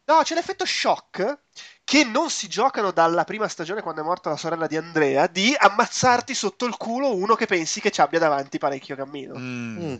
No, 0.04 0.20
c'è 0.22 0.34
l'effetto 0.34 0.66
shock 0.66 1.38
che 1.84 2.02
non 2.02 2.30
si 2.30 2.48
giocano 2.48 2.90
dalla 2.90 3.24
prima 3.24 3.46
stagione 3.46 3.82
quando 3.82 4.00
è 4.00 4.04
morta 4.04 4.30
la 4.30 4.38
sorella 4.38 4.66
di 4.66 4.76
Andrea, 4.76 5.26
di 5.26 5.54
ammazzarti 5.56 6.34
sotto 6.34 6.64
il 6.64 6.76
culo 6.78 7.14
uno 7.14 7.34
che 7.34 7.46
pensi 7.46 7.80
che 7.80 7.90
ci 7.90 8.00
abbia 8.00 8.18
davanti 8.18 8.58
parecchio 8.58 8.96
cammino. 8.96 9.36
Mm. 9.36 9.78
Mm. 9.84 9.94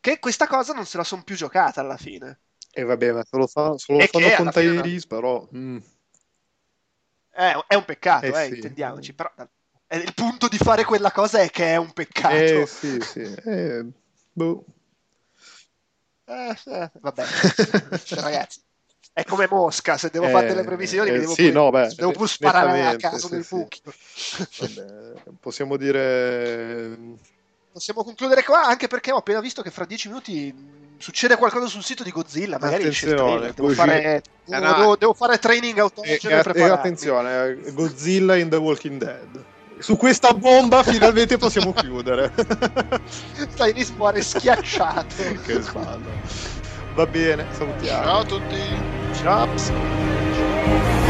Che 0.00 0.18
questa 0.20 0.46
cosa 0.46 0.72
non 0.72 0.86
se 0.86 0.96
la 0.96 1.04
sono 1.04 1.24
più 1.24 1.34
giocata 1.34 1.80
alla 1.80 1.96
fine. 1.96 2.38
E 2.70 2.84
vabbè, 2.84 3.12
ma 3.12 3.24
se 3.28 3.36
lo, 3.36 3.46
fa, 3.48 3.76
se 3.76 3.92
lo 3.92 4.06
fanno 4.06 4.34
con 4.36 4.52
fine- 4.52 4.80
Tyrese, 4.80 5.06
però... 5.08 5.48
mm. 5.54 5.78
È, 7.30 7.52
è 7.66 7.74
un 7.74 7.84
peccato, 7.84 8.26
Eh 8.26 8.44
eh, 8.44 8.48
sì. 8.48 8.54
intendiamoci. 8.54 9.12
Però 9.12 9.32
eh, 9.88 9.96
il 9.96 10.14
punto 10.14 10.48
di 10.48 10.58
fare 10.58 10.84
quella 10.84 11.10
cosa 11.10 11.40
è 11.40 11.50
che 11.50 11.72
è 11.72 11.76
un 11.76 11.92
peccato. 11.92 12.34
Eh 12.34 12.66
sì, 12.66 13.00
sì. 13.00 13.22
Eh, 13.22 13.84
boh. 14.32 14.64
Eh, 16.26 16.56
eh, 16.66 16.90
vabbè, 17.00 17.24
Cioè, 18.04 18.20
ragazzi, 18.20 18.60
è 19.18 19.24
come 19.24 19.48
Mosca. 19.50 19.96
Se 19.98 20.10
devo 20.12 20.26
Eh, 20.26 20.30
fare 20.30 20.46
delle 20.46 20.62
previsioni, 20.62 21.10
mi 21.10 21.16
eh, 21.16 21.20
devo 21.20 21.32
sì, 21.34 21.50
pure, 21.50 21.52
no, 21.52 21.70
beh, 21.70 21.92
devo 21.96 22.12
pure 22.12 22.28
sparare 22.28 22.86
a 22.86 22.96
caso 22.96 23.26
sì, 23.26 23.34
nel 23.34 23.44
sì. 23.44 23.54
buchino. 23.56 23.92
Vabbè, 24.58 25.12
possiamo 25.40 25.76
dire... 25.76 26.96
Possiamo 27.72 28.04
concludere 28.04 28.44
qua, 28.44 28.64
anche 28.64 28.86
perché 28.86 29.10
ho 29.10 29.16
appena 29.16 29.40
visto 29.40 29.60
che 29.60 29.70
fra 29.70 29.84
dieci 29.84 30.06
minuti 30.06 30.52
mh, 30.52 30.98
succede 30.98 31.36
qualcosa 31.36 31.66
sul 31.66 31.82
sito 31.82 32.04
di 32.04 32.12
Godzilla. 32.12 32.58
Magari 32.60 32.84
Attenzione. 32.84 33.52
Devo 33.52 33.68
fare, 33.70 34.02
Eh, 34.02 34.22
devo, 34.44 34.64
no. 34.64 34.74
devo- 34.76 34.96
devo 34.96 35.14
fare 35.14 35.38
training 35.38 35.76
E, 35.78 35.80
autogeno 35.80 36.36
e- 36.40 36.42
e 36.54 36.60
e 36.60 36.62
attenzione, 36.62 37.44
eh, 37.64 37.72
Godzilla 37.72 38.36
in 38.36 38.48
The 38.48 38.56
Walking 38.56 38.98
Dead. 39.00 39.44
Su 39.80 39.96
questa 39.96 40.32
bomba 40.32 40.84
finalmente 40.84 41.38
possiamo 41.38 41.72
chiudere. 41.72 42.32
Tyrese 43.56 43.92
muore 43.96 44.22
schiacciato. 44.22 45.14
che 45.44 45.60
spalle. 45.62 46.66
Va 46.98 47.06
bene, 47.06 47.46
salutiamo. 47.52 48.02
Ciao 48.02 48.18
a 48.18 48.24
tutti. 48.24 48.58
Ciao. 49.12 51.07